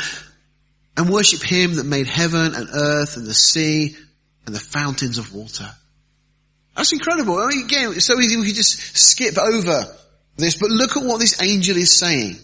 and 0.95 1.09
worship 1.09 1.43
him 1.43 1.77
that 1.77 1.85
made 1.85 2.07
heaven 2.07 2.55
and 2.55 2.69
earth 2.75 3.17
and 3.17 3.27
the 3.27 3.33
sea 3.33 3.97
and 4.45 4.55
the 4.55 4.61
fountains 4.61 5.17
of 5.17 5.35
water. 5.35 5.71
That's 6.77 6.93
incredible. 6.93 7.39
I 7.39 7.49
mean, 7.49 7.65
again, 7.65 7.93
it's 7.93 8.05
so 8.05 8.21
easy 8.21 8.37
we 8.37 8.45
could 8.45 8.57
just 8.57 8.95
skip 8.95 9.39
over 9.39 9.87
this, 10.37 10.57
but 10.57 10.71
look 10.71 10.99
at 10.99 11.03
what 11.03 11.19
this 11.19 11.43
angel 11.43 11.79
is 11.79 11.99
saying. 11.99 12.37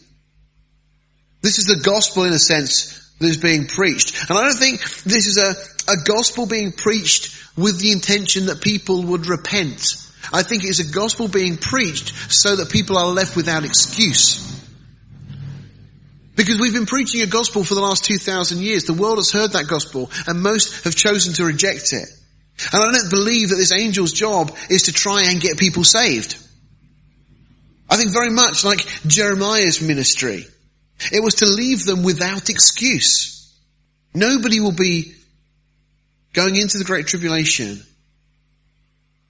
This 1.43 1.59
is 1.59 1.67
the 1.67 1.77
gospel 1.85 2.25
in 2.25 2.33
a 2.33 2.39
sense 2.39 3.13
that 3.21 3.27
is 3.27 3.37
being 3.37 3.67
preached. 3.67 4.31
And 4.31 4.39
I 4.39 4.45
don't 4.45 4.59
think 4.59 4.81
this 5.03 5.27
is 5.27 5.37
a, 5.37 5.93
a 5.93 5.97
gospel 6.05 6.47
being 6.47 6.73
preached 6.73 7.37
with 7.55 7.81
the 7.81 7.93
intention 7.93 8.47
that 8.47 8.63
people 8.63 9.03
would 9.03 9.27
repent 9.27 9.97
I 10.33 10.43
think 10.43 10.65
it's 10.65 10.81
a 10.81 10.93
gospel 10.93 11.29
being 11.29 11.57
preached 11.57 12.15
so 12.33 12.57
that 12.57 12.71
people 12.71 12.97
are 12.99 13.09
left 13.09 13.37
without 13.37 13.65
excuse. 13.65 14.41
Because 16.37 16.59
we've 16.59 16.73
been 16.73 16.87
preaching 16.87 17.23
a 17.23 17.27
gospel 17.27 17.63
for 17.63 17.75
the 17.75 17.81
last 17.81 18.05
2,000 18.05 18.59
years. 18.59 18.85
The 18.85 18.93
world 18.93 19.19
has 19.19 19.31
heard 19.31 19.53
that 19.53 19.69
gospel 19.69 20.11
and 20.27 20.43
most 20.43 20.85
have 20.85 20.97
chosen 20.97 21.35
to 21.35 21.45
reject 21.45 21.93
it. 21.93 22.09
And 22.73 22.83
I 22.83 22.93
don't 22.93 23.11
believe 23.11 23.51
that 23.51 23.57
this 23.57 23.73
angel's 23.73 24.13
job 24.13 24.57
is 24.69 24.85
to 24.85 24.93
try 24.93 25.25
and 25.25 25.41
get 25.41 25.59
people 25.59 25.85
saved. 25.85 26.37
I 27.89 27.97
think 27.97 28.13
very 28.13 28.31
much 28.31 28.65
like 28.65 28.81
Jeremiah's 29.07 29.81
ministry. 29.81 30.47
It 31.13 31.23
was 31.23 31.37
to 31.37 31.47
leave 31.47 31.85
them 31.85 32.03
without 32.03 32.49
excuse. 32.49 33.53
Nobody 34.15 34.61
will 34.61 34.73
be 34.73 35.15
going 36.33 36.57
into 36.57 36.79
the 36.79 36.85
Great 36.85 37.07
Tribulation 37.07 37.83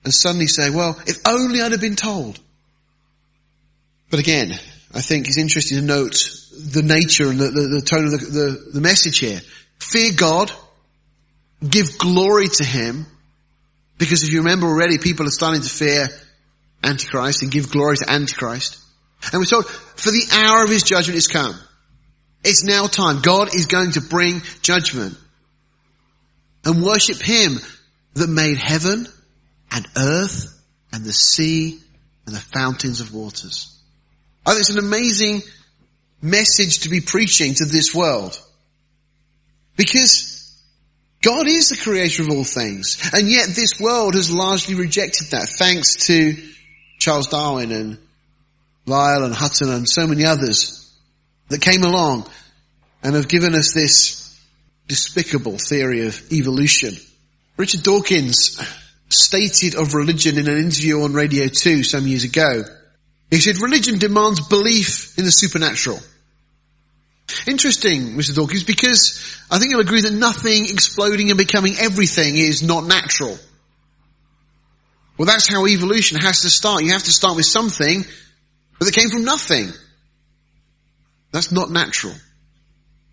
and 0.05 0.13
suddenly 0.13 0.47
say, 0.47 0.71
well, 0.71 0.99
if 1.07 1.27
only 1.27 1.63
I'd 1.63 1.73
have 1.73 1.81
been 1.81 1.97
told. 1.97 2.39
But 4.11 4.21
again, 4.21 4.53
I 4.93 5.01
think 5.01 5.27
it's 5.27 5.39
interesting 5.39 5.79
to 5.79 5.85
note 5.85 6.29
the 6.53 6.83
nature 6.83 7.29
and 7.29 7.39
the, 7.39 7.51
the, 7.51 7.69
the 7.69 7.83
tone 7.83 8.05
of 8.05 8.13
the, 8.13 8.19
the, 8.19 8.71
the 8.75 8.81
message 8.81 9.19
here. 9.19 9.41
Fear 9.81 10.13
God, 10.17 10.53
give 11.69 11.99
glory 11.99 12.49
to 12.49 12.65
Him, 12.65 13.07
because 13.99 14.23
if 14.23 14.33
you 14.33 14.39
remember 14.41 14.67
already, 14.67 14.99
people 14.99 15.27
are 15.27 15.31
starting 15.31 15.63
to 15.63 15.69
fear 15.69 16.09
Antichrist 16.83 17.43
and 17.43 17.51
give 17.51 17.71
glory 17.71 17.97
to 17.97 18.11
Antichrist. 18.11 18.79
And 19.33 19.41
we're 19.41 19.47
told, 19.47 19.67
for 19.67 20.11
the 20.11 20.27
hour 20.33 20.65
of 20.65 20.71
His 20.71 20.83
judgment 20.83 21.17
is 21.17 21.29
come. 21.29 21.55
It's 22.45 22.63
now 22.63 22.87
time. 22.87 23.23
God 23.23 23.55
is 23.55 23.67
going 23.67 23.93
to 23.93 24.03
bring 24.03 24.43
judgment. 24.61 25.17
And 26.65 26.83
worship 26.83 27.23
Him 27.23 27.59
that 28.15 28.29
made 28.29 28.59
heaven 28.59 29.07
and 29.75 29.87
earth 29.97 30.63
and 30.93 31.05
the 31.05 31.13
sea 31.13 31.81
and 32.27 32.35
the 32.35 32.41
fountains 32.41 33.01
of 33.01 33.13
waters. 33.13 33.77
I 34.47 34.51
think 34.51 34.61
it's 34.61 34.71
an 34.71 34.79
amazing 34.79 35.43
message 36.23 36.81
to 36.81 36.89
be 36.89 37.01
preaching 37.01 37.55
to 37.55 37.65
this 37.65 37.95
world. 37.95 38.41
Because 39.77 40.57
God 41.23 41.49
is 41.49 41.71
the 41.71 41.77
creator 41.77 42.23
of 42.23 42.31
all 42.31 42.45
things. 42.45 43.11
And 43.13 43.29
yet 43.29 43.49
this 43.49 43.81
world 43.81 44.15
has 44.15 44.33
largely 44.33 44.77
rejected 44.77 45.29
that 45.33 45.49
thanks 45.49 46.07
to 46.07 46.37
Charles 46.99 47.29
Darwin 47.29 47.73
and 47.73 47.99
Lyell 48.87 49.25
and 49.25 49.35
Hutton 49.35 49.71
and 49.71 49.89
so 49.89 50.07
many 50.07 50.25
others 50.25 50.93
that 51.49 51.61
came 51.61 51.83
along 51.83 52.27
and 53.03 53.15
have 53.17 53.29
given 53.29 53.55
us 53.55 53.73
this 53.75 54.39
despicable 54.87 55.59
theory 55.59 56.07
of 56.07 56.33
evolution. 56.33 56.95
Richard 57.57 57.83
Dawkins 57.83 58.61
stated 59.09 59.75
of 59.75 59.95
religion 59.95 60.39
in 60.39 60.49
an 60.49 60.59
interview 60.59 61.03
on 61.03 61.13
Radio 61.13 61.49
2 61.49 61.83
some 61.83 62.07
years 62.07 62.25
ago. 62.25 62.65
He 63.31 63.39
said, 63.39 63.61
religion 63.61 63.99
demands 63.99 64.47
belief 64.47 65.19
in 65.19 65.25
the 65.25 65.31
supernatural. 65.31 65.99
Interesting, 67.47 68.15
Mr. 68.17 68.35
Dawkins, 68.35 68.65
because 68.65 69.39
I 69.51 69.59
think 69.59 69.71
you'll 69.71 69.81
agree 69.81 70.03
that 70.03 70.13
nothing 70.13 70.67
exploding 70.67 71.31
and 71.31 71.39
becoming 71.39 71.75
everything 71.79 72.37
is 72.37 72.63
not 72.63 72.85
natural. 72.85 73.39
Well, 75.17 75.27
that's 75.27 75.47
how 75.47 75.67
evolution 75.67 76.19
has 76.19 76.43
to 76.43 76.51
start. 76.51 76.83
You 76.83 76.93
have 76.93 77.05
to 77.05 77.13
start 77.13 77.37
with 77.37 77.47
something 77.47 78.05
but 78.79 78.87
that 78.87 78.95
came 78.95 79.09
from 79.09 79.25
nothing. 79.25 79.73
That's 81.33 81.53
not 81.53 81.71
natural. 81.71 82.15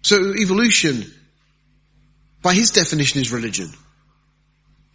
So 0.01 0.33
evolution, 0.33 1.05
by 2.41 2.53
his 2.53 2.71
definition, 2.71 3.21
is 3.21 3.31
religion. 3.31 3.71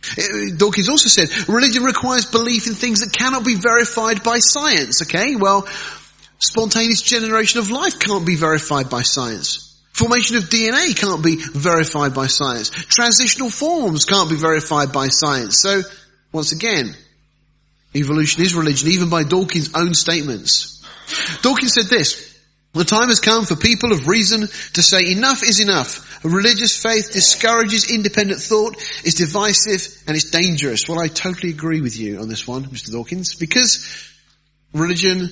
Uh, 0.03 0.57
Dawkins 0.57 0.89
also 0.89 1.09
said, 1.09 1.49
religion 1.49 1.83
requires 1.83 2.27
belief 2.27 2.67
in 2.67 2.75
things 2.75 3.01
that 3.01 3.13
cannot 3.13 3.45
be 3.45 3.55
verified 3.55 4.23
by 4.23 4.39
science, 4.39 5.03
okay? 5.03 5.37
Well, 5.37 5.67
spontaneous 6.39 7.03
generation 7.03 7.61
of 7.61 7.71
life 7.71 7.99
can't 7.99 8.27
be 8.27 8.37
verified 8.37 8.89
by 8.91 9.03
science. 9.03 9.63
Formation 9.93 10.37
of 10.37 10.45
DNA 10.45 10.95
can't 10.95 11.25
be 11.25 11.37
verified 11.37 12.15
by 12.15 12.27
science. 12.27 12.69
Transitional 12.69 13.51
forms 13.51 14.05
can't 14.05 14.29
be 14.29 14.37
verified 14.37 14.93
by 14.93 15.09
science. 15.09 15.61
So, 15.61 15.81
once 16.33 16.53
again, 16.53 16.95
evolution 17.95 18.43
is 18.43 18.55
religion, 18.55 18.91
even 18.91 19.09
by 19.09 19.25
Dawkins' 19.25 19.71
own 19.75 19.95
statements. 19.95 20.85
Dawkins 21.41 21.73
said 21.73 21.87
this, 21.87 22.26
the 22.79 22.85
time 22.85 23.09
has 23.09 23.21
come 23.21 23.45
for 23.45 23.57
people 23.57 23.93
of 23.93 24.09
reason 24.09 24.41
to 24.41 24.83
say 24.83 25.13
enough 25.13 25.43
is 25.43 25.61
enough. 25.61 26.25
A 26.25 26.29
religious 26.29 26.81
faith 26.81 27.13
discourages 27.13 27.91
independent 27.91 28.41
thought, 28.41 28.77
is 29.05 29.15
divisive, 29.15 30.03
and 30.07 30.17
it's 30.17 30.31
dangerous. 30.31 30.89
Well, 30.89 31.01
I 31.01 31.09
totally 31.09 31.51
agree 31.53 31.81
with 31.81 31.99
you 31.99 32.21
on 32.21 32.29
this 32.29 32.47
one, 32.47 32.65
Mr. 32.65 32.93
Dawkins, 32.93 33.35
because 33.35 34.13
religion 34.73 35.31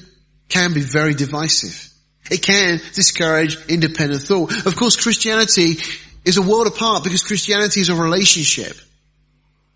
can 0.49 0.75
be 0.75 0.81
very 0.81 1.15
divisive. 1.15 1.91
It 2.31 2.43
can 2.43 2.81
discourage 2.95 3.59
independent 3.69 4.23
thought. 4.23 4.67
Of 4.67 4.77
course, 4.77 4.97
Christianity 4.97 5.77
is 6.25 6.39
a 6.39 6.43
world 6.43 6.67
apart 6.67 7.05
because 7.05 7.23
Christianity 7.23 7.81
is 7.81 7.91
a 7.91 7.95
relationship. 7.95 8.77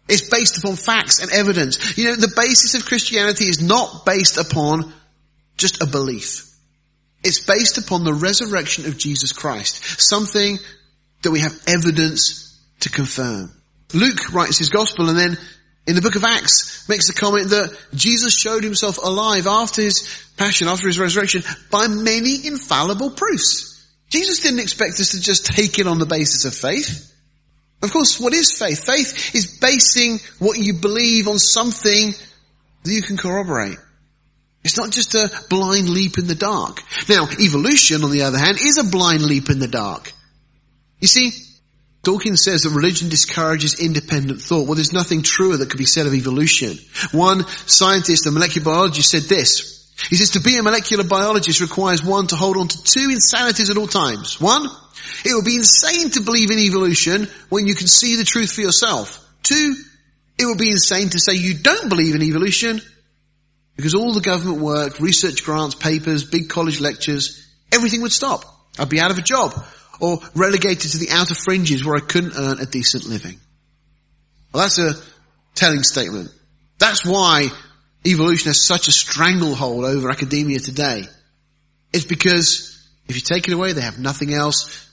It's 0.09 0.29
based 0.29 0.57
upon 0.57 0.77
facts 0.77 1.21
and 1.21 1.31
evidence. 1.31 1.99
You 1.99 2.07
know, 2.07 2.17
the 2.17 2.33
basis 2.35 2.75
of 2.75 2.87
Christianity 2.87 3.45
is 3.45 3.61
not 3.61 4.07
based 4.07 4.39
upon 4.39 4.93
just 5.59 5.83
a 5.83 5.87
belief. 5.87 6.49
It's 7.23 7.41
based 7.41 7.79
upon 7.79 8.05
the 8.05 8.15
resurrection 8.15 8.87
of 8.87 8.97
Jesus 8.97 9.33
Christ. 9.33 10.01
Something 10.01 10.59
that 11.23 11.31
we 11.31 11.41
have 11.41 11.59
evidence 11.67 12.59
to 12.81 12.91
confirm. 12.91 13.53
Luke 13.93 14.33
writes 14.33 14.59
his 14.59 14.69
gospel 14.69 15.09
and 15.09 15.19
then 15.19 15.39
in 15.87 15.95
the 15.95 16.03
book 16.03 16.17
of 16.17 16.25
Acts 16.25 16.87
makes 16.89 17.07
the 17.07 17.15
comment 17.15 17.49
that 17.49 17.77
Jesus 17.95 18.39
showed 18.39 18.63
himself 18.63 18.99
alive 18.99 19.47
after 19.47 19.81
his 19.81 20.27
passion, 20.37 20.69
after 20.69 20.87
his 20.87 20.99
resurrection 20.99 21.43
by 21.71 21.89
many 21.89 22.47
infallible 22.47 23.11
proofs. 23.11 23.87
Jesus 24.11 24.41
didn't 24.41 24.61
expect 24.61 25.01
us 25.01 25.13
to 25.13 25.21
just 25.21 25.47
take 25.47 25.79
it 25.79 25.87
on 25.87 25.99
the 25.99 26.07
basis 26.07 26.45
of 26.45 26.55
faith. 26.55 27.13
Of 27.83 27.93
course, 27.93 28.21
what 28.21 28.35
is 28.35 28.53
faith? 28.53 28.85
Faith 28.85 29.35
is 29.35 29.59
basing 29.61 30.19
what 30.39 30.59
you 30.59 30.75
believe 30.75 31.29
on 31.29 31.39
something 31.39 32.13
that 32.83 32.93
you 32.93 33.03
can 33.03 33.17
corroborate. 33.17 33.79
It's 34.65 34.77
not 34.77 34.91
just 34.91 35.15
a 35.15 35.31
blind 35.49 35.89
leap 35.89 36.19
in 36.19 36.27
the 36.27 36.35
dark. 36.35 36.83
Now, 37.09 37.29
evolution, 37.41 38.05
on 38.05 38.11
the 38.11 38.23
other 38.23 38.39
hand, 38.39 38.59
is 38.61 38.79
a 38.79 38.85
blind 38.85 39.23
leap 39.23 39.51
in 39.51 39.61
the 39.61 39.69
dark. 39.69 40.13
You 41.01 41.09
see, 41.09 41.33
Dawkins 42.03 42.43
says 42.43 42.63
that 42.63 42.71
religion 42.71 43.09
discourages 43.09 43.81
independent 43.81 44.41
thought. 44.41 44.67
Well, 44.67 44.75
there's 44.75 44.93
nothing 44.93 45.23
truer 45.23 45.57
that 45.57 45.71
could 45.71 45.79
be 45.79 45.85
said 45.85 46.07
of 46.07 46.15
evolution. 46.15 46.77
One 47.13 47.47
scientist, 47.67 48.27
a 48.27 48.31
molecular 48.31 48.65
biologist, 48.65 49.11
said 49.11 49.23
this. 49.23 49.79
He 50.09 50.17
says 50.17 50.31
to 50.31 50.41
be 50.41 50.57
a 50.57 50.63
molecular 50.63 51.05
biologist 51.05 51.61
requires 51.61 52.05
one 52.05 52.29
to 52.29 52.37
hold 52.37 52.57
on 52.57 52.69
to 52.69 52.83
two 52.83 53.09
insanities 53.11 53.71
at 53.71 53.77
all 53.77 53.89
times. 53.89 54.41
One, 54.41 54.69
it 55.25 55.35
would 55.35 55.45
be 55.45 55.57
insane 55.57 56.11
to 56.11 56.21
believe 56.21 56.51
in 56.51 56.59
evolution 56.59 57.29
when 57.49 57.67
you 57.67 57.75
can 57.75 57.89
see 57.89 58.17
the 58.17 58.25
truth 58.25 58.53
for 58.53 58.61
yourself. 58.61 59.25
Two, 59.43 59.75
it 60.39 60.47
would 60.47 60.59
be 60.59 60.71
insane 60.71 61.09
to 61.11 61.19
say 61.19 61.35
you 61.35 61.59
don't 61.59 61.89
believe 61.89 62.15
in 62.15 62.23
evolution 62.23 62.81
because 63.79 63.95
all 63.95 64.13
the 64.13 64.21
government 64.21 64.61
work, 64.61 64.99
research 64.99 65.45
grants, 65.45 65.77
papers, 65.77 66.25
big 66.25 66.49
college 66.49 66.81
lectures, 66.81 67.47
everything 67.71 68.03
would 68.03 68.11
stop. 68.11 68.43
I'd 68.77 68.89
be 68.89 68.99
out 68.99 69.13
of 69.13 69.19
a 69.19 69.23
job 69.23 69.55
or 70.01 70.19
relegated 70.35 70.91
to 70.91 70.99
the 70.99 71.11
outer 71.13 71.37
fringes 71.37 71.85
where 71.85 71.95
I 71.95 72.01
couldn't 72.01 72.33
earn 72.37 72.59
a 72.59 72.67
decent 72.67 73.07
living. 73.07 73.39
Well, 74.53 74.65
that's 74.65 74.81
a 74.81 74.95
telling 75.55 75.85
statement. 75.85 76.29
That's 76.79 77.07
why 77.07 77.47
evolution 78.05 78.49
has 78.49 78.61
such 78.61 78.89
a 78.89 78.93
stranglehold 78.93 79.85
over 79.85 80.11
academia 80.11 80.59
today. 80.59 81.05
It's 81.93 82.05
because 82.05 82.85
if 83.07 83.15
you 83.15 83.23
take 83.23 83.47
it 83.47 83.55
away, 83.55 83.75
they 83.75 83.83
have 83.83 84.01
nothing 84.01 84.35
else 84.35 84.91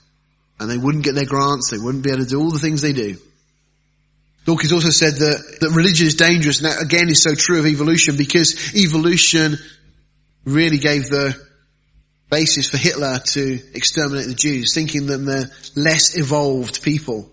and 0.60 0.70
they 0.70 0.78
wouldn't 0.78 1.02
get 1.02 1.16
their 1.16 1.26
grants, 1.26 1.72
they 1.72 1.78
wouldn't 1.78 2.04
be 2.04 2.10
able 2.10 2.22
to 2.22 2.30
do 2.30 2.40
all 2.40 2.52
the 2.52 2.60
things 2.60 2.82
they 2.82 2.92
do. 2.92 3.16
Dawkins 4.46 4.72
also 4.72 4.90
said 4.90 5.14
that, 5.14 5.58
that 5.60 5.70
religion 5.70 6.06
is 6.06 6.14
dangerous, 6.14 6.60
and 6.60 6.70
that 6.70 6.80
again 6.80 7.08
is 7.08 7.22
so 7.22 7.34
true 7.34 7.58
of 7.58 7.66
evolution 7.66 8.16
because 8.16 8.74
evolution 8.76 9.58
really 10.44 10.78
gave 10.78 11.08
the 11.10 11.36
basis 12.30 12.70
for 12.70 12.76
Hitler 12.76 13.18
to 13.18 13.60
exterminate 13.74 14.26
the 14.26 14.34
Jews, 14.34 14.72
thinking 14.72 15.06
them 15.06 15.24
they're 15.24 15.50
less 15.74 16.16
evolved 16.16 16.82
people. 16.82 17.28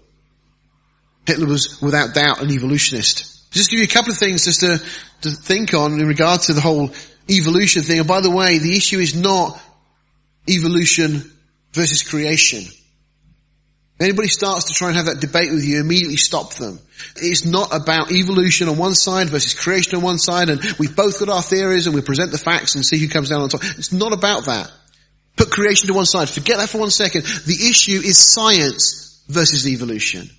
Hitler 1.27 1.45
was 1.45 1.79
without 1.81 2.15
doubt 2.15 2.41
an 2.41 2.49
evolutionist. 2.49 3.51
Just 3.51 3.69
give 3.69 3.79
you 3.79 3.85
a 3.85 3.87
couple 3.87 4.11
of 4.11 4.17
things 4.17 4.45
just 4.45 4.61
to, 4.61 4.81
to 5.21 5.29
think 5.29 5.75
on 5.75 5.93
in 5.93 6.07
regard 6.07 6.41
to 6.41 6.53
the 6.53 6.61
whole 6.61 6.89
evolution 7.29 7.83
thing. 7.83 7.99
And 7.99 8.07
by 8.07 8.21
the 8.21 8.31
way, 8.31 8.57
the 8.57 8.75
issue 8.75 8.97
is 8.97 9.15
not 9.15 9.61
evolution 10.49 11.31
versus 11.73 12.01
creation. 12.01 12.63
Anybody 13.99 14.27
starts 14.27 14.65
to 14.65 14.73
try 14.73 14.89
and 14.89 14.97
have 14.97 15.05
that 15.05 15.19
debate 15.19 15.51
with 15.51 15.63
you, 15.63 15.79
immediately 15.79 16.17
stop 16.17 16.53
them. 16.55 16.79
It's 17.15 17.45
not 17.45 17.73
about 17.73 18.11
evolution 18.11 18.67
on 18.67 18.77
one 18.77 18.95
side 18.95 19.29
versus 19.29 19.53
creation 19.53 19.95
on 19.95 20.01
one 20.01 20.17
side 20.17 20.49
and 20.49 20.61
we've 20.79 20.95
both 20.95 21.19
got 21.19 21.29
our 21.29 21.43
theories 21.43 21.85
and 21.85 21.95
we 21.95 22.01
present 22.01 22.31
the 22.31 22.37
facts 22.37 22.75
and 22.75 22.83
see 22.83 22.97
who 22.97 23.07
comes 23.07 23.29
down 23.29 23.41
on 23.41 23.49
top. 23.49 23.63
It's 23.63 23.91
not 23.91 24.11
about 24.11 24.45
that. 24.45 24.71
Put 25.35 25.51
creation 25.51 25.87
to 25.87 25.93
one 25.93 26.05
side. 26.05 26.29
Forget 26.29 26.57
that 26.57 26.69
for 26.69 26.79
one 26.79 26.89
second. 26.89 27.23
The 27.23 27.67
issue 27.69 28.01
is 28.03 28.17
science 28.17 29.23
versus 29.27 29.67
evolution. 29.67 30.29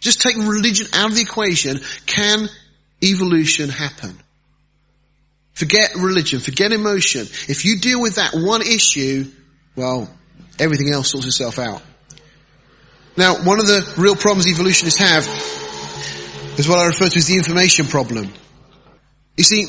Just 0.00 0.20
take 0.20 0.36
religion 0.36 0.86
out 0.92 1.10
of 1.10 1.16
the 1.16 1.22
equation. 1.22 1.80
Can 2.06 2.48
evolution 3.02 3.68
happen? 3.68 4.18
Forget 5.52 5.94
religion. 5.96 6.38
Forget 6.40 6.72
emotion. 6.72 7.22
If 7.22 7.64
you 7.64 7.78
deal 7.78 8.00
with 8.00 8.16
that 8.16 8.32
one 8.34 8.62
issue, 8.62 9.26
well, 9.74 10.08
everything 10.58 10.92
else 10.92 11.10
sorts 11.10 11.26
itself 11.26 11.58
out. 11.58 11.82
Now, 13.18 13.34
one 13.42 13.58
of 13.58 13.66
the 13.66 13.94
real 13.96 14.14
problems 14.14 14.46
evolutionists 14.46 15.00
have 15.00 15.26
is 16.56 16.68
what 16.68 16.78
I 16.78 16.86
refer 16.86 17.08
to 17.08 17.18
as 17.18 17.26
the 17.26 17.34
information 17.34 17.86
problem. 17.86 18.32
You 19.36 19.42
see, 19.42 19.66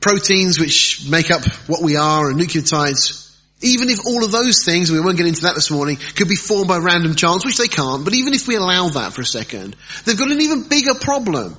proteins 0.00 0.58
which 0.58 1.06
make 1.06 1.30
up 1.30 1.44
what 1.66 1.82
we 1.82 1.96
are 1.96 2.30
and 2.30 2.40
nucleotides, 2.40 3.36
even 3.60 3.90
if 3.90 4.06
all 4.06 4.24
of 4.24 4.32
those 4.32 4.64
things, 4.64 4.90
we 4.90 4.98
won't 4.98 5.18
get 5.18 5.26
into 5.26 5.42
that 5.42 5.54
this 5.54 5.70
morning, 5.70 5.98
could 6.16 6.26
be 6.26 6.36
formed 6.36 6.66
by 6.66 6.78
random 6.78 7.14
chance, 7.14 7.44
which 7.44 7.58
they 7.58 7.68
can't, 7.68 8.02
but 8.02 8.14
even 8.14 8.32
if 8.32 8.48
we 8.48 8.54
allow 8.54 8.88
that 8.88 9.12
for 9.12 9.20
a 9.20 9.26
second, 9.26 9.76
they've 10.06 10.16
got 10.16 10.30
an 10.30 10.40
even 10.40 10.66
bigger 10.66 10.94
problem. 10.94 11.58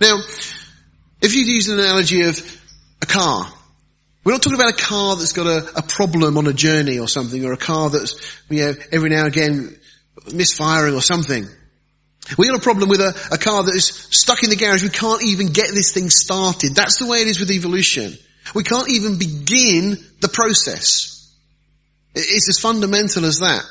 Now, 0.00 0.18
if 1.22 1.36
you 1.36 1.44
use 1.44 1.68
an 1.68 1.78
analogy 1.78 2.22
of 2.22 2.60
a 3.00 3.06
car, 3.06 3.46
we're 4.24 4.32
not 4.32 4.42
talking 4.42 4.58
about 4.58 4.74
a 4.74 4.82
car 4.82 5.14
that's 5.14 5.32
got 5.32 5.46
a, 5.46 5.78
a 5.78 5.82
problem 5.82 6.36
on 6.36 6.48
a 6.48 6.52
journey 6.52 6.98
or 6.98 7.06
something, 7.06 7.44
or 7.44 7.52
a 7.52 7.56
car 7.56 7.90
that's, 7.90 8.16
you 8.48 8.66
know, 8.66 8.74
every 8.90 9.08
now 9.08 9.24
and 9.24 9.28
again 9.28 9.76
misfiring 10.32 10.94
or 10.94 11.02
something. 11.02 11.46
We 12.38 12.48
got 12.48 12.58
a 12.58 12.62
problem 12.62 12.88
with 12.88 13.00
a, 13.00 13.14
a 13.32 13.38
car 13.38 13.64
that 13.64 13.74
is 13.74 13.86
stuck 13.86 14.42
in 14.42 14.50
the 14.50 14.56
garage. 14.56 14.82
We 14.82 14.90
can't 14.90 15.24
even 15.24 15.48
get 15.48 15.68
this 15.68 15.92
thing 15.92 16.10
started. 16.10 16.74
That's 16.74 16.98
the 16.98 17.06
way 17.06 17.18
it 17.18 17.28
is 17.28 17.40
with 17.40 17.50
evolution. 17.50 18.12
We 18.54 18.62
can't 18.62 18.88
even 18.90 19.18
begin 19.18 19.96
the 20.20 20.28
process. 20.28 21.16
It's 22.14 22.48
as 22.48 22.58
fundamental 22.58 23.24
as 23.24 23.38
that. 23.38 23.62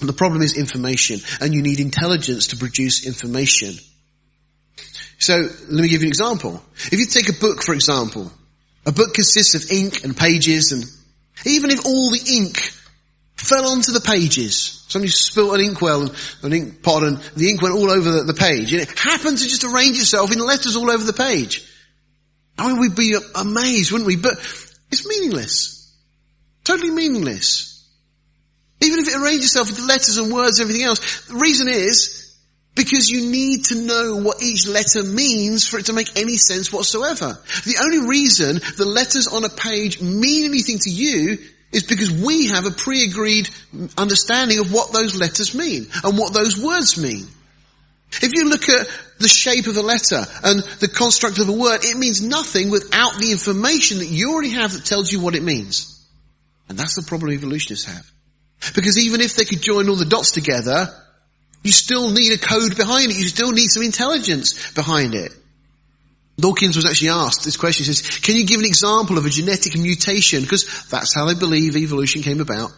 And 0.00 0.08
the 0.08 0.14
problem 0.14 0.42
is 0.42 0.56
information, 0.56 1.20
and 1.40 1.54
you 1.54 1.62
need 1.62 1.80
intelligence 1.80 2.48
to 2.48 2.56
produce 2.56 3.06
information. 3.06 3.74
So, 5.18 5.36
let 5.38 5.82
me 5.82 5.88
give 5.88 6.02
you 6.02 6.08
an 6.08 6.12
example. 6.12 6.62
If 6.92 6.98
you 6.98 7.06
take 7.06 7.30
a 7.30 7.32
book, 7.32 7.62
for 7.62 7.72
example, 7.72 8.30
a 8.84 8.92
book 8.92 9.14
consists 9.14 9.54
of 9.54 9.70
ink 9.70 10.04
and 10.04 10.14
pages, 10.14 10.72
and 10.72 10.84
even 11.46 11.70
if 11.70 11.86
all 11.86 12.10
the 12.10 12.36
ink 12.36 12.58
fell 13.46 13.68
onto 13.68 13.92
the 13.92 14.00
pages. 14.00 14.84
Somebody 14.88 15.10
spilt 15.10 15.54
an 15.54 15.60
inkwell, 15.60 16.02
and, 16.02 16.14
an 16.42 16.52
ink 16.52 16.82
pot, 16.82 17.02
and 17.02 17.18
the 17.36 17.50
ink 17.50 17.62
went 17.62 17.74
all 17.74 17.90
over 17.90 18.22
the, 18.22 18.34
page. 18.34 18.72
And 18.72 18.82
it 18.82 18.98
happened 18.98 19.38
to 19.38 19.44
just 19.48 19.64
arrange 19.64 19.98
itself 19.98 20.32
in 20.32 20.38
letters 20.38 20.76
all 20.76 20.90
over 20.90 21.04
the 21.04 21.12
page. 21.12 21.68
I 22.58 22.68
mean, 22.68 22.80
we'd 22.80 22.96
be 22.96 23.16
amazed, 23.34 23.92
wouldn't 23.92 24.06
we? 24.06 24.16
But 24.16 24.34
it's 24.90 25.06
meaningless. 25.06 25.94
Totally 26.64 26.90
meaningless. 26.90 27.84
Even 28.80 29.00
if 29.00 29.08
it 29.08 29.16
arranges 29.16 29.46
itself 29.46 29.68
with 29.68 29.80
letters 29.80 30.16
and 30.16 30.32
words 30.32 30.58
and 30.58 30.68
everything 30.68 30.86
else. 30.86 31.26
The 31.26 31.36
reason 31.36 31.68
is 31.68 32.34
because 32.74 33.08
you 33.08 33.30
need 33.30 33.64
to 33.66 33.74
know 33.74 34.16
what 34.16 34.42
each 34.42 34.68
letter 34.68 35.02
means 35.02 35.66
for 35.66 35.78
it 35.78 35.86
to 35.86 35.92
make 35.92 36.18
any 36.18 36.36
sense 36.36 36.72
whatsoever. 36.72 37.38
The 37.64 37.78
only 37.82 38.06
reason 38.06 38.60
the 38.76 38.84
letters 38.84 39.28
on 39.28 39.44
a 39.44 39.48
page 39.48 40.00
mean 40.00 40.44
anything 40.44 40.78
to 40.80 40.90
you 40.90 41.38
is 41.72 41.82
because 41.82 42.10
we 42.10 42.48
have 42.48 42.66
a 42.66 42.70
pre-agreed 42.70 43.48
understanding 43.98 44.58
of 44.58 44.72
what 44.72 44.92
those 44.92 45.18
letters 45.18 45.54
mean 45.54 45.86
and 46.04 46.18
what 46.18 46.32
those 46.32 46.62
words 46.62 47.00
mean. 47.00 47.26
If 48.12 48.32
you 48.34 48.48
look 48.48 48.68
at 48.68 48.86
the 49.18 49.28
shape 49.28 49.66
of 49.66 49.76
a 49.76 49.82
letter 49.82 50.24
and 50.44 50.60
the 50.80 50.88
construct 50.88 51.38
of 51.38 51.48
a 51.48 51.52
word, 51.52 51.84
it 51.84 51.96
means 51.96 52.22
nothing 52.22 52.70
without 52.70 53.18
the 53.18 53.32
information 53.32 53.98
that 53.98 54.06
you 54.06 54.32
already 54.32 54.50
have 54.50 54.72
that 54.72 54.84
tells 54.84 55.10
you 55.10 55.20
what 55.20 55.34
it 55.34 55.42
means. 55.42 55.92
And 56.68 56.78
that's 56.78 56.94
the 56.94 57.02
problem 57.02 57.32
evolutionists 57.32 57.86
have. 57.86 58.10
Because 58.74 58.98
even 58.98 59.20
if 59.20 59.36
they 59.36 59.44
could 59.44 59.60
join 59.60 59.88
all 59.88 59.96
the 59.96 60.04
dots 60.04 60.32
together, 60.32 60.88
you 61.62 61.72
still 61.72 62.10
need 62.10 62.32
a 62.32 62.38
code 62.38 62.76
behind 62.76 63.10
it. 63.10 63.16
You 63.16 63.28
still 63.28 63.52
need 63.52 63.68
some 63.68 63.82
intelligence 63.82 64.72
behind 64.72 65.14
it. 65.14 65.32
Dawkins 66.38 66.76
was 66.76 66.84
actually 66.84 67.08
asked 67.08 67.44
this 67.44 67.56
question. 67.56 67.86
He 67.86 67.92
says, 67.92 68.18
can 68.18 68.36
you 68.36 68.46
give 68.46 68.60
an 68.60 68.66
example 68.66 69.16
of 69.16 69.24
a 69.24 69.30
genetic 69.30 69.76
mutation? 69.78 70.42
Because 70.42 70.86
that's 70.90 71.14
how 71.14 71.24
they 71.24 71.34
believe 71.34 71.76
evolution 71.76 72.22
came 72.22 72.40
about. 72.40 72.70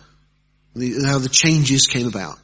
How 0.75 1.19
the 1.19 1.29
changes 1.31 1.87
came 1.87 2.07
about. 2.07 2.39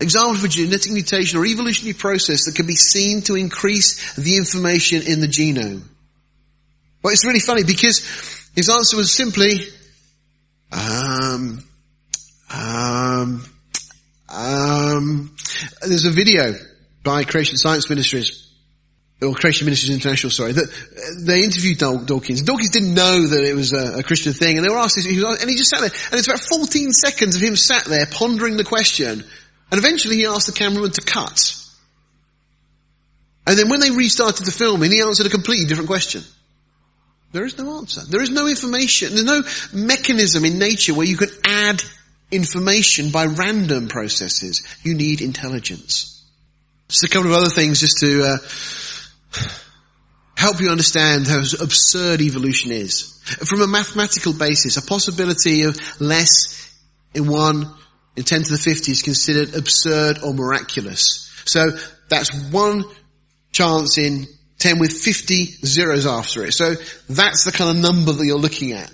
Example 0.00 0.36
of 0.36 0.44
a 0.44 0.48
genetic 0.48 0.90
mutation 0.90 1.38
or 1.38 1.44
evolutionary 1.44 1.92
process 1.92 2.46
that 2.46 2.56
can 2.56 2.66
be 2.66 2.74
seen 2.74 3.20
to 3.22 3.36
increase 3.36 4.14
the 4.16 4.36
information 4.36 5.02
in 5.02 5.20
the 5.20 5.28
genome. 5.28 5.82
Well, 7.02 7.12
it's 7.12 7.26
really 7.26 7.40
funny 7.40 7.64
because 7.64 7.98
his 8.54 8.70
answer 8.70 8.96
was 8.96 9.12
simply, 9.12 9.60
um, 10.72 11.62
um, 12.52 13.44
um, 14.28 15.36
there's 15.86 16.06
a 16.06 16.10
video 16.10 16.54
by 17.04 17.24
Creation 17.24 17.56
Science 17.56 17.88
Ministries, 17.90 18.41
or 19.22 19.34
Creation 19.34 19.66
Ministries 19.66 19.94
International, 19.94 20.30
sorry, 20.30 20.52
that 20.52 20.68
they 21.20 21.44
interviewed 21.44 21.78
Dawkins. 21.78 22.42
Dawkins 22.42 22.70
didn't 22.70 22.94
know 22.94 23.26
that 23.26 23.44
it 23.44 23.54
was 23.54 23.72
a, 23.72 23.98
a 23.98 24.02
Christian 24.02 24.32
thing, 24.32 24.56
and 24.56 24.66
they 24.66 24.70
were 24.70 24.78
asked 24.78 24.96
this, 24.96 25.06
and 25.06 25.50
he 25.50 25.56
just 25.56 25.70
sat 25.70 25.80
there, 25.80 25.90
and 26.10 26.18
it's 26.18 26.26
about 26.26 26.40
14 26.40 26.92
seconds 26.92 27.36
of 27.36 27.42
him 27.42 27.56
sat 27.56 27.84
there 27.84 28.06
pondering 28.06 28.56
the 28.56 28.64
question, 28.64 29.24
and 29.70 29.78
eventually 29.78 30.16
he 30.16 30.26
asked 30.26 30.46
the 30.46 30.52
cameraman 30.52 30.90
to 30.90 31.02
cut. 31.02 31.56
And 33.46 33.58
then 33.58 33.68
when 33.68 33.80
they 33.80 33.90
restarted 33.90 34.46
the 34.46 34.52
filming, 34.52 34.92
he 34.92 35.02
answered 35.02 35.26
a 35.26 35.30
completely 35.30 35.66
different 35.66 35.88
question. 35.88 36.22
There 37.32 37.44
is 37.44 37.56
no 37.58 37.78
answer. 37.78 38.02
There 38.08 38.22
is 38.22 38.30
no 38.30 38.46
information. 38.46 39.10
There's 39.10 39.24
no 39.24 39.42
mechanism 39.72 40.44
in 40.44 40.58
nature 40.58 40.94
where 40.94 41.06
you 41.06 41.16
can 41.16 41.30
add 41.44 41.82
information 42.30 43.10
by 43.10 43.26
random 43.26 43.88
processes. 43.88 44.62
You 44.82 44.94
need 44.94 45.22
intelligence. 45.22 46.22
Just 46.88 47.04
a 47.04 47.08
couple 47.08 47.32
of 47.32 47.38
other 47.38 47.48
things 47.48 47.80
just 47.80 47.98
to 47.98 48.22
uh, 48.22 48.36
help 50.36 50.60
you 50.60 50.70
understand 50.70 51.26
how 51.26 51.38
absurd 51.38 52.20
evolution 52.20 52.72
is. 52.72 53.20
From 53.46 53.62
a 53.62 53.66
mathematical 53.66 54.32
basis, 54.32 54.76
a 54.76 54.82
possibility 54.82 55.62
of 55.62 55.78
less 56.00 56.76
in 57.14 57.28
1 57.28 57.74
in 58.16 58.24
10 58.24 58.42
to 58.42 58.52
the 58.52 58.58
50 58.58 58.92
is 58.92 59.02
considered 59.02 59.54
absurd 59.54 60.18
or 60.24 60.34
miraculous. 60.34 61.30
So 61.44 61.70
that's 62.08 62.34
one 62.50 62.84
chance 63.52 63.98
in 63.98 64.26
10 64.58 64.78
with 64.78 64.92
50 64.92 65.44
zeros 65.64 66.06
after 66.06 66.44
it. 66.44 66.52
So 66.52 66.74
that's 67.08 67.44
the 67.44 67.52
kind 67.52 67.70
of 67.70 67.82
number 67.82 68.12
that 68.12 68.24
you're 68.24 68.38
looking 68.38 68.72
at. 68.72 68.92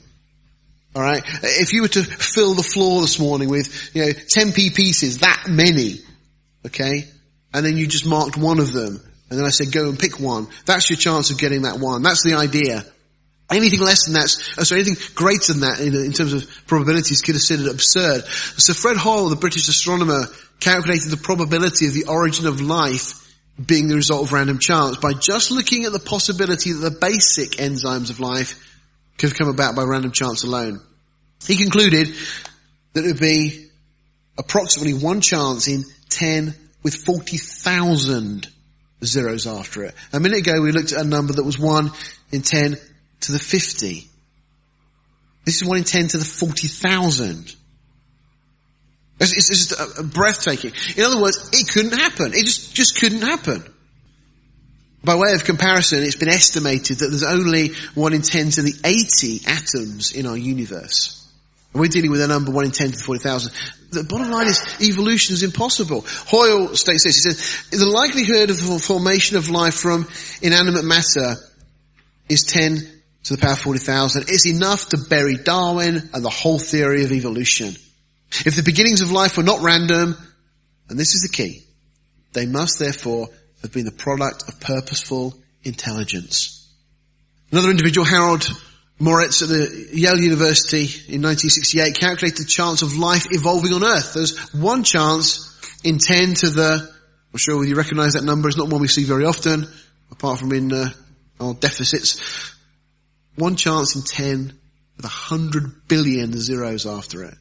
Alright? 0.96 1.22
If 1.42 1.72
you 1.72 1.82
were 1.82 1.88
to 1.88 2.02
fill 2.02 2.54
the 2.54 2.62
floor 2.62 3.02
this 3.02 3.18
morning 3.18 3.48
with, 3.48 3.94
you 3.94 4.06
know, 4.06 4.08
10p 4.08 4.74
pieces, 4.74 5.18
that 5.18 5.44
many, 5.48 6.00
okay? 6.66 7.04
And 7.52 7.64
then 7.64 7.76
you 7.76 7.86
just 7.86 8.06
marked 8.06 8.36
one 8.36 8.58
of 8.58 8.72
them, 8.72 9.00
and 9.30 9.38
then 9.38 9.46
I 9.46 9.50
said 9.50 9.72
go 9.72 9.88
and 9.88 9.98
pick 9.98 10.18
one, 10.18 10.48
that's 10.64 10.88
your 10.90 10.96
chance 10.96 11.30
of 11.30 11.38
getting 11.38 11.62
that 11.62 11.78
one. 11.78 12.02
That's 12.02 12.22
the 12.22 12.34
idea. 12.34 12.84
Anything 13.50 13.80
less 13.80 14.04
than 14.04 14.14
that, 14.14 14.24
uh, 14.58 14.64
so 14.64 14.74
anything 14.74 14.96
greater 15.14 15.54
than 15.54 15.60
that 15.62 15.80
in, 15.80 15.94
in 15.94 16.12
terms 16.12 16.34
of 16.34 16.46
probability 16.66 17.14
is 17.14 17.22
considered 17.22 17.68
absurd. 17.68 18.26
So 18.26 18.74
Fred 18.74 18.98
Hoyle, 18.98 19.30
the 19.30 19.36
British 19.36 19.68
astronomer, 19.68 20.24
calculated 20.60 21.10
the 21.10 21.16
probability 21.16 21.86
of 21.86 21.94
the 21.94 22.06
origin 22.08 22.46
of 22.46 22.60
life 22.60 23.14
being 23.64 23.88
the 23.88 23.96
result 23.96 24.26
of 24.26 24.32
random 24.32 24.58
chance 24.58 24.98
by 24.98 25.14
just 25.14 25.50
looking 25.50 25.84
at 25.84 25.92
the 25.92 25.98
possibility 25.98 26.72
that 26.72 26.78
the 26.78 26.98
basic 26.98 27.52
enzymes 27.52 28.10
of 28.10 28.20
life 28.20 28.54
could 29.16 29.30
have 29.30 29.38
come 29.38 29.48
about 29.48 29.74
by 29.74 29.82
random 29.82 30.12
chance 30.12 30.44
alone. 30.44 30.80
He 31.46 31.56
concluded 31.56 32.14
that 32.92 33.04
it 33.04 33.08
would 33.08 33.20
be 33.20 33.68
approximately 34.36 34.94
one 34.94 35.20
chance 35.20 35.68
in 35.68 35.84
10 36.10 36.54
with 36.82 36.94
40,000 36.94 38.46
zeros 39.04 39.46
after 39.46 39.84
it. 39.84 39.94
A 40.12 40.20
minute 40.20 40.40
ago 40.40 40.60
we 40.60 40.72
looked 40.72 40.92
at 40.92 41.04
a 41.04 41.08
number 41.08 41.34
that 41.34 41.44
was 41.44 41.58
1 41.58 41.90
in 42.32 42.42
10 42.42 42.76
to 43.20 43.32
the 43.32 43.38
50. 43.38 44.04
This 45.44 45.62
is 45.62 45.68
1 45.68 45.78
in 45.78 45.84
10 45.84 46.08
to 46.08 46.18
the 46.18 46.24
40,000. 46.24 47.54
It's, 49.20 49.36
it's, 49.36 49.48
just 49.48 50.12
breathtaking. 50.14 50.72
In 50.96 51.04
other 51.04 51.20
words, 51.20 51.50
it 51.52 51.68
couldn't 51.72 51.98
happen. 51.98 52.32
It 52.34 52.44
just, 52.44 52.74
just 52.74 52.98
couldn't 52.98 53.22
happen. 53.22 53.64
By 55.02 55.16
way 55.16 55.32
of 55.32 55.44
comparison, 55.44 56.02
it's 56.02 56.16
been 56.16 56.28
estimated 56.28 56.98
that 56.98 57.08
there's 57.08 57.24
only 57.24 57.72
1 57.94 58.12
in 58.12 58.22
10 58.22 58.50
to 58.50 58.62
the 58.62 58.74
80 58.84 59.40
atoms 59.46 60.12
in 60.12 60.26
our 60.26 60.36
universe. 60.36 61.27
We're 61.74 61.88
dealing 61.88 62.10
with 62.10 62.22
a 62.22 62.28
number 62.28 62.50
1 62.50 62.64
in 62.64 62.70
10 62.70 62.92
to 62.92 62.96
the 62.96 63.04
40,000. 63.04 63.52
The 63.90 64.04
bottom 64.04 64.30
line 64.30 64.48
is 64.48 64.76
evolution 64.80 65.34
is 65.34 65.42
impossible. 65.42 66.04
Hoyle 66.06 66.74
states 66.76 67.04
this, 67.04 67.16
he 67.16 67.30
says, 67.30 67.78
the 67.78 67.86
likelihood 67.86 68.50
of 68.50 68.56
the 68.56 68.78
formation 68.78 69.36
of 69.36 69.50
life 69.50 69.74
from 69.74 70.08
inanimate 70.42 70.84
matter 70.84 71.36
is 72.28 72.42
10 72.44 72.78
to 73.24 73.36
the 73.36 73.40
power 73.40 73.54
40,000. 73.54 74.24
It's 74.28 74.46
enough 74.46 74.88
to 74.90 74.98
bury 74.98 75.36
Darwin 75.36 76.10
and 76.12 76.24
the 76.24 76.30
whole 76.30 76.58
theory 76.58 77.04
of 77.04 77.12
evolution. 77.12 77.74
If 78.44 78.56
the 78.56 78.62
beginnings 78.62 79.00
of 79.00 79.10
life 79.10 79.36
were 79.36 79.42
not 79.42 79.62
random, 79.62 80.16
and 80.88 80.98
this 80.98 81.14
is 81.14 81.22
the 81.22 81.34
key, 81.34 81.62
they 82.32 82.46
must 82.46 82.78
therefore 82.78 83.28
have 83.62 83.72
been 83.72 83.84
the 83.84 83.92
product 83.92 84.48
of 84.48 84.60
purposeful 84.60 85.34
intelligence. 85.62 86.66
Another 87.50 87.70
individual, 87.70 88.04
Harold 88.04 88.46
Morowitz 89.00 89.42
at 89.42 89.48
the 89.48 89.88
Yale 89.92 90.18
University 90.18 90.84
in 91.12 91.22
1968 91.22 91.98
calculated 91.98 92.38
the 92.38 92.44
chance 92.44 92.82
of 92.82 92.96
life 92.96 93.26
evolving 93.30 93.72
on 93.72 93.84
Earth. 93.84 94.14
There's 94.14 94.36
one 94.52 94.82
chance 94.82 95.56
in 95.84 95.98
10 95.98 96.34
to 96.34 96.50
the, 96.50 96.90
I'm 97.32 97.38
sure 97.38 97.64
you 97.64 97.76
recognize 97.76 98.14
that 98.14 98.24
number, 98.24 98.48
it's 98.48 98.58
not 98.58 98.68
one 98.68 98.80
we 98.80 98.88
see 98.88 99.04
very 99.04 99.24
often, 99.24 99.68
apart 100.10 100.40
from 100.40 100.52
in 100.52 100.72
uh, 100.72 100.90
our 101.38 101.54
deficits. 101.54 102.54
One 103.36 103.54
chance 103.54 103.94
in 103.94 104.02
10 104.02 104.58
with 104.96 105.04
a 105.04 105.08
hundred 105.08 105.86
billion 105.86 106.36
zeros 106.36 106.84
after 106.84 107.22
it. 107.22 107.34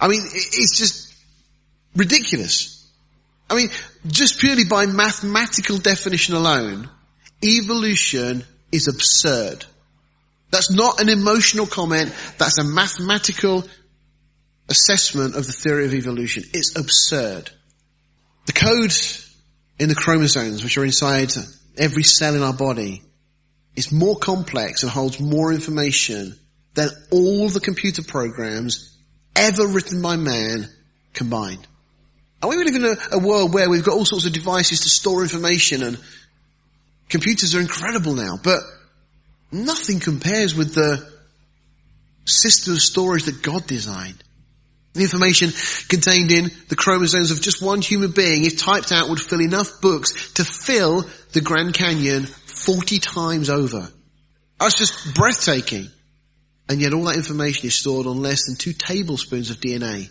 I 0.00 0.08
mean, 0.08 0.22
it's 0.24 0.78
just 0.78 1.14
ridiculous. 1.94 2.88
I 3.50 3.56
mean, 3.56 3.68
just 4.06 4.38
purely 4.38 4.64
by 4.64 4.86
mathematical 4.86 5.76
definition 5.76 6.34
alone, 6.34 6.88
evolution 7.42 8.44
is 8.72 8.88
absurd. 8.88 9.66
That's 10.50 10.70
not 10.70 11.00
an 11.00 11.08
emotional 11.08 11.66
comment, 11.66 12.14
that's 12.38 12.58
a 12.58 12.64
mathematical 12.64 13.64
assessment 14.68 15.34
of 15.34 15.46
the 15.46 15.52
theory 15.52 15.86
of 15.86 15.94
evolution. 15.94 16.44
It's 16.52 16.76
absurd. 16.76 17.50
The 18.46 18.52
code 18.52 18.94
in 19.78 19.88
the 19.88 19.94
chromosomes, 19.94 20.64
which 20.64 20.78
are 20.78 20.84
inside 20.84 21.32
every 21.76 22.02
cell 22.02 22.34
in 22.34 22.42
our 22.42 22.54
body, 22.54 23.02
is 23.76 23.92
more 23.92 24.16
complex 24.16 24.82
and 24.82 24.90
holds 24.90 25.20
more 25.20 25.52
information 25.52 26.38
than 26.74 26.88
all 27.10 27.48
the 27.48 27.60
computer 27.60 28.02
programs 28.02 28.96
ever 29.36 29.66
written 29.66 30.02
by 30.02 30.16
man 30.16 30.68
combined. 31.12 31.66
And 32.42 32.50
we 32.50 32.56
live 32.56 32.74
in 32.74 32.84
a, 32.84 32.96
a, 33.12 33.18
world 33.18 33.52
where 33.52 33.68
we've 33.68 33.84
got 33.84 33.94
all 33.94 34.04
sorts 34.04 34.26
of 34.26 34.32
devices 34.32 34.80
to 34.80 34.88
store 34.88 35.22
information 35.22 35.82
and 35.82 35.98
computers 37.08 37.54
are 37.54 37.60
incredible 37.60 38.14
now, 38.14 38.38
but 38.42 38.60
nothing 39.50 40.00
compares 40.00 40.54
with 40.54 40.74
the 40.74 41.06
system 42.24 42.74
of 42.74 42.80
storage 42.80 43.24
that 43.24 43.42
God 43.42 43.66
designed. 43.66 44.22
The 44.94 45.02
information 45.02 45.50
contained 45.88 46.32
in 46.32 46.50
the 46.68 46.76
chromosomes 46.76 47.30
of 47.30 47.40
just 47.40 47.62
one 47.62 47.80
human 47.80 48.10
being, 48.10 48.44
if 48.44 48.58
typed 48.58 48.90
out, 48.90 49.08
would 49.08 49.20
fill 49.20 49.40
enough 49.40 49.80
books 49.80 50.32
to 50.34 50.44
fill 50.44 51.04
the 51.32 51.40
Grand 51.40 51.74
Canyon 51.74 52.24
40 52.24 52.98
times 52.98 53.50
over. 53.50 53.88
That's 54.58 54.76
just 54.76 55.14
breathtaking. 55.14 55.88
And 56.68 56.80
yet 56.80 56.92
all 56.92 57.04
that 57.04 57.16
information 57.16 57.66
is 57.66 57.74
stored 57.74 58.06
on 58.06 58.20
less 58.20 58.46
than 58.46 58.56
two 58.56 58.72
tablespoons 58.72 59.50
of 59.50 59.58
DNA. 59.58 60.10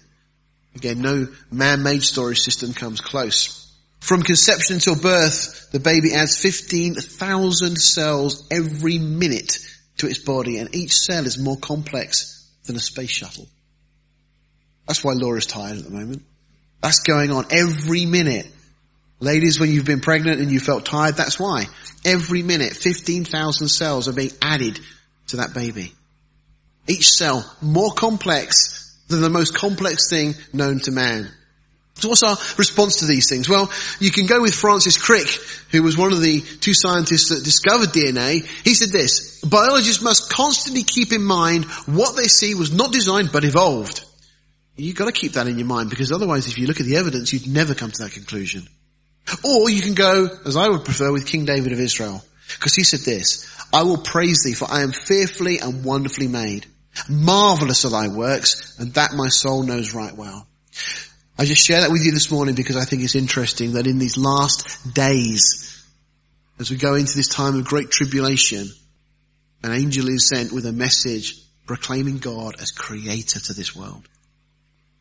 Again, 0.76 1.02
no 1.02 1.28
man-made 1.52 2.04
storage 2.04 2.40
system 2.40 2.74
comes 2.74 3.02
close. 3.02 3.67
From 4.08 4.24
conception 4.24 4.76
until 4.76 4.96
birth, 4.96 5.70
the 5.74 5.82
baby 5.82 6.14
adds 6.14 6.40
15,000 6.40 7.76
cells 7.76 8.48
every 8.50 9.00
minute 9.00 9.60
to 9.98 10.08
its 10.08 10.20
body 10.20 10.60
and 10.60 10.74
each 10.74 10.96
cell 10.96 11.26
is 11.26 11.38
more 11.38 11.58
complex 11.58 12.50
than 12.64 12.78
a 12.78 12.80
space 12.80 13.10
shuttle. 13.10 13.50
That's 14.88 15.04
why 15.04 15.12
Laura's 15.12 15.46
tired 15.46 15.80
at 15.80 15.84
the 15.84 15.90
moment. 15.90 16.24
That's 16.82 17.02
going 17.02 17.32
on 17.32 17.48
every 17.52 18.06
minute. 18.06 18.48
Ladies, 19.20 19.60
when 19.60 19.72
you've 19.72 19.84
been 19.84 20.00
pregnant 20.00 20.40
and 20.40 20.52
you 20.52 20.62
felt 20.62 20.86
tired, 20.86 21.16
that's 21.16 21.38
why. 21.38 21.66
Every 22.06 22.44
minute, 22.44 22.72
15,000 22.78 23.68
cells 23.68 24.08
are 24.08 24.14
being 24.14 24.32
added 24.42 24.80
to 25.28 25.38
that 25.38 25.54
baby. 25.54 25.92
Each 26.88 27.10
cell 27.10 27.44
more 27.62 27.92
complex 27.92 28.98
than 29.10 29.20
the 29.20 29.30
most 29.30 29.54
complex 29.54 30.10
thing 30.10 30.36
known 30.54 30.80
to 30.80 30.92
man. 30.92 31.30
So 32.00 32.10
what's 32.10 32.24
our 32.24 32.38
response 32.58 32.98
to 32.98 33.06
these 33.06 33.28
things? 33.28 33.50
Well, 33.50 33.72
you 34.00 34.12
can 34.12 34.28
go 34.28 34.42
with 34.42 34.54
Francis 34.54 34.98
Crick, 34.98 35.28
who 35.72 35.82
was 35.82 35.98
one 35.98 36.14
of 36.14 36.22
the 36.22 36.42
two 36.42 36.76
scientists 36.76 37.30
that 37.30 37.44
discovered 37.44 37.90
DNA. 37.90 38.46
He 38.64 38.76
said 38.76 38.90
this, 38.90 39.42
biologists 39.42 40.04
must 40.04 40.32
constantly 40.32 40.84
keep 40.84 41.12
in 41.12 41.24
mind 41.24 41.66
what 41.86 42.16
they 42.16 42.28
see 42.28 42.54
was 42.54 42.72
not 42.72 42.92
designed 42.92 43.32
but 43.32 43.44
evolved. 43.44 44.04
You've 44.76 44.96
got 44.96 45.06
to 45.06 45.12
keep 45.12 45.34
that 45.34 45.48
in 45.48 45.58
your 45.58 45.68
mind 45.68 45.90
because 45.90 46.12
otherwise 46.12 46.48
if 46.48 46.60
you 46.60 46.68
look 46.68 46.80
at 46.80 46.86
the 46.86 46.98
evidence, 46.98 47.34
you'd 47.34 47.48
never 47.48 47.74
come 47.74 47.90
to 47.90 48.04
that 48.04 48.12
conclusion. 48.12 48.68
Or 49.44 49.70
you 49.70 49.82
can 49.82 49.96
go, 49.96 50.30
as 50.46 50.56
I 50.56 50.70
would 50.70 50.86
prefer, 50.86 51.12
with 51.12 51.26
King 51.26 51.46
David 51.46 51.74
of 51.74 51.80
Israel. 51.80 52.24
Because 52.48 52.76
he 52.76 52.84
said 52.84 53.00
this, 53.00 53.46
I 53.74 53.84
will 53.84 53.98
praise 53.98 54.44
thee 54.44 54.54
for 54.54 54.70
I 54.70 54.84
am 54.84 54.92
fearfully 54.92 55.60
and 55.60 55.84
wonderfully 55.84 56.28
made. 56.28 56.68
Marvelous 57.10 57.86
are 57.86 57.92
thy 57.92 58.08
works 58.08 58.78
and 58.80 58.94
that 58.94 59.14
my 59.14 59.28
soul 59.30 59.64
knows 59.64 59.94
right 59.94 60.16
well. 60.16 60.48
I 61.40 61.46
just 61.46 61.66
share 61.66 61.82
that 61.82 61.92
with 61.92 62.04
you 62.04 62.12
this 62.12 62.32
morning 62.32 62.56
because 62.56 62.78
I 62.78 62.86
think 62.86 63.04
it's 63.04 63.16
interesting 63.16 63.74
that 63.74 63.86
in 63.86 64.00
these 64.00 64.18
last 64.18 64.94
days, 64.94 65.86
as 66.60 66.72
we 66.72 66.78
go 66.78 66.96
into 66.96 67.16
this 67.16 67.28
time 67.28 67.56
of 67.56 67.66
great 67.66 67.92
tribulation, 67.92 68.68
an 69.64 69.72
angel 69.72 70.10
is 70.10 70.28
sent 70.28 70.52
with 70.52 70.66
a 70.66 70.72
message 70.72 71.36
proclaiming 71.68 72.18
God 72.18 72.56
as 72.60 72.72
creator 72.72 73.40
to 73.40 73.54
this 73.54 73.76
world. 73.76 74.08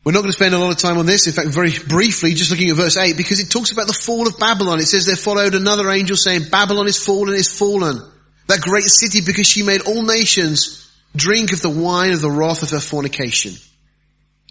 We're 0.03 0.11
not 0.11 0.19
going 0.19 0.31
to 0.31 0.37
spend 0.37 0.53
a 0.53 0.59
lot 0.59 0.71
of 0.71 0.77
time 0.77 0.99
on 0.99 1.05
this. 1.05 1.27
In 1.27 1.33
fact, 1.33 1.49
very 1.49 1.71
briefly, 1.87 2.33
just 2.33 2.51
looking 2.51 2.69
at 2.69 2.75
verse 2.75 2.97
8, 2.97 3.17
because 3.17 3.39
it 3.39 3.49
talks 3.49 3.71
about 3.71 3.87
the 3.87 3.93
fall 3.93 4.27
of 4.27 4.37
Babylon. 4.37 4.79
It 4.79 4.85
says 4.85 5.05
there 5.05 5.15
followed 5.15 5.55
another 5.55 5.89
angel 5.89 6.15
saying, 6.15 6.49
Babylon 6.49 6.87
is 6.87 7.03
fallen, 7.03 7.33
is 7.33 7.51
fallen. 7.51 7.99
That 8.47 8.61
great 8.61 8.85
city 8.85 9.21
because 9.25 9.47
she 9.47 9.63
made 9.63 9.81
all 9.81 10.03
nations 10.03 10.89
drink 11.15 11.51
of 11.51 11.61
the 11.61 11.69
wine 11.69 12.13
of 12.13 12.21
the 12.21 12.31
wrath 12.31 12.63
of 12.63 12.69
her 12.69 12.79
fornication. 12.79 13.53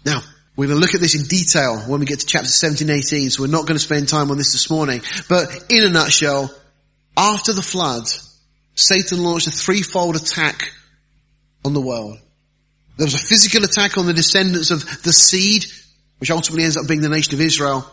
Now, 0.05 0.21
we're 0.57 0.65
going 0.65 0.79
to 0.79 0.81
look 0.81 0.95
at 0.95 1.01
this 1.01 1.13
in 1.13 1.27
detail 1.27 1.77
when 1.81 1.99
we 1.99 2.07
get 2.07 2.19
to 2.21 2.25
chapter 2.25 2.47
17, 2.47 2.89
18, 2.89 3.29
so 3.29 3.43
we're 3.43 3.47
not 3.47 3.67
going 3.67 3.77
to 3.77 3.83
spend 3.83 4.09
time 4.09 4.31
on 4.31 4.37
this 4.37 4.53
this 4.53 4.71
morning. 4.71 5.01
But 5.29 5.65
in 5.69 5.83
a 5.83 5.89
nutshell, 5.89 6.51
after 7.15 7.53
the 7.53 7.61
flood, 7.61 8.07
Satan 8.73 9.23
launched 9.23 9.45
a 9.45 9.51
threefold 9.51 10.15
attack 10.15 10.71
on 11.63 11.73
the 11.73 11.81
world. 11.81 12.17
There 12.97 13.05
was 13.05 13.13
a 13.13 13.19
physical 13.19 13.63
attack 13.63 13.99
on 13.99 14.07
the 14.07 14.13
descendants 14.13 14.71
of 14.71 15.03
the 15.03 15.13
seed, 15.13 15.65
which 16.17 16.31
ultimately 16.31 16.63
ends 16.63 16.75
up 16.75 16.87
being 16.87 17.01
the 17.01 17.09
nation 17.09 17.35
of 17.35 17.41
Israel. 17.41 17.85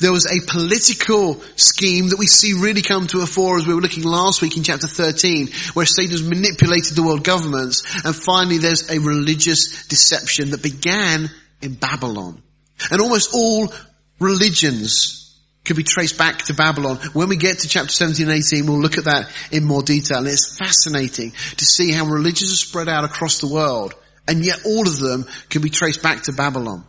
There 0.00 0.12
was 0.12 0.26
a 0.26 0.40
political 0.50 1.42
scheme 1.56 2.08
that 2.08 2.18
we 2.18 2.26
see 2.26 2.54
really 2.54 2.80
come 2.80 3.06
to 3.08 3.20
a 3.20 3.26
fore 3.26 3.58
as 3.58 3.66
we 3.66 3.74
were 3.74 3.82
looking 3.82 4.04
last 4.04 4.40
week 4.40 4.56
in 4.56 4.62
chapter 4.62 4.86
13, 4.86 5.50
where 5.74 5.84
Satan 5.84 6.12
has 6.12 6.22
manipulated 6.22 6.96
the 6.96 7.02
world 7.02 7.22
governments. 7.22 7.84
And 8.02 8.16
finally 8.16 8.56
there's 8.56 8.90
a 8.90 8.98
religious 8.98 9.86
deception 9.88 10.50
that 10.50 10.62
began 10.62 11.30
in 11.62 11.74
Babylon. 11.74 12.42
And 12.90 13.00
almost 13.00 13.34
all 13.34 13.72
religions 14.18 15.18
could 15.64 15.76
be 15.76 15.84
traced 15.84 16.18
back 16.18 16.38
to 16.42 16.54
Babylon. 16.54 16.96
When 17.12 17.28
we 17.28 17.36
get 17.36 17.60
to 17.60 17.68
chapter 17.68 17.90
17 17.90 18.28
and 18.28 18.36
18, 18.36 18.66
we'll 18.66 18.80
look 18.80 18.98
at 18.98 19.04
that 19.04 19.30
in 19.52 19.64
more 19.64 19.82
detail. 19.82 20.18
And 20.18 20.26
it's 20.26 20.56
fascinating 20.56 21.32
to 21.56 21.64
see 21.64 21.92
how 21.92 22.06
religions 22.06 22.52
are 22.52 22.56
spread 22.56 22.88
out 22.88 23.04
across 23.04 23.40
the 23.40 23.46
world 23.46 23.94
and 24.26 24.44
yet 24.44 24.64
all 24.64 24.86
of 24.86 24.98
them 24.98 25.26
can 25.48 25.62
be 25.62 25.70
traced 25.70 26.02
back 26.02 26.22
to 26.24 26.32
Babylon. 26.32 26.84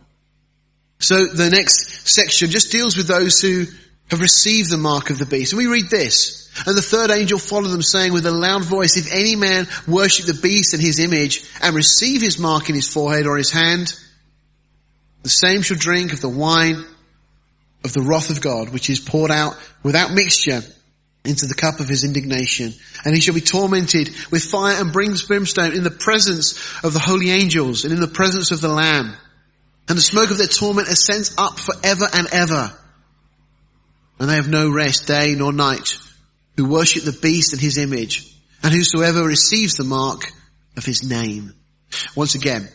So 0.98 1.26
the 1.26 1.50
next 1.50 2.08
section 2.08 2.50
just 2.50 2.70
deals 2.70 2.96
with 2.96 3.08
those 3.08 3.40
who 3.40 3.66
have 4.10 4.20
received 4.20 4.70
the 4.70 4.76
mark 4.76 5.10
of 5.10 5.18
the 5.18 5.26
beast. 5.26 5.52
And 5.52 5.58
we 5.58 5.66
read 5.66 5.90
this. 5.90 6.50
And 6.66 6.76
the 6.76 6.82
third 6.82 7.10
angel 7.10 7.38
followed 7.38 7.68
them 7.68 7.82
saying 7.82 8.12
with 8.12 8.26
a 8.26 8.30
loud 8.30 8.64
voice, 8.64 8.96
if 8.96 9.12
any 9.12 9.34
man 9.34 9.66
worship 9.88 10.26
the 10.26 10.34
beast 10.34 10.72
and 10.72 10.82
his 10.82 11.00
image 11.00 11.44
and 11.60 11.74
receive 11.74 12.22
his 12.22 12.38
mark 12.38 12.68
in 12.68 12.76
his 12.76 12.88
forehead 12.88 13.26
or 13.26 13.36
his 13.36 13.50
hand, 13.50 13.98
the 15.24 15.30
same 15.30 15.62
shall 15.62 15.78
drink 15.78 16.12
of 16.12 16.20
the 16.20 16.28
wine 16.28 16.84
of 17.82 17.94
the 17.94 18.02
wrath 18.02 18.28
of 18.28 18.42
God, 18.42 18.68
which 18.68 18.90
is 18.90 19.00
poured 19.00 19.30
out 19.30 19.56
without 19.82 20.12
mixture 20.12 20.60
into 21.24 21.46
the 21.46 21.54
cup 21.54 21.80
of 21.80 21.88
his 21.88 22.04
indignation. 22.04 22.74
And 23.04 23.14
he 23.14 23.22
shall 23.22 23.34
be 23.34 23.40
tormented 23.40 24.10
with 24.30 24.44
fire 24.44 24.78
and 24.78 24.92
brimstone 24.92 25.74
in 25.74 25.82
the 25.82 25.90
presence 25.90 26.52
of 26.84 26.92
the 26.92 27.00
holy 27.00 27.30
angels 27.30 27.84
and 27.84 27.92
in 27.94 28.00
the 28.00 28.06
presence 28.06 28.50
of 28.50 28.60
the 28.60 28.68
Lamb. 28.68 29.16
And 29.88 29.96
the 29.96 30.02
smoke 30.02 30.30
of 30.30 30.36
their 30.36 30.46
torment 30.46 30.88
ascends 30.88 31.34
up 31.38 31.58
forever 31.58 32.06
and 32.12 32.28
ever. 32.30 32.78
And 34.20 34.28
they 34.28 34.36
have 34.36 34.48
no 34.48 34.70
rest 34.70 35.06
day 35.06 35.34
nor 35.34 35.54
night 35.54 35.94
who 36.58 36.68
worship 36.68 37.04
the 37.04 37.12
beast 37.12 37.54
and 37.54 37.62
his 37.62 37.78
image 37.78 38.30
and 38.62 38.74
whosoever 38.74 39.24
receives 39.24 39.76
the 39.76 39.84
mark 39.84 40.30
of 40.76 40.84
his 40.84 41.02
name. 41.02 41.54
Once 42.14 42.34
again, 42.34 42.68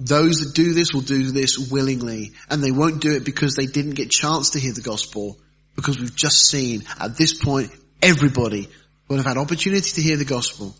those 0.00 0.38
that 0.38 0.54
do 0.54 0.72
this 0.72 0.94
will 0.94 1.02
do 1.02 1.30
this 1.30 1.70
willingly 1.70 2.32
and 2.48 2.62
they 2.62 2.70
won't 2.70 3.02
do 3.02 3.12
it 3.12 3.24
because 3.24 3.54
they 3.54 3.66
didn't 3.66 3.94
get 3.94 4.10
chance 4.10 4.50
to 4.50 4.60
hear 4.60 4.72
the 4.72 4.80
gospel 4.80 5.38
because 5.76 5.98
we've 5.98 6.16
just 6.16 6.48
seen 6.48 6.84
at 6.98 7.16
this 7.16 7.34
point 7.34 7.70
everybody 8.02 8.68
will 9.08 9.18
have 9.18 9.26
had 9.26 9.36
opportunity 9.36 9.90
to 9.90 10.00
hear 10.00 10.16
the 10.16 10.24
gospel. 10.24 10.74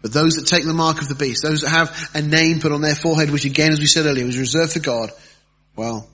But 0.00 0.12
those 0.12 0.34
that 0.34 0.46
take 0.46 0.64
the 0.64 0.72
mark 0.72 1.02
of 1.02 1.08
the 1.08 1.14
beast, 1.14 1.42
those 1.42 1.62
that 1.62 1.70
have 1.70 2.10
a 2.14 2.22
name 2.22 2.60
put 2.60 2.72
on 2.72 2.80
their 2.80 2.94
forehead, 2.94 3.30
which 3.30 3.44
again, 3.44 3.72
as 3.72 3.80
we 3.80 3.86
said 3.86 4.06
earlier, 4.06 4.24
was 4.24 4.38
reserved 4.38 4.72
for 4.72 4.80
God, 4.80 5.10
well, 5.76 6.08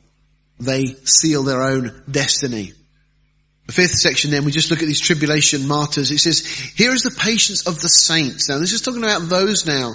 they 0.59 0.87
seal 1.05 1.43
their 1.43 1.63
own 1.63 2.03
destiny. 2.11 2.73
The 3.67 3.73
fifth 3.73 3.97
section 3.97 4.31
then, 4.31 4.45
we 4.45 4.53
just 4.53 4.71
look 4.71 4.81
at 4.81 4.87
these 4.87 5.01
tribulation 5.01 5.69
martyrs. 5.69 6.11
It 6.11 6.19
says, 6.19 6.47
here 6.77 6.93
is 6.93 7.03
the 7.03 7.11
patience 7.11 7.67
of 7.67 7.81
the 7.81 7.89
saints. 7.89 8.49
Now 8.49 8.59
this 8.59 8.73
is 8.73 8.81
talking 8.81 9.05
about 9.05 9.29
those 9.29 9.67
now 9.67 9.93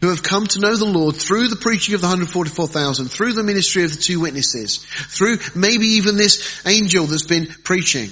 who 0.00 0.10
have 0.10 0.22
come 0.22 0.46
to 0.46 0.60
know 0.60 0.76
the 0.76 0.84
Lord 0.84 1.16
through 1.16 1.48
the 1.48 1.56
preaching 1.56 1.94
of 1.94 2.00
the 2.00 2.06
144,000, 2.06 3.08
through 3.08 3.32
the 3.32 3.42
ministry 3.42 3.84
of 3.84 3.90
the 3.90 4.00
two 4.00 4.20
witnesses, 4.20 4.84
through 5.08 5.38
maybe 5.54 5.86
even 5.86 6.16
this 6.16 6.64
angel 6.66 7.06
that's 7.06 7.26
been 7.26 7.46
preaching. 7.64 8.10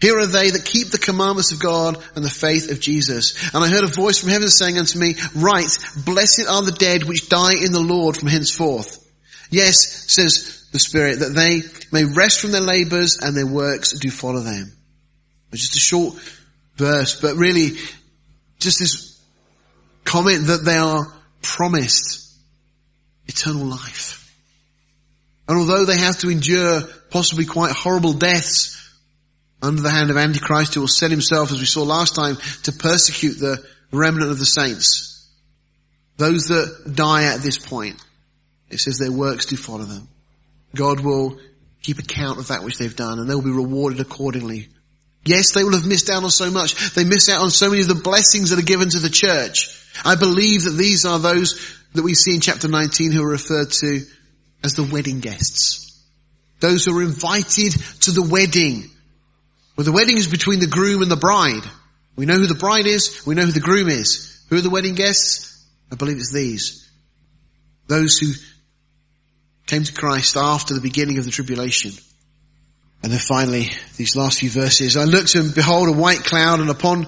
Here 0.00 0.18
are 0.18 0.26
they 0.26 0.50
that 0.50 0.64
keep 0.64 0.88
the 0.88 0.98
commandments 0.98 1.52
of 1.52 1.60
God 1.60 2.02
and 2.14 2.24
the 2.24 2.30
faith 2.30 2.70
of 2.70 2.80
Jesus. 2.80 3.34
And 3.52 3.62
I 3.62 3.68
heard 3.68 3.84
a 3.84 3.88
voice 3.88 4.18
from 4.18 4.30
heaven 4.30 4.48
saying 4.48 4.78
unto 4.78 4.98
me, 4.98 5.16
Write, 5.36 5.76
blessed 6.06 6.46
are 6.48 6.62
the 6.62 6.72
dead 6.72 7.04
which 7.04 7.28
die 7.28 7.52
in 7.62 7.72
the 7.72 7.80
Lord 7.80 8.16
from 8.16 8.28
henceforth. 8.28 9.06
Yes, 9.50 10.10
says 10.10 10.68
the 10.72 10.78
Spirit, 10.78 11.18
that 11.18 11.34
they 11.34 11.62
may 11.92 12.04
rest 12.04 12.40
from 12.40 12.52
their 12.52 12.62
labors 12.62 13.18
and 13.20 13.36
their 13.36 13.46
works 13.46 13.92
do 13.92 14.10
follow 14.10 14.40
them. 14.40 14.72
It's 15.52 15.62
just 15.62 15.76
a 15.76 15.80
short 15.80 16.14
verse, 16.76 17.20
but 17.20 17.36
really 17.36 17.72
just 18.58 18.78
this 18.78 19.09
comment 20.10 20.48
that 20.48 20.64
they 20.64 20.76
are 20.76 21.06
promised 21.40 22.36
eternal 23.26 23.64
life. 23.64 24.16
And 25.48 25.58
although 25.58 25.84
they 25.84 25.98
have 25.98 26.18
to 26.18 26.30
endure 26.30 26.82
possibly 27.10 27.44
quite 27.44 27.72
horrible 27.72 28.12
deaths, 28.12 28.76
under 29.62 29.82
the 29.82 29.90
hand 29.90 30.10
of 30.10 30.16
Antichrist 30.16 30.74
who 30.74 30.80
will 30.80 30.88
set 30.88 31.10
himself, 31.10 31.52
as 31.52 31.60
we 31.60 31.66
saw 31.66 31.82
last 31.82 32.14
time, 32.14 32.36
to 32.64 32.72
persecute 32.72 33.34
the 33.34 33.64
remnant 33.92 34.30
of 34.30 34.38
the 34.38 34.46
saints. 34.46 35.28
Those 36.16 36.46
that 36.46 36.92
die 36.94 37.24
at 37.24 37.40
this 37.40 37.58
point, 37.58 38.02
it 38.68 38.78
says 38.78 38.98
their 38.98 39.12
works 39.12 39.46
do 39.46 39.56
follow 39.56 39.84
them. 39.84 40.08
God 40.74 41.00
will 41.00 41.38
keep 41.82 41.98
account 41.98 42.38
of 42.38 42.48
that 42.48 42.62
which 42.62 42.78
they've 42.78 42.94
done 42.94 43.18
and 43.18 43.28
they 43.28 43.34
will 43.34 43.42
be 43.42 43.50
rewarded 43.50 44.00
accordingly. 44.00 44.68
Yes, 45.24 45.52
they 45.52 45.64
will 45.64 45.74
have 45.74 45.86
missed 45.86 46.10
out 46.10 46.24
on 46.24 46.30
so 46.30 46.50
much. 46.50 46.94
They 46.94 47.04
miss 47.04 47.28
out 47.28 47.42
on 47.42 47.50
so 47.50 47.68
many 47.68 47.82
of 47.82 47.88
the 47.88 47.94
blessings 47.94 48.50
that 48.50 48.58
are 48.58 48.62
given 48.62 48.88
to 48.90 48.98
the 48.98 49.10
church. 49.10 49.79
I 50.04 50.14
believe 50.14 50.64
that 50.64 50.76
these 50.76 51.04
are 51.04 51.18
those 51.18 51.76
that 51.94 52.02
we 52.02 52.14
see 52.14 52.34
in 52.34 52.40
chapter 52.40 52.68
19 52.68 53.12
who 53.12 53.22
are 53.22 53.30
referred 53.30 53.70
to 53.70 54.00
as 54.62 54.74
the 54.74 54.84
wedding 54.84 55.20
guests. 55.20 55.86
Those 56.60 56.84
who 56.84 56.98
are 56.98 57.02
invited 57.02 57.72
to 58.02 58.10
the 58.10 58.22
wedding 58.22 58.90
well, 59.80 59.86
the 59.86 59.92
wedding 59.92 60.18
is 60.18 60.28
between 60.28 60.60
the 60.60 60.66
groom 60.66 61.00
and 61.00 61.10
the 61.10 61.16
bride. 61.16 61.62
We 62.14 62.26
know 62.26 62.36
who 62.36 62.46
the 62.46 62.54
bride 62.54 62.86
is. 62.86 63.24
We 63.24 63.34
know 63.34 63.46
who 63.46 63.52
the 63.52 63.60
groom 63.60 63.88
is. 63.88 64.44
Who 64.50 64.58
are 64.58 64.60
the 64.60 64.68
wedding 64.68 64.94
guests? 64.94 65.66
I 65.90 65.96
believe 65.96 66.18
it's 66.18 66.34
these. 66.34 66.86
Those 67.86 68.18
who 68.18 68.32
came 69.66 69.84
to 69.84 69.94
Christ 69.94 70.36
after 70.36 70.74
the 70.74 70.82
beginning 70.82 71.16
of 71.16 71.24
the 71.24 71.30
tribulation. 71.30 71.92
And 73.02 73.10
then 73.10 73.20
finally, 73.20 73.70
these 73.96 74.16
last 74.16 74.40
few 74.40 74.50
verses, 74.50 74.98
I 74.98 75.04
looked 75.04 75.34
and 75.34 75.54
behold 75.54 75.88
a 75.88 75.92
white 75.92 76.24
cloud 76.24 76.60
and 76.60 76.68
upon 76.68 77.06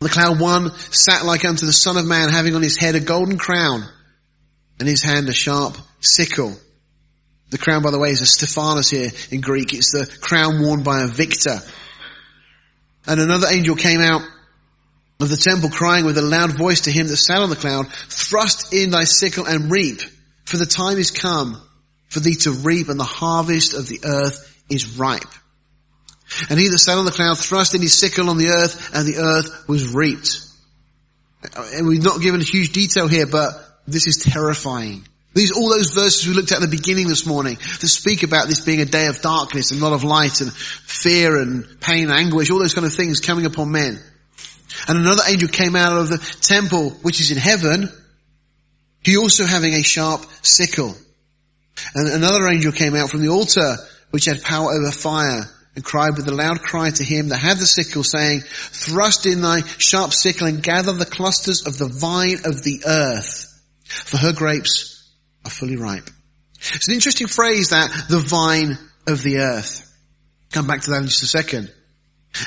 the 0.00 0.08
cloud 0.08 0.40
one 0.40 0.70
sat 0.90 1.24
like 1.24 1.44
unto 1.44 1.66
the 1.66 1.72
son 1.72 1.96
of 1.96 2.06
man 2.06 2.28
having 2.28 2.54
on 2.54 2.62
his 2.62 2.76
head 2.76 2.94
a 2.94 3.00
golden 3.00 3.38
crown 3.38 3.84
and 4.78 4.88
his 4.88 5.02
hand 5.02 5.28
a 5.28 5.32
sharp 5.32 5.76
sickle. 6.00 6.54
The 7.50 7.58
crown, 7.58 7.82
by 7.82 7.90
the 7.90 7.98
way, 7.98 8.10
is 8.10 8.20
a 8.20 8.26
Stephanos 8.26 8.90
here 8.90 9.10
in 9.30 9.40
Greek. 9.40 9.72
It's 9.72 9.92
the 9.92 10.06
crown 10.20 10.60
worn 10.62 10.82
by 10.82 11.02
a 11.02 11.06
victor. 11.06 11.58
And 13.06 13.20
another 13.20 13.48
angel 13.52 13.76
came 13.76 14.00
out 14.00 14.22
of 15.20 15.30
the 15.30 15.36
temple 15.36 15.70
crying 15.70 16.04
with 16.04 16.18
a 16.18 16.22
loud 16.22 16.56
voice 16.58 16.82
to 16.82 16.90
him 16.90 17.06
that 17.06 17.16
sat 17.16 17.38
on 17.38 17.50
the 17.50 17.56
cloud, 17.56 17.86
thrust 18.08 18.74
in 18.74 18.90
thy 18.90 19.04
sickle 19.04 19.46
and 19.46 19.70
reap, 19.70 20.00
for 20.44 20.56
the 20.56 20.66
time 20.66 20.98
is 20.98 21.10
come 21.10 21.60
for 22.08 22.20
thee 22.20 22.34
to 22.34 22.50
reap 22.50 22.88
and 22.88 22.98
the 22.98 23.04
harvest 23.04 23.74
of 23.74 23.88
the 23.88 24.00
earth 24.04 24.62
is 24.68 24.98
ripe. 24.98 25.22
And 26.50 26.58
he 26.58 26.68
that 26.68 26.78
sat 26.78 26.98
on 26.98 27.04
the 27.04 27.10
cloud 27.10 27.38
thrust 27.38 27.74
in 27.74 27.82
his 27.82 27.98
sickle 27.98 28.30
on 28.30 28.38
the 28.38 28.48
earth 28.48 28.90
and 28.94 29.06
the 29.06 29.18
earth 29.18 29.68
was 29.68 29.92
reaped. 29.92 30.40
And 31.74 31.86
we've 31.86 32.02
not 32.02 32.20
given 32.20 32.40
huge 32.40 32.72
detail 32.72 33.06
here, 33.06 33.26
but 33.26 33.52
this 33.86 34.06
is 34.06 34.16
terrifying. 34.16 35.06
These, 35.34 35.50
all 35.50 35.68
those 35.68 35.90
verses 35.90 36.26
we 36.26 36.34
looked 36.34 36.52
at 36.52 36.62
at 36.62 36.70
the 36.70 36.76
beginning 36.76 37.08
this 37.08 37.26
morning 37.26 37.56
that 37.56 37.88
speak 37.88 38.22
about 38.22 38.46
this 38.46 38.60
being 38.60 38.80
a 38.80 38.84
day 38.84 39.06
of 39.06 39.20
darkness 39.20 39.72
and 39.72 39.80
not 39.80 39.92
of 39.92 40.04
light 40.04 40.40
and 40.40 40.52
fear 40.52 41.36
and 41.40 41.80
pain 41.80 42.08
and 42.08 42.12
anguish, 42.12 42.50
all 42.50 42.60
those 42.60 42.74
kind 42.74 42.86
of 42.86 42.94
things 42.94 43.20
coming 43.20 43.44
upon 43.44 43.72
men. 43.72 44.00
And 44.88 44.98
another 44.98 45.22
angel 45.28 45.48
came 45.48 45.74
out 45.74 45.96
of 45.96 46.08
the 46.08 46.18
temple, 46.40 46.90
which 47.02 47.20
is 47.20 47.30
in 47.30 47.36
heaven, 47.36 47.90
he 49.02 49.16
also 49.16 49.44
having 49.44 49.74
a 49.74 49.82
sharp 49.82 50.24
sickle. 50.42 50.94
And 51.94 52.08
another 52.08 52.46
angel 52.48 52.72
came 52.72 52.94
out 52.94 53.10
from 53.10 53.20
the 53.20 53.28
altar, 53.28 53.76
which 54.10 54.24
had 54.24 54.42
power 54.42 54.72
over 54.72 54.90
fire, 54.90 55.50
and 55.74 55.84
cried 55.84 56.16
with 56.16 56.28
a 56.28 56.34
loud 56.34 56.62
cry 56.62 56.90
to 56.90 57.04
him 57.04 57.28
that 57.28 57.38
had 57.38 57.58
the 57.58 57.66
sickle, 57.66 58.04
saying, 58.04 58.40
Thrust 58.40 59.26
in 59.26 59.40
thy 59.40 59.60
sharp 59.78 60.12
sickle 60.12 60.46
and 60.46 60.62
gather 60.62 60.92
the 60.92 61.04
clusters 61.04 61.66
of 61.66 61.78
the 61.78 61.88
vine 61.88 62.38
of 62.44 62.62
the 62.62 62.82
earth, 62.86 63.62
for 63.84 64.16
her 64.16 64.32
grapes 64.32 65.12
are 65.44 65.50
fully 65.50 65.76
ripe. 65.76 66.08
It's 66.58 66.88
an 66.88 66.94
interesting 66.94 67.26
phrase 67.26 67.70
that, 67.70 68.06
the 68.08 68.20
vine 68.20 68.78
of 69.06 69.22
the 69.22 69.38
earth. 69.38 69.80
Come 70.52 70.66
back 70.66 70.82
to 70.82 70.90
that 70.90 71.02
in 71.02 71.08
just 71.08 71.22
a 71.22 71.26
second. 71.26 71.72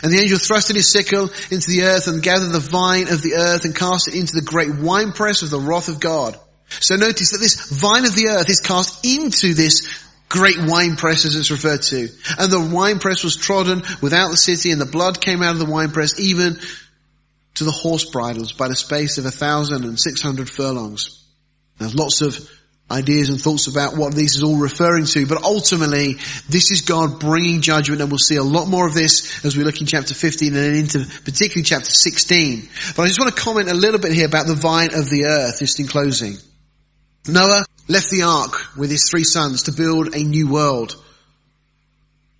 And 0.03 0.11
the 0.11 0.21
angel 0.21 0.37
thrust 0.37 0.69
in 0.69 0.75
his 0.75 0.91
sickle 0.91 1.29
into 1.51 1.69
the 1.69 1.83
earth 1.83 2.07
and 2.07 2.21
gathered 2.21 2.51
the 2.51 2.59
vine 2.59 3.07
of 3.07 3.21
the 3.21 3.35
earth 3.35 3.63
and 3.63 3.75
cast 3.75 4.07
it 4.07 4.15
into 4.15 4.35
the 4.35 4.41
great 4.41 4.75
winepress 4.75 5.43
of 5.43 5.49
the 5.49 5.59
wrath 5.59 5.87
of 5.87 5.99
God. 5.99 6.37
So 6.69 6.95
notice 6.95 7.31
that 7.31 7.37
this 7.39 7.79
vine 7.79 8.05
of 8.05 8.15
the 8.15 8.27
earth 8.29 8.49
is 8.49 8.59
cast 8.59 9.05
into 9.05 9.53
this 9.53 9.87
great 10.29 10.57
winepress 10.59 11.25
as 11.25 11.35
it's 11.35 11.51
referred 11.51 11.81
to. 11.83 12.09
And 12.37 12.51
the 12.51 12.69
winepress 12.73 13.23
was 13.23 13.35
trodden 13.35 13.83
without 14.01 14.29
the 14.29 14.37
city 14.37 14.71
and 14.71 14.81
the 14.81 14.85
blood 14.85 15.21
came 15.21 15.41
out 15.41 15.53
of 15.53 15.59
the 15.59 15.65
winepress 15.65 16.19
even 16.19 16.59
to 17.55 17.63
the 17.63 17.71
horse 17.71 18.05
bridles 18.05 18.53
by 18.53 18.67
the 18.67 18.75
space 18.75 19.17
of 19.17 19.25
a 19.25 19.31
thousand 19.31 19.83
and 19.83 19.99
six 19.99 20.21
hundred 20.21 20.49
furlongs. 20.49 21.23
There's 21.79 21.95
lots 21.95 22.21
of 22.21 22.37
ideas 22.89 23.29
and 23.29 23.41
thoughts 23.41 23.67
about 23.67 23.97
what 23.97 24.15
this 24.15 24.35
is 24.35 24.43
all 24.43 24.57
referring 24.57 25.05
to, 25.05 25.25
but 25.25 25.43
ultimately 25.43 26.13
this 26.49 26.71
is 26.71 26.81
God 26.81 27.19
bringing 27.19 27.61
judgment 27.61 28.01
and 28.01 28.09
we'll 28.09 28.17
see 28.17 28.37
a 28.37 28.43
lot 28.43 28.67
more 28.67 28.87
of 28.87 28.93
this 28.93 29.43
as 29.43 29.57
we 29.57 29.63
look 29.63 29.81
in 29.81 29.87
chapter 29.87 30.13
15 30.13 30.55
and 30.55 30.75
into 30.75 30.99
particularly 31.25 31.63
chapter 31.63 31.89
16. 31.89 32.69
But 32.95 33.03
I 33.03 33.07
just 33.07 33.19
want 33.19 33.35
to 33.35 33.41
comment 33.41 33.69
a 33.69 33.73
little 33.73 33.99
bit 33.99 34.13
here 34.13 34.27
about 34.27 34.47
the 34.47 34.55
vine 34.55 34.93
of 34.93 35.09
the 35.09 35.25
earth 35.25 35.59
just 35.59 35.79
in 35.79 35.87
closing. 35.87 36.37
Noah 37.27 37.65
left 37.87 38.09
the 38.09 38.23
ark 38.23 38.75
with 38.77 38.91
his 38.91 39.09
three 39.09 39.23
sons 39.23 39.63
to 39.63 39.71
build 39.71 40.15
a 40.15 40.23
new 40.23 40.47
world. 40.47 40.95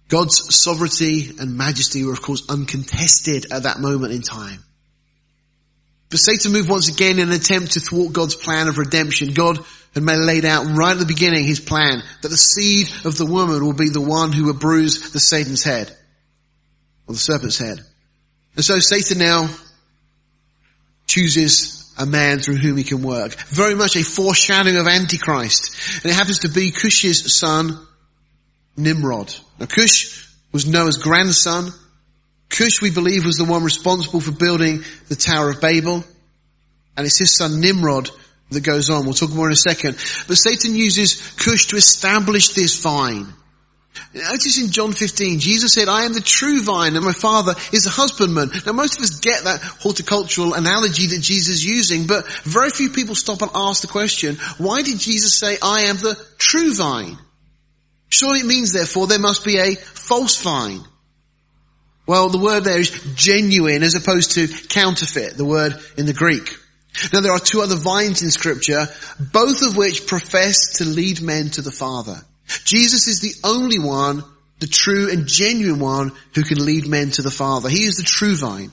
God's 0.10 0.56
sovereignty 0.56 1.32
and 1.40 1.58
majesty 1.58 2.04
were 2.04 2.14
of 2.14 2.22
course 2.22 2.50
uncontested 2.50 3.52
at 3.52 3.64
that 3.64 3.80
moment 3.80 4.14
in 4.14 4.22
time. 4.22 4.64
But 6.10 6.20
Satan 6.20 6.54
moved 6.54 6.70
once 6.70 6.88
again 6.88 7.20
in 7.20 7.30
an 7.30 7.36
attempt 7.36 7.74
to 7.74 7.82
thwart 7.82 8.14
God's 8.14 8.36
plan 8.36 8.70
of 8.70 8.78
redemption. 8.78 9.34
God 9.34 9.60
had 9.94 10.04
laid 10.04 10.46
out 10.46 10.66
right 10.66 10.94
at 10.94 11.00
the 11.00 11.06
beginning 11.06 11.44
his 11.44 11.60
plan 11.60 12.02
that 12.22 12.30
the 12.30 12.38
seed 12.38 12.88
of 13.04 13.18
the 13.18 13.26
woman 13.26 13.64
will 13.66 13.74
be 13.74 13.90
the 13.90 14.00
one 14.00 14.32
who 14.32 14.46
will 14.46 14.54
bruise 14.54 15.12
the 15.12 15.20
Satan's 15.20 15.64
head, 15.64 15.92
or 17.08 17.14
the 17.14 17.20
serpent's 17.20 17.58
head. 17.58 17.80
And 18.56 18.64
so 18.64 18.80
Satan 18.80 19.18
now 19.18 19.50
chooses 21.08 21.77
a 21.98 22.06
man 22.06 22.40
through 22.40 22.58
whom 22.58 22.78
he 22.78 22.84
can 22.84 23.02
work. 23.02 23.34
Very 23.48 23.76
much 23.76 23.96
a 23.96 24.04
foreshadowing 24.04 24.78
of 24.78 24.88
Antichrist. 24.88 26.04
And 26.04 26.12
it 26.12 26.16
happens 26.16 26.40
to 26.40 26.50
be 26.50 26.72
Cush's 26.72 27.38
son, 27.38 27.78
Nimrod. 28.76 29.34
Now 29.60 29.66
Cush 29.66 30.30
was 30.52 30.68
Noah's 30.68 30.98
grandson. 30.98 31.72
Cush, 32.50 32.82
we 32.82 32.92
believe, 32.92 33.26
was 33.26 33.38
the 33.38 33.46
one 33.46 33.64
responsible 33.64 34.22
for 34.22 34.32
building 34.32 34.84
the 35.10 35.16
Tower 35.16 35.50
of 35.50 35.60
Babel. 35.62 36.04
And 36.96 37.06
it's 37.06 37.20
his 37.20 37.36
son 37.36 37.60
Nimrod 37.60 38.10
that 38.52 38.62
goes 38.62 38.90
on. 38.90 39.04
We'll 39.04 39.14
talk 39.14 39.32
more 39.32 39.48
in 39.48 39.54
a 39.54 39.56
second. 39.56 39.98
But 40.28 40.38
Satan 40.38 40.76
uses 40.76 41.36
Cush 41.38 41.68
to 41.68 41.76
establish 41.76 42.50
this 42.50 42.80
vine. 42.80 43.28
Notice 44.14 44.62
in 44.62 44.72
John 44.72 44.94
15, 44.94 45.40
Jesus 45.40 45.74
said, 45.74 45.88
I 45.88 46.04
am 46.04 46.14
the 46.14 46.22
true 46.22 46.62
vine 46.62 46.96
and 46.96 47.06
my 47.06 47.14
father 47.14 47.54
is 47.72 47.86
a 47.86 47.90
husbandman. 47.90 48.52
Now 48.66 48.74
most 48.74 48.98
of 48.98 49.04
us 49.04 49.20
get 49.20 49.44
that 49.44 49.62
horticultural 49.62 50.54
analogy 50.54 51.08
that 51.08 51.22
Jesus 51.22 51.58
is 51.58 51.66
using, 51.66 52.08
but 52.08 52.28
very 52.44 52.70
few 52.70 52.90
people 52.90 53.16
stop 53.16 53.42
and 53.42 53.52
ask 53.54 53.82
the 53.82 53.88
question, 53.88 54.36
why 54.58 54.82
did 54.82 55.00
Jesus 55.00 55.38
say, 55.38 55.58
I 55.62 55.84
am 55.84 55.98
the 55.98 56.18
true 56.38 56.74
vine? 56.74 57.18
Surely 58.10 58.40
it 58.40 58.46
means 58.46 58.72
therefore 58.72 59.08
there 59.08 59.20
must 59.20 59.44
be 59.44 59.58
a 59.58 59.76
false 59.76 60.42
vine. 60.42 60.82
Well, 62.06 62.30
the 62.30 62.40
word 62.40 62.64
there 62.64 62.80
is 62.80 63.14
genuine 63.16 63.84
as 63.84 63.96
opposed 63.96 64.32
to 64.32 64.48
counterfeit, 64.48 65.36
the 65.36 65.46
word 65.46 65.76
in 65.98 66.06
the 66.06 66.14
Greek. 66.14 66.56
Now 67.12 67.22
there 67.22 67.34
are 67.34 67.40
two 67.40 67.62
other 67.62 67.76
vines 67.76 68.22
in 68.22 68.32
scripture, 68.32 68.88
both 69.20 69.62
of 69.62 69.76
which 69.76 70.08
profess 70.08 70.78
to 70.78 70.86
lead 70.86 71.22
men 71.22 71.50
to 71.52 71.62
the 71.62 71.72
Father. 71.72 72.22
Jesus 72.64 73.08
is 73.08 73.20
the 73.20 73.48
only 73.48 73.80
one, 73.80 74.24
the 74.60 74.68
true 74.68 75.12
and 75.12 75.28
genuine 75.28 75.80
one, 75.80 76.12
who 76.34 76.44
can 76.44 76.64
lead 76.64 76.88
men 76.88 77.12
to 77.12 77.22
the 77.22 77.32
Father. 77.32 77.70
He 77.70 77.84
is 77.84 77.98
the 77.98 78.04
true 78.04 78.36
vine. 78.36 78.72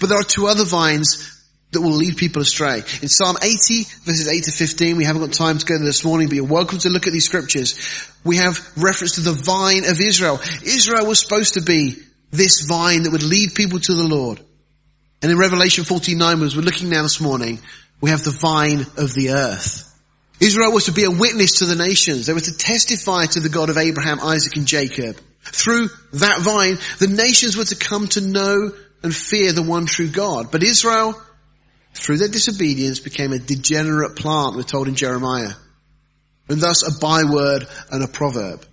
But 0.00 0.08
there 0.08 0.18
are 0.18 0.24
two 0.24 0.46
other 0.46 0.64
vines 0.64 1.34
that 1.72 1.80
will 1.80 1.92
lead 1.92 2.16
people 2.16 2.42
astray. 2.42 2.78
In 3.02 3.08
Psalm 3.08 3.36
80, 3.42 3.82
verses 4.04 4.28
8 4.28 4.44
to 4.44 4.52
15, 4.52 4.96
we 4.96 5.04
haven't 5.04 5.22
got 5.22 5.32
time 5.32 5.58
to 5.58 5.66
go 5.66 5.76
there 5.76 5.84
this 5.84 6.04
morning, 6.04 6.28
but 6.28 6.36
you're 6.36 6.46
welcome 6.46 6.78
to 6.78 6.88
look 6.88 7.06
at 7.06 7.12
these 7.12 7.26
scriptures. 7.26 7.78
We 8.24 8.36
have 8.36 8.58
reference 8.76 9.16
to 9.16 9.20
the 9.20 9.32
vine 9.32 9.84
of 9.84 10.00
Israel. 10.00 10.40
Israel 10.64 11.06
was 11.06 11.20
supposed 11.20 11.54
to 11.54 11.60
be 11.60 11.96
this 12.30 12.62
vine 12.62 13.02
that 13.02 13.12
would 13.12 13.22
lead 13.22 13.54
people 13.54 13.80
to 13.80 13.94
the 13.94 14.04
Lord. 14.04 14.40
And 15.22 15.32
in 15.32 15.38
Revelation 15.38 15.84
49, 15.84 16.42
as 16.42 16.56
we're 16.56 16.62
looking 16.62 16.90
now 16.90 17.02
this 17.02 17.20
morning, 17.20 17.58
we 18.00 18.10
have 18.10 18.22
the 18.22 18.36
vine 18.40 18.80
of 18.96 19.12
the 19.14 19.30
earth. 19.30 19.87
Israel 20.40 20.72
was 20.72 20.84
to 20.84 20.92
be 20.92 21.04
a 21.04 21.10
witness 21.10 21.58
to 21.58 21.66
the 21.66 21.74
nations. 21.74 22.26
They 22.26 22.32
were 22.32 22.40
to 22.40 22.56
testify 22.56 23.26
to 23.26 23.40
the 23.40 23.48
God 23.48 23.70
of 23.70 23.78
Abraham, 23.78 24.20
Isaac 24.20 24.56
and 24.56 24.66
Jacob. 24.66 25.16
Through 25.42 25.88
that 26.14 26.40
vine, 26.40 26.78
the 26.98 27.08
nations 27.08 27.56
were 27.56 27.64
to 27.64 27.76
come 27.76 28.06
to 28.08 28.20
know 28.20 28.72
and 29.02 29.14
fear 29.14 29.52
the 29.52 29.62
one 29.62 29.86
true 29.86 30.08
God. 30.08 30.50
But 30.52 30.62
Israel, 30.62 31.20
through 31.94 32.18
their 32.18 32.28
disobedience, 32.28 33.00
became 33.00 33.32
a 33.32 33.38
degenerate 33.38 34.16
plant, 34.16 34.56
we're 34.56 34.62
told 34.62 34.88
in 34.88 34.94
Jeremiah. 34.94 35.52
And 36.48 36.60
thus 36.60 36.82
a 36.82 36.98
byword 36.98 37.66
and 37.90 38.02
a 38.02 38.08
proverb. 38.08 38.64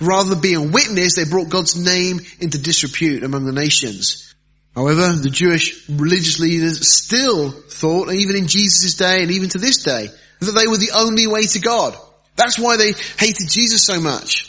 Rather 0.00 0.30
than 0.30 0.40
being 0.40 0.56
a 0.56 0.70
witness, 0.70 1.16
they 1.16 1.24
brought 1.24 1.48
God's 1.48 1.76
name 1.76 2.20
into 2.38 2.58
disrepute 2.58 3.24
among 3.24 3.44
the 3.44 3.52
nations. 3.52 4.29
However, 4.74 5.12
the 5.12 5.30
Jewish 5.30 5.88
religious 5.88 6.38
leaders 6.38 6.88
still 6.88 7.50
thought, 7.50 8.12
even 8.12 8.36
in 8.36 8.46
Jesus' 8.46 8.94
day 8.94 9.22
and 9.22 9.30
even 9.30 9.48
to 9.50 9.58
this 9.58 9.82
day, 9.82 10.08
that 10.40 10.52
they 10.52 10.68
were 10.68 10.78
the 10.78 10.92
only 10.96 11.26
way 11.26 11.42
to 11.42 11.58
God. 11.58 11.96
That's 12.36 12.58
why 12.58 12.76
they 12.76 12.92
hated 13.18 13.48
Jesus 13.48 13.84
so 13.84 14.00
much. 14.00 14.46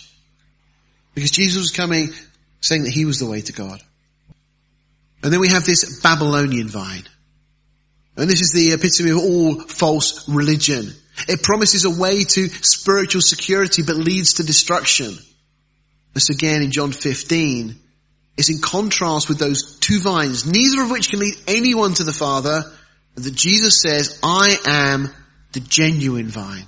Because 1.13 1.32
Jesus 1.32 1.57
was 1.57 1.72
coming 1.72 2.09
saying 2.61 2.84
that 2.84 2.93
he 2.93 3.05
was 3.05 3.19
the 3.19 3.26
way 3.26 3.41
to 3.41 3.51
God. 3.51 3.82
And 5.24 5.34
then 5.34 5.39
we 5.39 5.49
have 5.49 5.65
this 5.65 6.01
Babylonian 6.01 6.67
vine. 6.67 7.03
And 8.15 8.30
this 8.30 8.41
is 8.41 8.51
the 8.51 8.74
epitome 8.74 9.11
of 9.11 9.17
all 9.17 9.59
false 9.61 10.28
religion. 10.30 10.93
It 11.28 11.43
promises 11.43 11.86
a 11.86 11.89
way 11.89 12.24
to 12.24 12.47
spiritual 12.49 13.22
security 13.22 13.84
but 13.84 13.95
leads 13.95 14.36
to 14.36 14.43
destruction. 14.43 15.13
This 16.13 16.30
again 16.30 16.61
in 16.61 16.72
John 16.72 16.91
15 16.91 17.80
is 18.38 18.49
in 18.49 18.59
contrast 18.59 19.29
with 19.29 19.39
those 19.39 19.77
two 19.79 19.99
vines, 19.99 20.45
neither 20.45 20.84
of 20.84 20.91
which 20.91 21.09
can 21.09 21.19
lead 21.19 21.36
anyone 21.47 21.93
to 21.93 22.03
the 22.03 22.13
Father, 22.13 22.63
and 23.15 23.25
that 23.25 23.36
Jesus 23.36 23.82
says, 23.82 24.19
I 24.23 24.55
am 24.65 25.13
the 25.51 25.59
genuine 25.59 26.29
vine. 26.29 26.65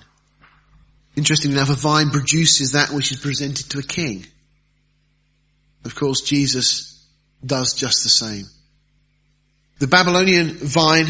Interestingly 1.16 1.58
enough, 1.58 1.70
a 1.70 1.76
vine 1.76 2.10
produces 2.10 2.72
that 2.72 2.90
which 2.90 3.12
is 3.12 3.20
presented 3.20 3.70
to 3.72 3.80
a 3.80 3.84
king. 3.84 4.26
Of 5.86 5.96
course, 5.96 6.22
Jesus 6.22 7.06
does 7.46 7.74
just 7.74 8.04
the 8.04 8.10
same. 8.10 8.46
The 9.80 9.88
Babylonian 9.88 10.50
vine 10.50 11.08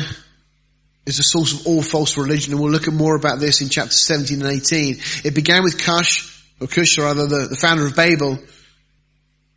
is 1.05 1.17
the 1.17 1.23
source 1.23 1.53
of 1.53 1.67
all 1.67 1.81
false 1.81 2.17
religion, 2.17 2.53
and 2.53 2.61
we'll 2.61 2.71
look 2.71 2.87
at 2.87 2.93
more 2.93 3.15
about 3.15 3.39
this 3.39 3.61
in 3.61 3.69
chapter 3.69 3.91
17 3.91 4.41
and 4.41 4.51
18. 4.51 4.97
It 5.23 5.35
began 5.35 5.63
with 5.63 5.83
Cush, 5.83 6.43
or 6.59 6.67
Cush, 6.67 6.97
rather 6.97 7.27
the, 7.27 7.47
the 7.47 7.55
founder 7.55 7.85
of 7.85 7.95
Babel, 7.95 8.39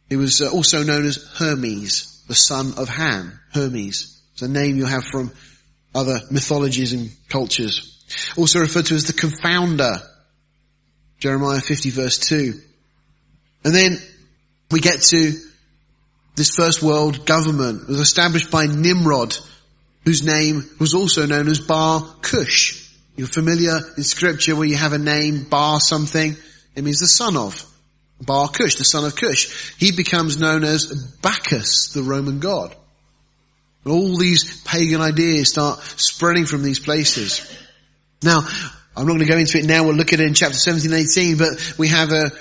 he 0.08 0.16
was 0.16 0.40
uh, 0.40 0.50
also 0.50 0.82
known 0.82 1.06
as 1.06 1.16
Hermes, 1.38 2.24
the 2.28 2.34
son 2.34 2.74
of 2.76 2.88
Ham. 2.88 3.38
Hermes. 3.52 4.20
It's 4.32 4.42
a 4.42 4.48
name 4.48 4.76
you 4.76 4.84
have 4.84 5.04
from 5.04 5.32
other 5.94 6.20
mythologies 6.30 6.92
and 6.92 7.10
cultures. 7.28 8.04
Also 8.36 8.60
referred 8.60 8.86
to 8.86 8.94
as 8.94 9.06
the 9.06 9.12
confounder. 9.12 10.00
Jeremiah 11.18 11.60
50 11.60 11.90
verse 11.90 12.18
2. 12.18 12.52
And 13.64 13.74
then 13.74 13.98
we 14.70 14.80
get 14.80 15.00
to 15.00 15.32
this 16.36 16.50
first 16.50 16.82
world 16.82 17.26
government. 17.26 17.82
It 17.82 17.88
was 17.88 18.00
established 18.00 18.50
by 18.50 18.66
Nimrod, 18.66 19.36
whose 20.04 20.22
name 20.22 20.62
was 20.78 20.94
also 20.94 21.26
known 21.26 21.48
as 21.48 21.60
Bar 21.60 22.02
Cush. 22.20 22.92
You're 23.16 23.26
familiar 23.26 23.80
in 23.96 24.02
scripture 24.02 24.54
where 24.54 24.68
you 24.68 24.76
have 24.76 24.92
a 24.92 24.98
name, 24.98 25.44
Bar 25.44 25.80
something. 25.80 26.36
It 26.74 26.84
means 26.84 27.00
the 27.00 27.06
son 27.06 27.36
of. 27.36 27.64
Bar 28.20 28.48
Cush, 28.48 28.76
the 28.76 28.84
son 28.84 29.04
of 29.04 29.16
Cush. 29.16 29.74
He 29.78 29.92
becomes 29.92 30.38
known 30.38 30.64
as 30.64 30.86
Bacchus, 31.22 31.88
the 31.92 32.02
Roman 32.02 32.40
god. 32.40 32.74
And 33.84 33.92
all 33.92 34.16
these 34.16 34.62
pagan 34.62 35.00
ideas 35.00 35.50
start 35.50 35.80
spreading 35.80 36.46
from 36.46 36.62
these 36.62 36.78
places. 36.78 37.46
Now, 38.22 38.40
I'm 38.96 39.06
not 39.06 39.12
going 39.12 39.18
to 39.20 39.26
go 39.26 39.38
into 39.38 39.58
it 39.58 39.66
now. 39.66 39.84
We'll 39.84 39.94
look 39.94 40.12
at 40.12 40.20
it 40.20 40.26
in 40.26 40.34
chapter 40.34 40.58
17 40.58 40.92
and 40.92 41.02
18, 41.02 41.36
but 41.36 41.78
we 41.78 41.88
have 41.88 42.12
a 42.12 42.32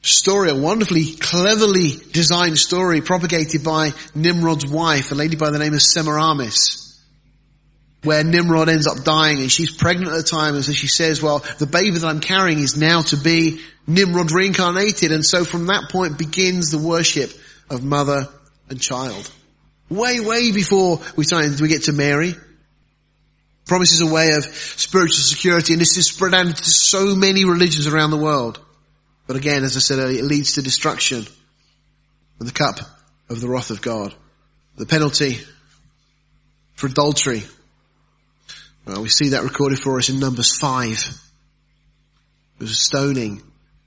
story, 0.00 0.48
a 0.48 0.54
wonderfully, 0.54 1.14
cleverly 1.16 1.90
designed 2.12 2.58
story 2.58 3.02
propagated 3.02 3.62
by 3.62 3.92
Nimrod's 4.14 4.66
wife, 4.66 5.12
a 5.12 5.14
lady 5.14 5.36
by 5.36 5.50
the 5.50 5.58
name 5.58 5.74
of 5.74 5.82
Semiramis 5.82 6.87
where 8.04 8.22
Nimrod 8.22 8.68
ends 8.68 8.86
up 8.86 9.02
dying 9.04 9.40
and 9.40 9.50
she's 9.50 9.74
pregnant 9.74 10.12
at 10.12 10.16
the 10.16 10.22
time 10.22 10.54
and 10.54 10.64
so 10.64 10.72
she 10.72 10.86
says, 10.86 11.22
well, 11.22 11.44
the 11.58 11.66
baby 11.66 11.98
that 11.98 12.06
I'm 12.06 12.20
carrying 12.20 12.60
is 12.60 12.76
now 12.76 13.02
to 13.02 13.16
be 13.16 13.60
Nimrod 13.86 14.30
reincarnated 14.30 15.10
and 15.12 15.24
so 15.24 15.44
from 15.44 15.66
that 15.66 15.90
point 15.90 16.18
begins 16.18 16.70
the 16.70 16.78
worship 16.78 17.30
of 17.70 17.82
mother 17.82 18.28
and 18.68 18.80
child. 18.80 19.30
Way, 19.90 20.20
way 20.20 20.52
before 20.52 21.00
we, 21.16 21.24
we 21.60 21.68
get 21.68 21.84
to 21.84 21.92
Mary. 21.92 22.34
Promises 23.66 24.00
a 24.00 24.06
way 24.06 24.32
of 24.32 24.44
spiritual 24.44 25.22
security 25.22 25.72
and 25.72 25.80
this 25.80 25.96
is 25.96 26.06
spread 26.06 26.34
out 26.34 26.46
into 26.46 26.64
so 26.64 27.14
many 27.16 27.44
religions 27.44 27.86
around 27.86 28.10
the 28.10 28.16
world. 28.16 28.60
But 29.26 29.36
again, 29.36 29.64
as 29.64 29.76
I 29.76 29.80
said 29.80 29.98
earlier, 29.98 30.20
it 30.20 30.24
leads 30.24 30.54
to 30.54 30.62
destruction 30.62 31.26
and 32.38 32.48
the 32.48 32.52
cup 32.52 32.78
of 33.28 33.40
the 33.40 33.48
wrath 33.48 33.70
of 33.70 33.82
God. 33.82 34.14
The 34.76 34.86
penalty 34.86 35.40
for 36.76 36.86
adultery 36.86 37.42
well, 38.88 39.02
we 39.02 39.10
see 39.10 39.30
that 39.30 39.42
recorded 39.42 39.78
for 39.78 39.98
us 39.98 40.08
in 40.08 40.18
Numbers 40.18 40.56
5. 40.56 40.92
It 40.92 42.62
was 42.62 42.80
stoning. 42.80 43.42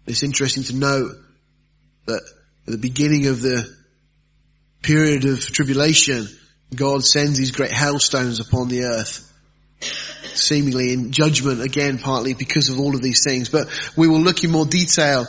It's 0.06 0.22
interesting 0.22 0.64
to 0.66 0.76
note 0.76 1.12
that 2.06 2.22
at 2.68 2.72
the 2.72 2.78
beginning 2.78 3.26
of 3.26 3.42
the 3.42 3.66
period 4.84 5.26
of 5.26 5.40
tribulation, 5.40 6.28
God 6.76 7.04
sends 7.04 7.40
these 7.40 7.52
great 7.52 7.72
hailstones 7.72 8.40
upon 8.40 8.68
the 8.68 8.84
earth. 8.84 9.28
Seemingly 10.36 10.94
in 10.94 11.12
judgment 11.12 11.62
again, 11.62 11.98
partly 11.98 12.36
because 12.36 12.70
of 12.70 12.80
all 12.80 12.96
of 12.96 13.02
these 13.02 13.24
things. 13.24 13.50
But 13.50 13.68
we 13.98 14.08
will 14.08 14.22
look 14.22 14.44
in 14.44 14.52
more 14.52 14.66
detail 14.66 15.26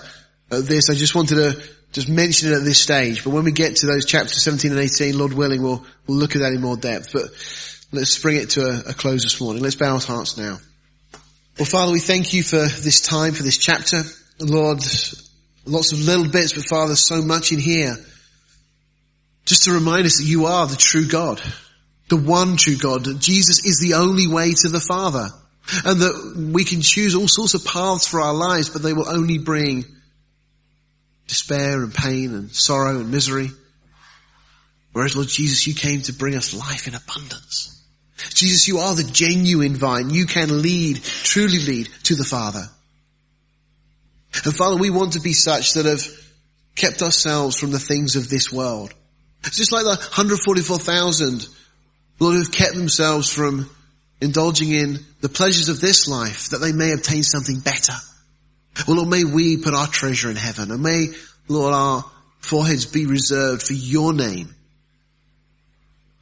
at 0.51 0.65
this. 0.65 0.91
I 0.91 0.95
just 0.95 1.15
wanted 1.15 1.37
to 1.37 1.63
just 1.93 2.11
mention 2.11 2.53
it 2.53 2.57
at 2.57 2.65
this 2.65 2.81
stage. 2.81 3.25
But 3.25 3.31
when 3.31 3.45
we 3.45 3.53
get 3.53 3.77
to 3.77 3.87
those 3.87 4.05
chapters 4.05 4.43
17 4.43 4.71
and 4.71 4.81
18, 4.81 5.19
Lord 5.19 5.33
willing, 5.33 5.63
we'll, 5.63 5.85
we'll 6.07 6.19
look 6.19 6.37
at 6.37 6.43
that 6.43 6.53
in 6.53 6.61
more 6.61 6.77
depth. 6.77 7.13
But 7.13 7.31
Let's 7.95 8.19
bring 8.19 8.37
it 8.37 8.51
to 8.51 8.63
a, 8.63 8.91
a 8.91 8.95
close 8.95 9.23
this 9.23 9.39
morning. 9.39 9.63
Let's 9.63 9.75
bow 9.75 9.93
our 9.93 10.01
hearts 10.01 10.39
now. 10.39 10.59
Well, 11.59 11.67
Father, 11.67 11.93
we 11.93 12.01
thank 12.01 12.33
you 12.33 12.43
for 12.43 12.57
this 12.57 13.03
time, 13.03 13.35
for 13.35 13.43
this 13.43 13.59
chapter. 13.59 14.03
Lord, 14.41 14.79
lots 15.67 15.93
of 15.93 16.01
little 16.01 16.27
bits, 16.27 16.55
but 16.55 16.65
Father, 16.65 16.97
so 16.97 17.21
much 17.21 17.53
in 17.53 17.59
here. 17.59 17.95
Just 19.45 19.65
to 19.65 19.73
remind 19.73 20.07
us 20.07 20.17
that 20.17 20.25
you 20.25 20.47
are 20.47 20.67
the 20.67 20.77
true 20.77 21.07
God, 21.07 21.43
the 22.09 22.17
one 22.17 22.57
true 22.57 22.79
God, 22.79 23.05
that 23.05 23.19
Jesus 23.19 23.63
is 23.67 23.79
the 23.79 23.95
only 23.95 24.27
way 24.27 24.53
to 24.53 24.69
the 24.71 24.81
Father, 24.81 25.29
and 25.85 26.01
that 26.01 26.51
we 26.55 26.65
can 26.65 26.81
choose 26.81 27.15
all 27.15 27.29
sorts 27.29 27.53
of 27.53 27.67
paths 27.67 28.07
for 28.07 28.21
our 28.23 28.33
lives, 28.33 28.71
but 28.71 28.83
they 28.83 28.95
will 28.95 29.09
only 29.09 29.37
bring 29.37 29.85
despair 31.27 31.83
and 31.83 31.95
pain 31.95 32.35
and 32.35 32.51
sorrow 32.53 33.01
and 33.01 33.11
misery. 33.11 33.51
Whereas 34.93 35.15
Lord 35.15 35.29
Jesus, 35.29 35.67
you 35.67 35.75
came 35.75 36.01
to 36.03 36.15
bring 36.15 36.37
us 36.37 36.55
life 36.55 36.89
in 36.89 36.95
abundance. 36.95 37.82
Jesus, 38.31 38.69
you 38.69 38.79
are 38.79 38.95
the 38.95 39.05
genuine 39.05 39.77
vine. 39.77 40.11
You 40.11 40.27
can 40.27 40.63
lead, 40.63 41.03
truly 41.03 41.59
lead 41.59 41.89
to 42.05 42.15
the 42.15 42.25
Father. 42.25 42.65
And 44.45 44.57
Father, 44.57 44.77
we 44.77 44.91
want 44.91 45.15
to 45.15 45.21
be 45.21 45.33
such 45.33 45.75
that 45.75 45.87
have 45.87 46.03
kept 46.75 47.03
ourselves 47.03 47.59
from 47.59 47.71
the 47.71 47.79
things 47.79 48.17
of 48.17 48.29
this 48.29 48.53
world. 48.53 48.95
It's 49.45 49.57
just 49.57 49.73
like 49.73 49.85
the 49.85 49.97
144,000, 49.97 51.47
Lord, 52.19 52.37
who've 52.37 52.53
kept 52.53 52.75
themselves 52.75 53.31
from 53.33 53.69
indulging 54.21 54.71
in 54.71 55.01
the 55.21 55.29
pleasures 55.29 55.69
of 55.69 55.81
this 55.81 56.09
life 56.09 56.51
that 56.51 56.59
they 56.59 56.73
may 56.73 56.93
obtain 56.93 57.25
something 57.25 57.59
better. 57.59 57.95
Well, 58.87 58.99
Lord, 58.99 59.09
may 59.09 59.25
we 59.25 59.57
put 59.59 59.75
our 59.75 59.89
treasure 59.89 60.31
in 60.31 60.37
heaven 60.37 60.71
and 60.71 60.83
may, 60.83 61.09
Lord, 61.49 61.75
our 61.75 62.05
foreheads 62.39 62.87
be 62.87 63.07
reserved 63.07 63.63
for 63.63 63.75
your 63.75 64.13
name 64.13 64.55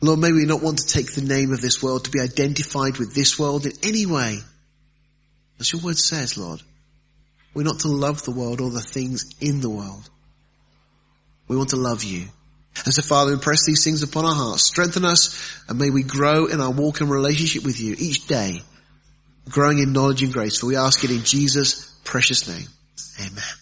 Lord, 0.02 0.18
may 0.18 0.32
we 0.32 0.46
not 0.46 0.62
want 0.62 0.78
to 0.78 0.86
take 0.86 1.12
the 1.12 1.22
name 1.22 1.52
of 1.52 1.60
this 1.60 1.82
world 1.82 2.04
to 2.04 2.10
be 2.10 2.20
identified 2.20 2.96
with 2.96 3.14
this 3.14 3.38
world 3.38 3.66
in 3.66 3.72
any 3.82 4.06
way. 4.06 4.38
As 5.58 5.72
your 5.72 5.82
word 5.82 5.98
says, 5.98 6.38
Lord, 6.38 6.62
we're 7.52 7.64
not 7.64 7.80
to 7.80 7.88
love 7.88 8.22
the 8.22 8.30
world 8.30 8.60
or 8.60 8.70
the 8.70 8.80
things 8.80 9.34
in 9.40 9.60
the 9.60 9.68
world. 9.68 10.08
We 11.48 11.56
want 11.56 11.70
to 11.70 11.76
love 11.76 12.02
you. 12.02 12.28
And 12.84 12.94
so 12.94 13.02
Father, 13.02 13.32
impress 13.32 13.66
these 13.66 13.84
things 13.84 14.02
upon 14.02 14.24
our 14.24 14.34
hearts. 14.34 14.62
Strengthen 14.62 15.04
us 15.04 15.62
and 15.68 15.78
may 15.78 15.90
we 15.90 16.02
grow 16.02 16.46
in 16.46 16.60
our 16.60 16.70
walk 16.70 17.00
and 17.00 17.10
relationship 17.10 17.64
with 17.64 17.80
you 17.80 17.94
each 17.98 18.26
day, 18.26 18.62
growing 19.50 19.80
in 19.80 19.92
knowledge 19.92 20.22
and 20.22 20.32
grace. 20.32 20.60
For 20.60 20.66
we 20.66 20.76
ask 20.76 21.04
it 21.04 21.10
in 21.10 21.24
Jesus' 21.24 21.94
precious 22.04 22.48
name. 22.48 22.68
Amen. 23.20 23.59